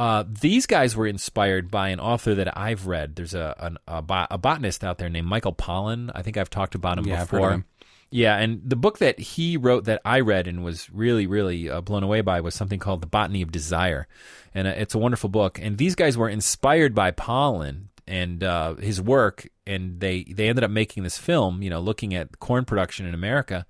Uh, 0.00 0.24
these 0.26 0.64
guys 0.64 0.96
were 0.96 1.06
inspired 1.06 1.70
by 1.70 1.90
an 1.90 2.00
author 2.00 2.34
that 2.34 2.56
I've 2.56 2.86
read. 2.86 3.16
There's 3.16 3.34
a 3.34 3.54
an, 3.58 3.76
a, 3.86 4.00
bot, 4.00 4.28
a 4.30 4.38
botanist 4.38 4.82
out 4.82 4.96
there 4.96 5.10
named 5.10 5.26
Michael 5.26 5.52
Pollan. 5.54 6.10
I 6.14 6.22
think 6.22 6.38
I've 6.38 6.48
talked 6.48 6.74
about 6.74 6.96
him 6.96 7.06
Yeah, 7.06 7.20
I've 7.20 7.28
heard 7.28 7.36
of 7.36 7.42
before. 7.42 7.50
him. 7.52 7.64
Yeah, 8.10 8.38
and 8.38 8.62
the 8.64 8.76
book 8.76 8.98
that 8.98 9.18
he 9.20 9.58
wrote 9.58 9.84
that 9.84 10.00
I 10.04 10.20
read 10.20 10.48
and 10.48 10.64
was 10.64 10.88
really, 10.90 11.26
really 11.26 11.68
uh, 11.68 11.82
blown 11.82 12.02
away 12.02 12.22
by 12.22 12.40
was 12.40 12.54
something 12.54 12.78
called 12.78 13.02
The 13.02 13.06
Botany 13.06 13.42
of 13.42 13.52
Desire. 13.52 14.08
And 14.54 14.66
uh, 14.66 14.72
it's 14.74 14.94
a 14.94 14.98
wonderful 14.98 15.28
book. 15.28 15.60
And 15.60 15.76
these 15.76 15.94
guys 15.94 16.16
were 16.16 16.30
inspired 16.30 16.94
by 16.94 17.10
Pollan 17.10 17.89
and 18.06 18.42
uh, 18.44 18.74
his 18.76 19.00
work, 19.00 19.48
and 19.66 20.00
they 20.00 20.24
they 20.24 20.48
ended 20.48 20.64
up 20.64 20.70
making 20.70 21.02
this 21.02 21.18
film. 21.18 21.62
You 21.62 21.70
know, 21.70 21.80
looking 21.80 22.14
at 22.14 22.38
corn 22.40 22.64
production 22.64 23.06
in 23.06 23.14
America. 23.14 23.66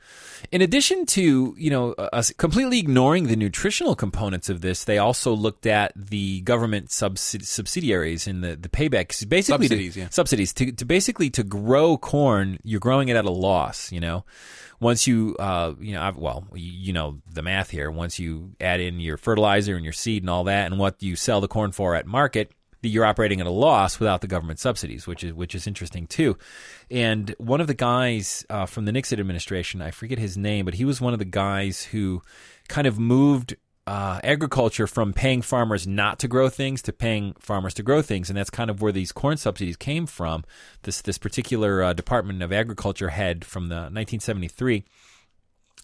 In 0.53 0.63
addition 0.63 1.07
to 1.07 1.55
you 1.59 1.71
know 1.71 1.93
uh, 1.93 2.23
completely 2.39 2.79
ignoring 2.79 3.27
the 3.27 3.37
nutritional 3.37 3.95
components 3.95 4.49
of 4.49 4.61
this, 4.61 4.85
they 4.85 4.99
also 4.99 5.33
looked 5.35 5.67
at 5.67 5.93
the 5.97 6.41
government 6.43 6.89
subsidi- 6.89 7.45
subsidiaries 7.45 8.27
in 8.27 8.41
the 8.41 8.57
the 8.57 8.69
payback. 8.69 9.09
'Cause 9.09 9.25
Basically, 9.25 9.69
to- 9.69 9.75
Subsidies, 9.75 9.97
yeah. 9.97 10.09
subsidies 10.11 10.53
to, 10.55 10.73
to 10.73 10.85
basically 10.85 11.31
to 11.31 11.43
grow 11.45 11.97
corn, 11.97 12.59
you're 12.63 12.81
growing 12.81 13.09
it 13.09 13.17
at 13.17 13.25
a 13.25 13.31
loss. 13.31 13.91
You 13.93 14.01
know, 14.01 14.25
once 14.81 15.07
you 15.07 15.37
uh, 15.39 15.75
you 15.81 15.93
know, 15.95 16.03
I've, 16.03 16.17
well, 16.17 16.47
you 16.55 16.93
know 16.93 17.21
the 17.31 17.43
math 17.43 17.71
here. 17.71 17.91
Once 17.91 18.19
you 18.19 18.53
add 18.61 18.81
in 18.81 19.01
your 19.01 19.17
fertilizer 19.17 19.75
and 19.77 19.85
your 19.85 19.93
seed 19.93 20.23
and 20.23 20.31
all 20.31 20.45
that, 20.45 20.67
and 20.71 20.79
what 20.79 21.03
you 21.03 21.17
sell 21.17 21.41
the 21.41 21.49
corn 21.49 21.73
for 21.73 21.95
at 21.95 22.07
market, 22.07 22.53
you're 22.83 23.05
operating 23.05 23.41
at 23.41 23.47
a 23.47 23.51
loss 23.51 24.01
without 24.01 24.21
the 24.21 24.27
government 24.27 24.59
subsidies, 24.59 25.07
which 25.07 25.25
is 25.25 25.33
which 25.33 25.55
is 25.55 25.67
interesting 25.67 26.07
too. 26.07 26.37
And 26.91 27.35
one 27.39 27.61
of 27.61 27.67
the 27.67 27.75
guys 27.75 28.45
uh, 28.49 28.67
from 28.67 28.85
the 28.85 28.93
Nixon 28.93 29.21
administration, 29.21 29.83
I 29.83 29.91
forget 29.91 30.19
his 30.19 30.37
name, 30.37 30.65
but 30.65 30.75
he 30.75 30.85
was 30.85 31.01
one 31.01 31.13
of 31.13 31.19
the 31.19 31.25
guys 31.25 31.85
who 31.85 32.23
kind 32.69 32.87
of 32.87 32.99
moved 32.99 33.57
uh, 33.87 34.21
agriculture 34.23 34.87
from 34.87 35.13
paying 35.13 35.43
farmers 35.43 35.87
not 35.87 36.19
to 36.21 36.29
grow 36.29 36.49
things 36.49 36.81
to 36.83 36.93
paying 36.93 37.35
farmers 37.41 37.75
to 37.75 37.83
grow 37.83 38.03
things, 38.03 38.31
and 38.31 38.37
that's 38.37 38.51
kind 38.51 38.71
of 38.71 38.81
where 38.81 38.93
these 38.93 39.13
corn 39.13 39.37
subsidies 39.37 39.77
came 39.77 40.07
from. 40.07 40.45
This 40.83 41.03
this 41.03 41.19
particular 41.19 41.83
uh, 41.83 41.93
Department 41.93 42.43
of 42.43 42.53
Agriculture 42.53 43.09
head 43.09 43.45
from 43.45 43.69
the 43.69 43.91
1973. 43.91 44.85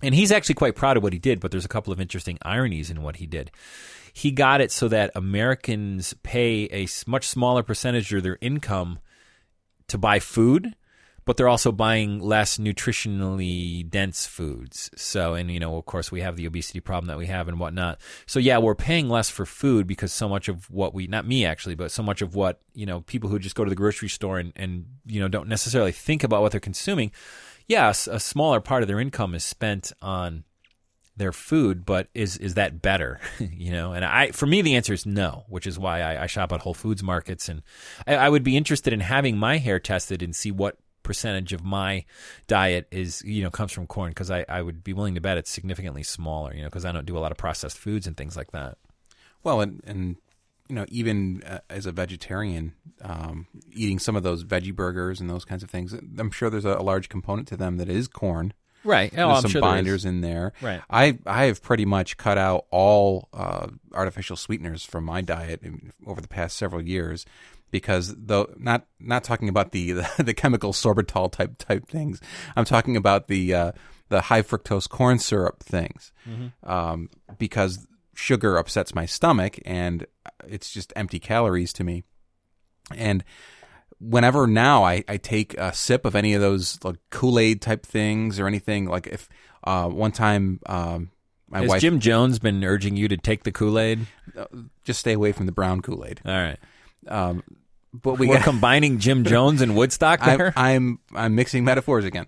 And 0.03 0.15
he's 0.15 0.33
actually 0.33 0.57
quite 0.57 0.77
proud 0.77 0.97
of 0.97 1.03
what 1.03 1.13
he 1.13 1.19
did, 1.19 1.41
but 1.41 1.51
there's 1.51 1.65
a 1.65 1.69
couple 1.69 1.93
of 1.93 2.01
interesting 2.01 2.39
ironies 2.43 2.91
in 2.91 3.03
what 3.03 3.17
he 3.17 3.27
did. 3.27 3.51
He 4.13 4.31
got 4.31 4.61
it 4.61 4.71
so 4.71 4.89
that 4.89 5.11
Americans 5.15 6.15
pay 6.23 6.69
a 6.71 6.87
much 7.07 7.27
smaller 7.29 7.63
percentage 7.63 8.13
of 8.13 8.23
their 8.23 8.39
income 8.41 8.99
to 9.89 9.99
buy 9.99 10.19
food, 10.19 10.75
but 11.25 11.37
they're 11.37 11.49
also 11.49 11.73
buying 11.73 12.21
less 12.21 12.57
nutritionally 12.57 13.89
dense 13.89 14.27
foods. 14.27 14.91
So, 14.97 15.35
and 15.35 15.51
you 15.51 15.59
know, 15.59 15.77
of 15.77 15.85
course, 15.85 16.13
we 16.13 16.21
have 16.21 16.37
the 16.37 16.47
obesity 16.47 16.81
problem 16.81 17.09
that 17.09 17.19
we 17.19 17.27
have 17.27 17.49
and 17.49 17.59
whatnot. 17.59 18.01
So, 18.27 18.39
yeah, 18.39 18.59
we're 18.59 18.75
paying 18.75 19.09
less 19.09 19.29
for 19.29 19.45
food 19.45 19.87
because 19.87 20.13
so 20.13 20.29
much 20.29 20.49
of 20.49 20.71
what 20.71 20.95
we, 20.95 21.09
not 21.09 21.27
me 21.27 21.45
actually, 21.45 21.75
but 21.75 21.91
so 21.91 22.03
much 22.03 22.23
of 22.23 22.35
what, 22.35 22.61
you 22.75 22.87
know, 22.87 23.01
people 23.03 23.29
who 23.29 23.39
just 23.39 23.57
go 23.57 23.65
to 23.65 23.71
the 23.71 23.77
grocery 23.77 24.09
store 24.09 24.39
and, 24.39 24.53
and 24.57 24.87
you 25.05 25.21
know, 25.21 25.29
don't 25.29 25.49
necessarily 25.49 25.93
think 25.93 26.23
about 26.23 26.43
what 26.43 26.53
they're 26.53 26.61
consuming. 26.61 27.11
Yes, 27.69 28.07
a 28.07 28.21
smaller 28.21 28.61
part 28.61 28.83
of 28.83 28.89
their 28.89 29.01
income 29.01 29.35
is 29.35 29.45
spent 29.45 29.93
on 30.01 30.45
their 31.17 31.33
food, 31.33 31.85
but 31.87 32.09
is 32.15 32.37
is 32.37 32.55
that 32.55 32.83
better? 32.83 33.21
you 33.39 33.73
know, 33.73 33.93
and 33.93 34.05
I 34.05 34.31
for 34.31 34.47
me 34.47 34.63
the 34.63 34.77
answer 34.77 34.93
is 34.93 35.07
no, 35.07 35.45
which 35.49 35.67
is 35.67 35.79
why 35.79 36.03
I, 36.03 36.25
I 36.25 36.27
shop 36.27 36.53
at 36.53 36.61
Whole 36.61 36.75
Foods 36.75 37.03
markets, 37.03 37.49
and 37.49 37.63
I, 38.07 38.17
I 38.17 38.29
would 38.29 38.45
be 38.45 38.57
interested 38.57 38.93
in 38.93 39.01
having 39.01 39.37
my 39.37 39.59
hair 39.59 39.81
tested 39.81 40.23
and 40.23 40.37
see 40.37 40.51
what 40.51 40.77
percentage 41.03 41.53
of 41.53 41.65
my 41.65 42.05
diet 42.49 42.89
is 42.91 43.23
you 43.25 43.43
know 43.43 43.51
comes 43.51 43.71
from 43.71 43.87
corn 43.87 44.11
because 44.11 44.31
I, 44.31 44.45
I 44.49 44.61
would 44.61 44.83
be 44.83 44.93
willing 44.93 45.15
to 45.15 45.21
bet 45.21 45.39
it's 45.39 45.53
significantly 45.53 46.03
smaller 46.03 46.53
you 46.53 46.63
know 46.63 46.67
because 46.67 46.85
I 46.85 46.91
don't 46.91 47.07
do 47.07 47.17
a 47.17 47.21
lot 47.21 47.31
of 47.31 47.39
processed 47.39 47.79
foods 47.79 48.09
and 48.09 48.17
things 48.17 48.37
like 48.37 48.51
that. 48.51 48.77
Well, 49.45 49.61
and 49.61 49.81
and 49.87 50.17
you 50.69 50.75
know, 50.75 50.85
even 50.89 51.43
uh, 51.45 51.59
as 51.71 51.87
a 51.87 51.93
vegetarian, 51.93 52.73
um, 53.03 53.47
eating 53.73 53.99
some 53.99 54.17
of 54.17 54.23
those 54.23 54.45
veggie 54.45 54.75
burgers 54.75 55.21
and 55.21 55.29
those 55.31 55.45
kinds 55.45 55.63
of 55.63 55.71
things, 55.71 55.93
I'm 55.93 56.31
sure 56.31 56.51
there's 56.51 56.65
a, 56.65 56.77
a 56.77 56.83
large 56.83 57.09
component 57.09 57.49
to 57.49 57.57
them 57.57 57.77
that 57.79 57.89
is 57.89 58.09
corn. 58.09 58.53
Right. 58.85 59.13
Oh, 59.15 59.17
There's 59.17 59.37
I'm 59.37 59.43
some 59.43 59.51
sure 59.51 59.61
binders 59.63 60.05
in 60.05 60.21
there. 60.21 60.53
Right. 60.63 60.81
I 60.89 61.19
I 61.27 61.47
have 61.47 61.61
pretty 61.61 61.85
much 61.85 62.17
cut 62.19 62.39
out 62.39 62.67
all 62.71 63.29
uh, 63.33 63.67
artificial 63.93 64.37
sweeteners 64.37 64.85
from 64.85 65.05
my 65.05 65.23
diet 65.23 65.61
in, 65.63 65.93
over 66.07 66.21
the 66.21 66.29
past 66.29 66.57
several 66.57 66.81
years 66.83 67.27
because 67.73 68.15
though 68.17 68.49
not 68.57 68.87
not 69.01 69.25
talking 69.25 69.49
about 69.49 69.73
the 69.73 69.91
the, 70.19 70.23
the 70.23 70.35
chemical 70.35 70.73
sorbitol 70.73 71.33
type 71.33 71.59
type 71.59 71.89
things, 71.89 72.21
I'm 72.55 72.65
talking 72.65 72.97
about 72.97 73.27
the 73.27 73.55
uh, 73.55 73.73
the 74.09 74.21
high 74.21 74.43
fructose 74.43 74.89
corn 74.89 75.19
syrup 75.19 75.65
things 75.65 76.13
Mm-hmm. 76.29 76.71
um, 76.71 77.11
because 77.39 77.89
sugar 78.17 78.57
upsets 78.57 78.95
my 78.95 79.07
stomach 79.07 79.59
and 79.65 80.07
it's 80.49 80.73
just 80.73 80.93
empty 80.97 81.19
calories 81.19 81.73
to 81.75 81.85
me. 81.85 82.03
And 82.95 83.25
whenever 83.99 84.47
now 84.47 84.85
I, 84.85 85.05
I 85.09 85.17
take 85.17 85.55
a 85.55 85.73
sip 85.73 86.05
of 86.05 86.15
any 86.15 86.35
of 86.35 86.41
those 86.41 86.79
like 86.83 86.97
Kool 87.11 87.39
Aid 87.39 87.61
type 87.61 87.85
things 87.85 88.41
or 88.41 88.47
anything, 88.47 88.87
like 88.87 89.07
if 89.07 89.29
uh, 89.65 89.89
one 89.89 90.13
time 90.13 90.61
um, 90.67 91.11
my 91.49 91.61
Has 91.61 91.69
wife 91.69 91.81
Jim 91.81 92.01
Jones 92.01 92.39
been 92.39 92.65
urging 92.65 92.97
you 92.97 93.09
to 93.09 93.17
take 93.17 93.45
the 93.45 93.53
Kool 93.53 93.79
Aid? 93.79 94.07
just 94.85 95.01
stay 95.01 95.13
away 95.13 95.33
from 95.33 95.47
the 95.47 95.53
brown 95.53 95.83
Kool 95.83 96.05
Aid. 96.05 96.21
All 96.25 96.33
right. 96.33 96.59
Um, 97.09 97.43
but 97.93 98.19
we 98.19 98.29
We're 98.29 98.41
combining 98.41 98.99
Jim 98.99 99.25
Jones 99.27 99.61
and 99.63 99.77
Woodstock 99.77 100.21
I'm. 100.23 100.53
I'm 100.57 100.99
I'm 101.15 101.35
mixing 101.35 101.65
metaphors 101.65 102.05
again. 102.05 102.27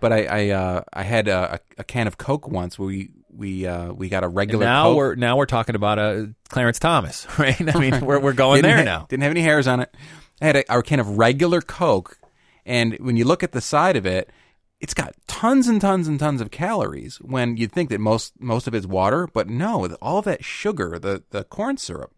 But 0.00 0.12
I 0.12 0.24
I, 0.26 0.48
uh, 0.50 0.82
I 0.92 1.02
had 1.02 1.28
a, 1.28 1.60
a 1.76 1.84
can 1.84 2.06
of 2.06 2.18
Coke 2.18 2.46
once 2.46 2.78
where 2.78 2.86
we 2.86 3.10
we 3.30 3.66
uh, 3.66 3.92
we 3.92 4.08
got 4.08 4.22
a 4.22 4.26
And 4.26 4.36
regular 4.36 4.64
now 4.64 4.84
Coke. 4.84 4.96
we're 4.96 5.14
now 5.14 5.36
we're 5.36 5.46
talking 5.46 5.74
about 5.74 5.98
uh, 5.98 6.26
Clarence 6.48 6.78
Thomas, 6.78 7.26
right? 7.38 7.74
I 7.74 7.78
mean, 7.78 8.04
we're 8.04 8.18
we're 8.20 8.32
going 8.32 8.62
there 8.62 8.78
ha- 8.78 8.82
now. 8.84 9.06
Didn't 9.08 9.22
have 9.22 9.30
any 9.32 9.42
hairs 9.42 9.66
on 9.66 9.80
it. 9.80 9.94
I 10.40 10.46
had 10.46 10.56
a, 10.56 10.72
our 10.72 10.82
can 10.82 11.00
of 11.00 11.18
regular 11.18 11.60
Coke, 11.60 12.18
and 12.64 12.96
when 13.00 13.16
you 13.16 13.24
look 13.24 13.42
at 13.42 13.52
the 13.52 13.60
side 13.60 13.96
of 13.96 14.06
it, 14.06 14.30
it's 14.80 14.94
got 14.94 15.14
tons 15.26 15.66
and 15.68 15.80
tons 15.80 16.06
and 16.06 16.18
tons 16.18 16.40
of 16.40 16.50
calories. 16.50 17.16
When 17.16 17.56
you'd 17.56 17.72
think 17.72 17.90
that 17.90 18.00
most 18.00 18.40
most 18.40 18.66
of 18.68 18.74
it's 18.74 18.86
water, 18.86 19.26
but 19.26 19.48
no, 19.48 19.86
all 20.00 20.22
that 20.22 20.44
sugar, 20.44 20.98
the 20.98 21.22
the 21.30 21.44
corn 21.44 21.76
syrup. 21.76 22.12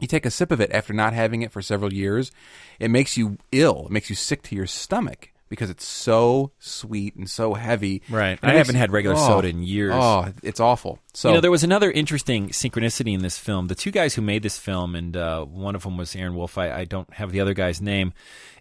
You 0.00 0.08
take 0.08 0.26
a 0.26 0.30
sip 0.30 0.50
of 0.50 0.60
it 0.60 0.72
after 0.72 0.92
not 0.92 1.12
having 1.12 1.42
it 1.42 1.52
for 1.52 1.62
several 1.62 1.92
years, 1.92 2.32
it 2.80 2.90
makes 2.90 3.16
you 3.16 3.38
ill. 3.52 3.84
It 3.86 3.92
makes 3.92 4.10
you 4.10 4.16
sick 4.16 4.42
to 4.44 4.56
your 4.56 4.66
stomach 4.66 5.31
because 5.52 5.68
it's 5.68 5.84
so 5.84 6.50
sweet 6.58 7.14
and 7.14 7.28
so 7.28 7.52
heavy. 7.52 8.00
Right. 8.08 8.38
And 8.40 8.50
I 8.50 8.54
haven't 8.54 8.76
had 8.76 8.90
regular 8.90 9.16
oh, 9.18 9.26
soda 9.26 9.48
in 9.48 9.62
years. 9.62 9.92
Oh, 9.94 10.32
it's 10.42 10.60
awful. 10.60 10.98
So 11.12 11.28
you 11.28 11.34
know, 11.34 11.40
there 11.42 11.50
was 11.50 11.62
another 11.62 11.90
interesting 11.90 12.48
synchronicity 12.48 13.12
in 13.12 13.20
this 13.20 13.36
film. 13.36 13.66
The 13.66 13.74
two 13.74 13.90
guys 13.90 14.14
who 14.14 14.22
made 14.22 14.42
this 14.42 14.56
film, 14.56 14.94
and 14.94 15.14
uh, 15.14 15.44
one 15.44 15.74
of 15.74 15.82
them 15.82 15.98
was 15.98 16.16
Aaron 16.16 16.34
Woolf. 16.34 16.56
I, 16.56 16.72
I 16.72 16.84
don't 16.86 17.12
have 17.12 17.32
the 17.32 17.40
other 17.42 17.52
guy's 17.52 17.82
name. 17.82 18.14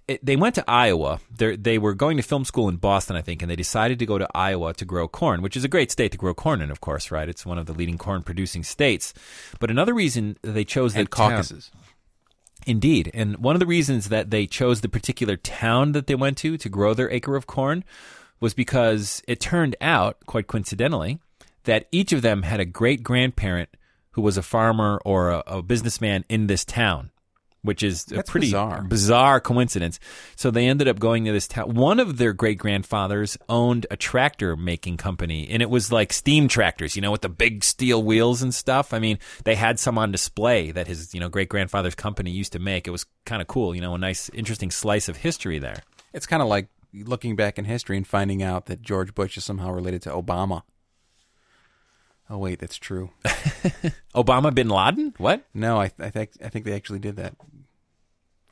It, 0.09 0.25
they 0.25 0.35
went 0.35 0.55
to 0.55 0.69
Iowa. 0.69 1.21
They're, 1.33 1.55
they 1.55 1.77
were 1.77 1.93
going 1.93 2.17
to 2.17 2.23
film 2.23 2.43
school 2.43 2.67
in 2.67 2.75
Boston, 2.75 3.15
I 3.15 3.21
think, 3.21 3.41
and 3.41 3.49
they 3.49 3.55
decided 3.55 3.97
to 3.99 4.05
go 4.05 4.17
to 4.17 4.27
Iowa 4.35 4.73
to 4.73 4.83
grow 4.83 5.07
corn, 5.07 5.41
which 5.41 5.55
is 5.55 5.63
a 5.63 5.69
great 5.69 5.91
state 5.91 6.11
to 6.11 6.17
grow 6.17 6.33
corn 6.33 6.61
in, 6.61 6.71
of 6.71 6.81
course, 6.81 7.09
right? 7.09 7.29
It's 7.29 7.45
one 7.45 7.57
of 7.57 7.67
the 7.67 7.73
leading 7.73 7.97
corn 7.97 8.21
producing 8.21 8.65
states. 8.65 9.13
But 9.61 9.71
another 9.71 9.93
reason 9.93 10.37
they 10.41 10.65
chose 10.65 10.93
and 10.93 11.07
the 11.07 11.09
town- 11.09 11.31
caucuses. 11.31 11.71
Indeed. 12.67 13.11
And 13.13 13.37
one 13.37 13.55
of 13.55 13.59
the 13.59 13.65
reasons 13.65 14.09
that 14.09 14.29
they 14.29 14.45
chose 14.45 14.81
the 14.81 14.89
particular 14.89 15.35
town 15.37 15.93
that 15.93 16.07
they 16.07 16.15
went 16.15 16.37
to 16.39 16.57
to 16.57 16.69
grow 16.69 16.93
their 16.93 17.09
acre 17.09 17.35
of 17.35 17.47
corn 17.47 17.83
was 18.39 18.53
because 18.53 19.21
it 19.27 19.39
turned 19.39 19.75
out, 19.81 20.17
quite 20.25 20.47
coincidentally, 20.47 21.19
that 21.63 21.87
each 21.91 22.11
of 22.11 22.21
them 22.21 22.43
had 22.43 22.59
a 22.59 22.65
great 22.65 23.03
grandparent 23.03 23.69
who 24.11 24.21
was 24.21 24.37
a 24.37 24.43
farmer 24.43 24.99
or 25.05 25.29
a, 25.29 25.43
a 25.47 25.61
businessman 25.61 26.25
in 26.27 26.47
this 26.47 26.65
town, 26.65 27.11
which 27.63 27.83
is 27.83 28.11
a 28.11 28.23
pretty 28.23 28.47
bizarre. 28.47 28.83
bizarre 28.83 29.39
coincidence. 29.39 29.99
So 30.35 30.51
they 30.51 30.67
ended 30.67 30.87
up 30.87 30.99
going 30.99 31.25
to 31.25 31.31
this 31.31 31.47
town. 31.47 31.73
One 31.73 31.99
of 31.99 32.17
their 32.17 32.33
great 32.33 32.57
grandfathers 32.57 33.37
owned 33.49 33.85
a 33.91 33.97
tractor 33.97 34.55
making 34.55 34.97
company, 34.97 35.47
and 35.49 35.61
it 35.61 35.69
was 35.69 35.91
like 35.91 36.11
steam 36.13 36.47
tractors, 36.47 36.95
you 36.95 37.01
know, 37.01 37.11
with 37.11 37.21
the 37.21 37.29
big 37.29 37.63
steel 37.63 38.01
wheels 38.03 38.41
and 38.41 38.53
stuff. 38.53 38.93
I 38.93 38.99
mean, 38.99 39.19
they 39.43 39.55
had 39.55 39.79
some 39.79 39.97
on 39.97 40.11
display 40.11 40.71
that 40.71 40.87
his, 40.87 41.13
you 41.13 41.19
know, 41.19 41.29
great 41.29 41.49
grandfather's 41.49 41.95
company 41.95 42.31
used 42.31 42.53
to 42.53 42.59
make. 42.59 42.87
It 42.87 42.91
was 42.91 43.05
kind 43.25 43.41
of 43.41 43.47
cool, 43.47 43.75
you 43.75 43.81
know, 43.81 43.93
a 43.93 43.97
nice, 43.97 44.29
interesting 44.29 44.71
slice 44.71 45.07
of 45.07 45.17
history 45.17 45.59
there. 45.59 45.83
It's 46.13 46.25
kind 46.25 46.41
of 46.41 46.47
like 46.47 46.67
looking 46.93 47.35
back 47.35 47.57
in 47.57 47.65
history 47.65 47.95
and 47.95 48.05
finding 48.05 48.43
out 48.43 48.65
that 48.65 48.81
George 48.81 49.13
Bush 49.13 49.37
is 49.37 49.45
somehow 49.45 49.71
related 49.71 50.01
to 50.03 50.09
Obama. 50.09 50.63
Oh 52.31 52.37
wait, 52.37 52.59
that's 52.59 52.77
true. 52.77 53.09
Obama 54.15 54.55
bin 54.55 54.69
Laden? 54.69 55.13
What? 55.17 55.45
No, 55.53 55.81
I, 55.81 55.91
I 55.99 56.09
think 56.09 56.31
I 56.43 56.47
think 56.47 56.63
they 56.63 56.73
actually 56.73 56.99
did 56.99 57.17
that. 57.17 57.35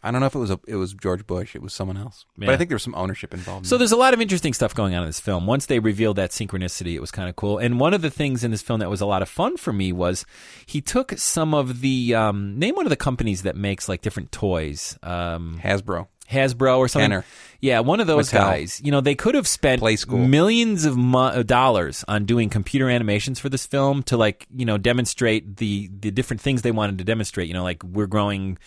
I 0.04 0.12
don't 0.12 0.20
know 0.20 0.28
if 0.28 0.36
it 0.36 0.40
was 0.40 0.52
a, 0.52 0.60
it 0.68 0.76
was 0.76 0.94
George 0.94 1.26
Bush. 1.26 1.56
It 1.56 1.62
was 1.62 1.74
someone 1.74 1.98
else. 1.98 2.26
But 2.38 2.48
Yeah. 2.48 2.54
I 2.54 2.58
think 2.58 2.70
there 2.70 2.76
was 2.76 2.84
some 2.84 2.96
ownership 2.96 3.34
involved. 3.34 3.68
So 3.68 3.76
it. 3.76 3.80
there's 3.80 3.92
a 3.92 3.98
lot 3.98 4.14
of 4.14 4.22
interesting 4.22 4.54
stuff 4.54 4.74
going 4.74 4.96
on 4.96 5.04
in 5.04 5.08
this 5.10 5.20
film. 5.20 5.46
Once 5.46 5.66
they 5.66 5.80
revealed 5.80 6.18
that 6.18 6.32
synchronicity, 6.32 6.94
it 6.94 7.02
was 7.02 7.12
kind 7.12 7.30
of 7.30 7.36
cool. 7.36 7.58
And 7.58 7.80
one 7.80 7.94
of 7.94 8.02
the 8.02 8.10
things 8.10 8.44
in 8.44 8.52
this 8.52 8.62
film 8.62 8.80
that 8.80 8.90
was 8.90 9.02
a 9.02 9.06
lot 9.06 9.22
of 9.22 9.28
fun 9.30 9.58
for 9.58 9.74
me 9.74 9.92
was 9.92 10.26
he 10.66 10.80
took 10.82 11.18
some 11.18 11.54
of 11.54 11.82
the 11.82 12.16
um, 12.16 12.58
name 12.58 12.76
one 12.76 12.86
of 12.86 12.90
the 12.90 12.96
companies 12.96 13.44
that 13.44 13.58
makes 13.58 13.90
like 13.90 14.02
different 14.02 14.32
toys. 14.32 14.98
Um, 15.04 15.60
Hasbro. 15.62 16.08
Hasbro 16.32 16.78
or 16.78 16.88
something. 16.88 17.10
Kenner. 17.10 17.26
Yeah, 17.62 17.82
one 17.82 18.00
of 18.00 18.08
those 18.08 18.30
Mattel. 18.30 18.40
guys. 18.40 18.82
You 18.82 18.92
know, 18.92 19.02
they 19.02 19.16
could 19.16 19.36
have 19.36 19.46
spent 19.48 19.82
Playskool. 19.82 20.30
millions 20.30 20.86
of 20.86 20.96
mo- 20.96 21.44
dollars 21.44 22.06
on 22.08 22.24
doing 22.24 22.50
computer 22.50 22.90
animations 22.90 23.38
for 23.38 23.50
this 23.50 23.66
film 23.66 24.02
to 24.04 24.16
like, 24.16 24.48
you 24.56 24.66
know, 24.66 24.78
demonstrate 24.78 25.58
the 25.58 25.90
the 26.00 26.10
different 26.12 26.40
things 26.42 26.62
they 26.62 26.72
wanted 26.72 26.98
to 27.00 27.04
demonstrate. 27.04 27.48
You 27.50 27.54
know, 27.54 27.64
like 27.64 27.84
we're 27.84 28.08
growing 28.08 28.58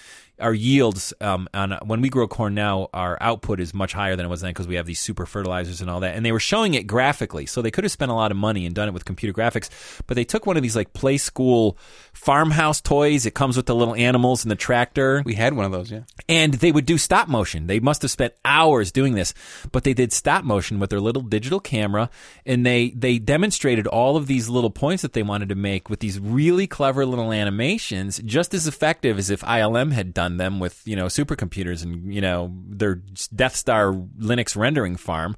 our 0.40 0.52
yields 0.52 1.12
um, 1.20 1.48
on 1.54 1.78
when 1.84 2.00
we 2.00 2.08
grow 2.08 2.26
corn 2.26 2.54
now, 2.54 2.88
our 2.92 3.16
output 3.20 3.60
is 3.60 3.72
much 3.72 3.92
higher 3.92 4.16
than 4.16 4.26
it 4.26 4.28
was 4.28 4.40
then 4.40 4.50
because 4.50 4.66
we 4.66 4.74
have 4.74 4.86
these 4.86 5.00
super 5.00 5.26
fertilizers 5.26 5.80
and 5.80 5.90
all 5.90 6.00
that. 6.00 6.16
And 6.16 6.24
they 6.24 6.32
were 6.32 6.40
showing 6.40 6.74
it 6.74 6.86
graphically, 6.86 7.46
so 7.46 7.62
they 7.62 7.70
could 7.70 7.84
have 7.84 7.92
spent 7.92 8.10
a 8.10 8.14
lot 8.14 8.30
of 8.30 8.36
money 8.36 8.66
and 8.66 8.74
done 8.74 8.88
it 8.88 8.94
with 8.94 9.04
computer 9.04 9.32
graphics. 9.32 9.68
But 10.06 10.14
they 10.14 10.24
took 10.24 10.46
one 10.46 10.56
of 10.56 10.62
these 10.62 10.76
like 10.76 10.92
Playskool 10.92 11.76
farmhouse 12.12 12.80
toys. 12.80 13.26
It 13.26 13.34
comes 13.34 13.56
with 13.56 13.66
the 13.66 13.74
little 13.74 13.94
animals 13.94 14.44
and 14.44 14.50
the 14.50 14.56
tractor 14.56 15.22
We 15.24 15.34
had 15.34 15.54
one 15.54 15.66
of 15.66 15.72
those, 15.72 15.90
yeah. 15.90 16.02
and 16.28 16.54
they 16.54 16.72
would 16.72 16.86
do 16.86 16.98
stop 16.98 17.28
motion. 17.28 17.66
They 17.66 17.80
must 17.80 18.02
have 18.02 18.10
spent 18.10 18.34
hours 18.44 18.90
doing 18.90 19.14
this, 19.14 19.34
but 19.70 19.84
they 19.84 19.94
did 19.94 20.12
stop 20.12 20.44
motion 20.44 20.78
with 20.78 20.90
their 20.90 21.00
little 21.00 21.22
digital 21.22 21.60
camera, 21.60 22.10
and 22.46 22.66
they 22.66 22.90
they 22.90 23.18
demonstrated 23.18 23.86
all 23.86 24.16
of 24.16 24.26
these 24.26 24.48
little 24.48 24.70
points 24.70 25.02
that 25.02 25.12
they 25.12 25.22
wanted 25.22 25.50
to 25.50 25.54
make 25.54 25.88
with 25.88 26.00
these 26.00 26.18
really 26.18 26.66
clever 26.66 27.06
little 27.06 27.32
animations, 27.32 28.20
just 28.24 28.54
as 28.54 28.66
effective 28.66 29.18
as 29.18 29.30
if 29.30 29.42
ILM 29.42 29.92
had 29.92 30.14
done 30.14 30.21
them 30.28 30.60
with 30.60 30.80
you 30.86 30.96
know 30.96 31.06
supercomputers 31.06 31.82
and 31.82 32.12
you 32.12 32.20
know 32.20 32.52
their 32.68 32.96
Death 33.34 33.56
Star 33.56 33.92
Linux 33.92 34.56
rendering 34.56 34.96
farm. 34.96 35.36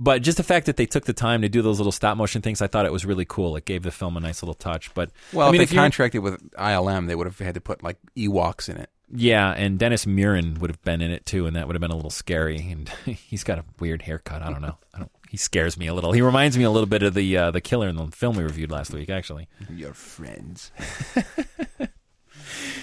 But 0.00 0.22
just 0.22 0.36
the 0.38 0.42
fact 0.42 0.66
that 0.66 0.76
they 0.76 0.86
took 0.86 1.04
the 1.04 1.12
time 1.12 1.42
to 1.42 1.48
do 1.48 1.62
those 1.62 1.78
little 1.78 1.92
stop 1.92 2.16
motion 2.16 2.42
things, 2.42 2.60
I 2.60 2.66
thought 2.66 2.84
it 2.84 2.90
was 2.92 3.06
really 3.06 3.24
cool. 3.24 3.54
It 3.56 3.64
gave 3.64 3.84
the 3.84 3.92
film 3.92 4.16
a 4.16 4.20
nice 4.20 4.42
little 4.42 4.54
touch. 4.54 4.92
But 4.92 5.10
Well, 5.32 5.46
I 5.48 5.52
mean, 5.52 5.60
if 5.60 5.66
if 5.66 5.70
they 5.70 5.76
you're- 5.76 5.84
contracted 5.84 6.20
with 6.22 6.40
ILM, 6.56 7.06
they 7.06 7.14
would 7.14 7.28
have 7.28 7.38
had 7.38 7.54
to 7.54 7.60
put 7.60 7.82
like 7.84 7.96
Ewoks 8.16 8.68
in 8.68 8.76
it. 8.76 8.90
Yeah, 9.14 9.52
and 9.52 9.78
Dennis 9.78 10.04
Muren 10.06 10.58
would 10.58 10.70
have 10.70 10.82
been 10.82 11.00
in 11.00 11.12
it 11.12 11.24
too, 11.26 11.46
and 11.46 11.54
that 11.54 11.68
would 11.68 11.76
have 11.76 11.80
been 11.80 11.92
a 11.92 11.96
little 11.96 12.10
scary. 12.10 12.56
And 12.72 12.88
he's 13.04 13.44
got 13.44 13.58
a 13.60 13.64
weird 13.78 14.02
haircut. 14.02 14.42
I 14.42 14.50
don't 14.50 14.62
know. 14.62 14.78
I 14.92 14.98
don't. 14.98 15.10
He 15.30 15.36
scares 15.36 15.76
me 15.76 15.86
a 15.86 15.94
little. 15.94 16.10
He 16.12 16.22
reminds 16.22 16.56
me 16.58 16.64
a 16.64 16.70
little 16.70 16.88
bit 16.88 17.02
of 17.04 17.14
the 17.14 17.36
uh, 17.36 17.50
the 17.52 17.60
killer 17.60 17.88
in 17.88 17.94
the 17.96 18.06
film 18.08 18.36
we 18.36 18.42
reviewed 18.42 18.72
last 18.72 18.92
week, 18.92 19.10
actually. 19.10 19.46
Your 19.70 19.94
friends. 19.94 20.72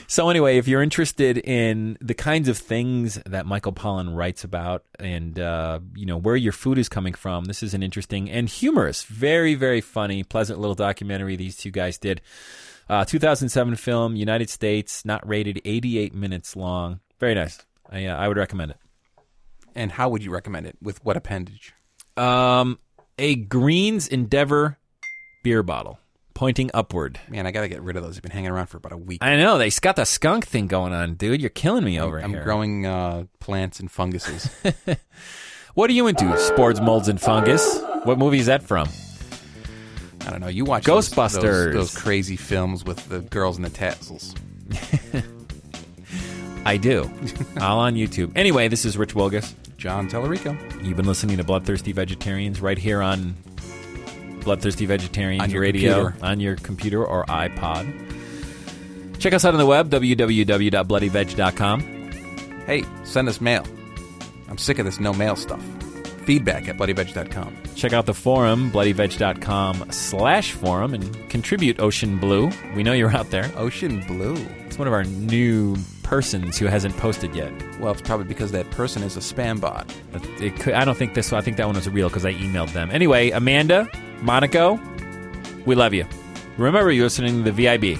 So 0.08 0.30
anyway, 0.30 0.58
if 0.58 0.68
you're 0.68 0.82
interested 0.82 1.38
in 1.38 1.98
the 2.02 2.14
kinds 2.14 2.48
of 2.48 2.58
things 2.58 3.22
that 3.26 3.46
Michael 3.46 3.74
Pollan 3.74 4.16
writes 4.16 4.44
about, 4.44 4.84
and 5.00 5.40
uh, 5.40 5.80
you 5.96 6.06
know 6.06 6.18
where 6.18 6.36
your 6.36 6.52
food 6.52 6.78
is 6.78 6.90
coming 6.90 7.14
from, 7.14 7.46
this 7.46 7.64
is 7.64 7.74
an 7.74 7.84
interesting 7.84 8.30
and 8.30 8.50
humorous, 8.50 9.04
very 9.04 9.56
very 9.56 9.82
funny, 9.82 10.24
pleasant 10.24 10.60
little 10.60 10.76
documentary 10.76 11.36
these 11.36 11.58
two 11.58 11.72
guys 11.72 11.98
did. 11.98 12.22
Uh, 12.90 13.06
2007 13.06 13.76
film, 13.76 14.18
United 14.18 14.50
States, 14.50 15.06
not 15.06 15.26
rated, 15.26 15.62
88 15.64 16.14
minutes 16.14 16.58
long. 16.58 17.00
Very 17.22 17.36
nice. 17.36 17.58
I, 17.90 18.08
uh, 18.08 18.18
I 18.18 18.28
would 18.28 18.36
recommend 18.36 18.72
it. 18.72 18.78
And 19.76 19.94
how 19.94 20.10
would 20.10 20.26
you 20.26 20.32
recommend 20.32 20.66
it? 20.66 20.76
With 20.82 21.02
what 21.06 21.16
appendage? 21.16 21.74
Um, 22.18 22.80
a 23.18 23.36
Greens 23.36 24.10
Endeavor 24.10 24.78
beer 25.42 25.64
bottle 25.64 26.00
pointing 26.42 26.72
upward. 26.74 27.20
Man, 27.30 27.46
I 27.46 27.52
got 27.52 27.62
to 27.62 27.68
get 27.68 27.84
rid 27.84 27.96
of 27.98 28.02
those. 28.02 28.16
They've 28.16 28.24
been 28.24 28.32
hanging 28.32 28.50
around 28.50 28.66
for 28.66 28.78
about 28.78 28.94
a 28.94 28.98
week. 28.98 29.20
I 29.22 29.38
know 29.38 29.60
they 29.60 29.70
got 29.70 29.96
the 29.96 30.06
skunk 30.06 30.48
thing 30.48 30.66
going 30.66 30.92
on, 30.92 31.14
dude. 31.14 31.40
You're 31.40 31.52
killing 31.52 31.84
me 31.84 32.00
over 32.00 32.18
here. 32.18 32.26
I'm 32.26 32.44
growing 32.44 32.88
uh, 32.88 33.26
plants 33.40 33.80
and 33.80 33.92
funguses. 33.92 34.50
What 35.74 35.90
are 35.90 35.94
you 35.94 36.08
into? 36.08 36.38
Spores, 36.38 36.82
molds, 36.82 37.08
and 37.08 37.22
fungus. 37.22 37.82
What 38.04 38.18
movie 38.18 38.40
is 38.40 38.48
that 38.48 38.62
from? 38.62 38.90
I 40.28 40.30
don't 40.30 40.42
know. 40.42 40.50
You 40.50 40.66
watch 40.66 40.84
those- 40.84 41.10
Ghostbusters. 41.10 41.42
Those, 41.42 41.74
those 41.74 41.96
crazy 41.96 42.36
films 42.36 42.84
with 42.84 43.08
the 43.08 43.20
girls 43.22 43.56
and 43.56 43.64
the 43.64 43.70
tassels. 43.70 44.36
I 46.66 46.76
do. 46.76 47.10
All 47.62 47.80
on 47.80 47.96
YouTube. 47.96 48.34
Anyway, 48.36 48.68
this 48.68 48.84
is 48.84 48.98
Rich 48.98 49.16
Wilgus. 49.16 49.54
John 49.78 50.10
Tellerico. 50.10 50.58
You've 50.84 50.98
been 50.98 51.08
listening 51.08 51.38
to 51.38 51.44
Bloodthirsty 51.46 51.94
Vegetarians 51.94 52.60
right 52.60 52.78
here 52.78 53.02
on 53.02 53.36
Bloodthirsty 54.44 54.86
Vegetarians 54.86 55.44
On 55.44 55.50
your 55.50 55.62
Radio 55.62 56.04
computer. 56.06 56.26
on 56.26 56.40
your 56.40 56.56
computer 56.58 57.06
or 57.06 57.26
iPod. 57.26 59.20
Check 59.20 59.34
us 59.34 59.46
out 59.46 59.54
on 59.54 59.60
the 59.60 59.66
web, 59.66 59.90
www.bloodyveg.com. 59.90 61.80
Hey, 62.66 62.84
send 63.04 63.28
us 63.30 63.40
mail. 63.42 63.66
I'm 64.50 64.58
sick 64.58 64.80
of 64.80 64.86
this 64.86 65.00
no 65.00 65.14
mail 65.14 65.36
stuff. 65.36 65.64
Feedback 66.26 66.68
at 66.68 66.78
bloodyveg.com. 66.78 67.56
Check 67.76 67.94
out 67.94 68.06
the 68.06 68.14
forum, 68.14 68.72
bloodyveg.com 68.72 69.92
slash 69.92 70.52
forum, 70.52 70.94
and 70.94 71.30
contribute 71.30 71.80
Ocean 71.80 72.18
Blue. 72.20 72.50
We 72.76 72.84
know 72.84 72.94
you're 72.94 73.16
out 73.16 73.30
there. 73.32 73.52
Ocean 73.56 74.04
Blue. 74.08 74.36
It's 74.66 74.78
one 74.78 74.88
of 74.88 74.94
our 74.94 75.04
new 75.04 75.76
persons 76.12 76.58
who 76.58 76.66
hasn't 76.66 76.96
posted 76.98 77.34
yet. 77.34 77.54
Well, 77.80 77.94
it's 77.94 78.02
probably 78.02 78.26
because 78.26 78.52
that 78.52 78.70
person 78.72 79.02
is 79.02 79.16
a 79.16 79.22
spam 79.22 79.62
bot. 79.62 79.90
It 80.42 80.60
could, 80.60 80.74
I 80.74 80.84
don't 80.84 80.98
think 80.98 81.14
this. 81.14 81.32
I 81.32 81.40
think 81.40 81.56
that 81.56 81.66
one 81.66 81.78
was 81.78 81.88
real 81.88 82.10
because 82.10 82.26
I 82.26 82.34
emailed 82.34 82.74
them. 82.74 82.92
Anyway, 82.92 83.30
Amanda, 83.30 83.88
Monaco, 84.22 84.78
we 85.66 85.74
love 85.74 85.94
you. 85.94 86.06
Remember, 86.58 86.92
you're 86.92 87.06
listening 87.06 87.46
to 87.46 87.50
the 87.50 87.66
VIB. 87.66 87.98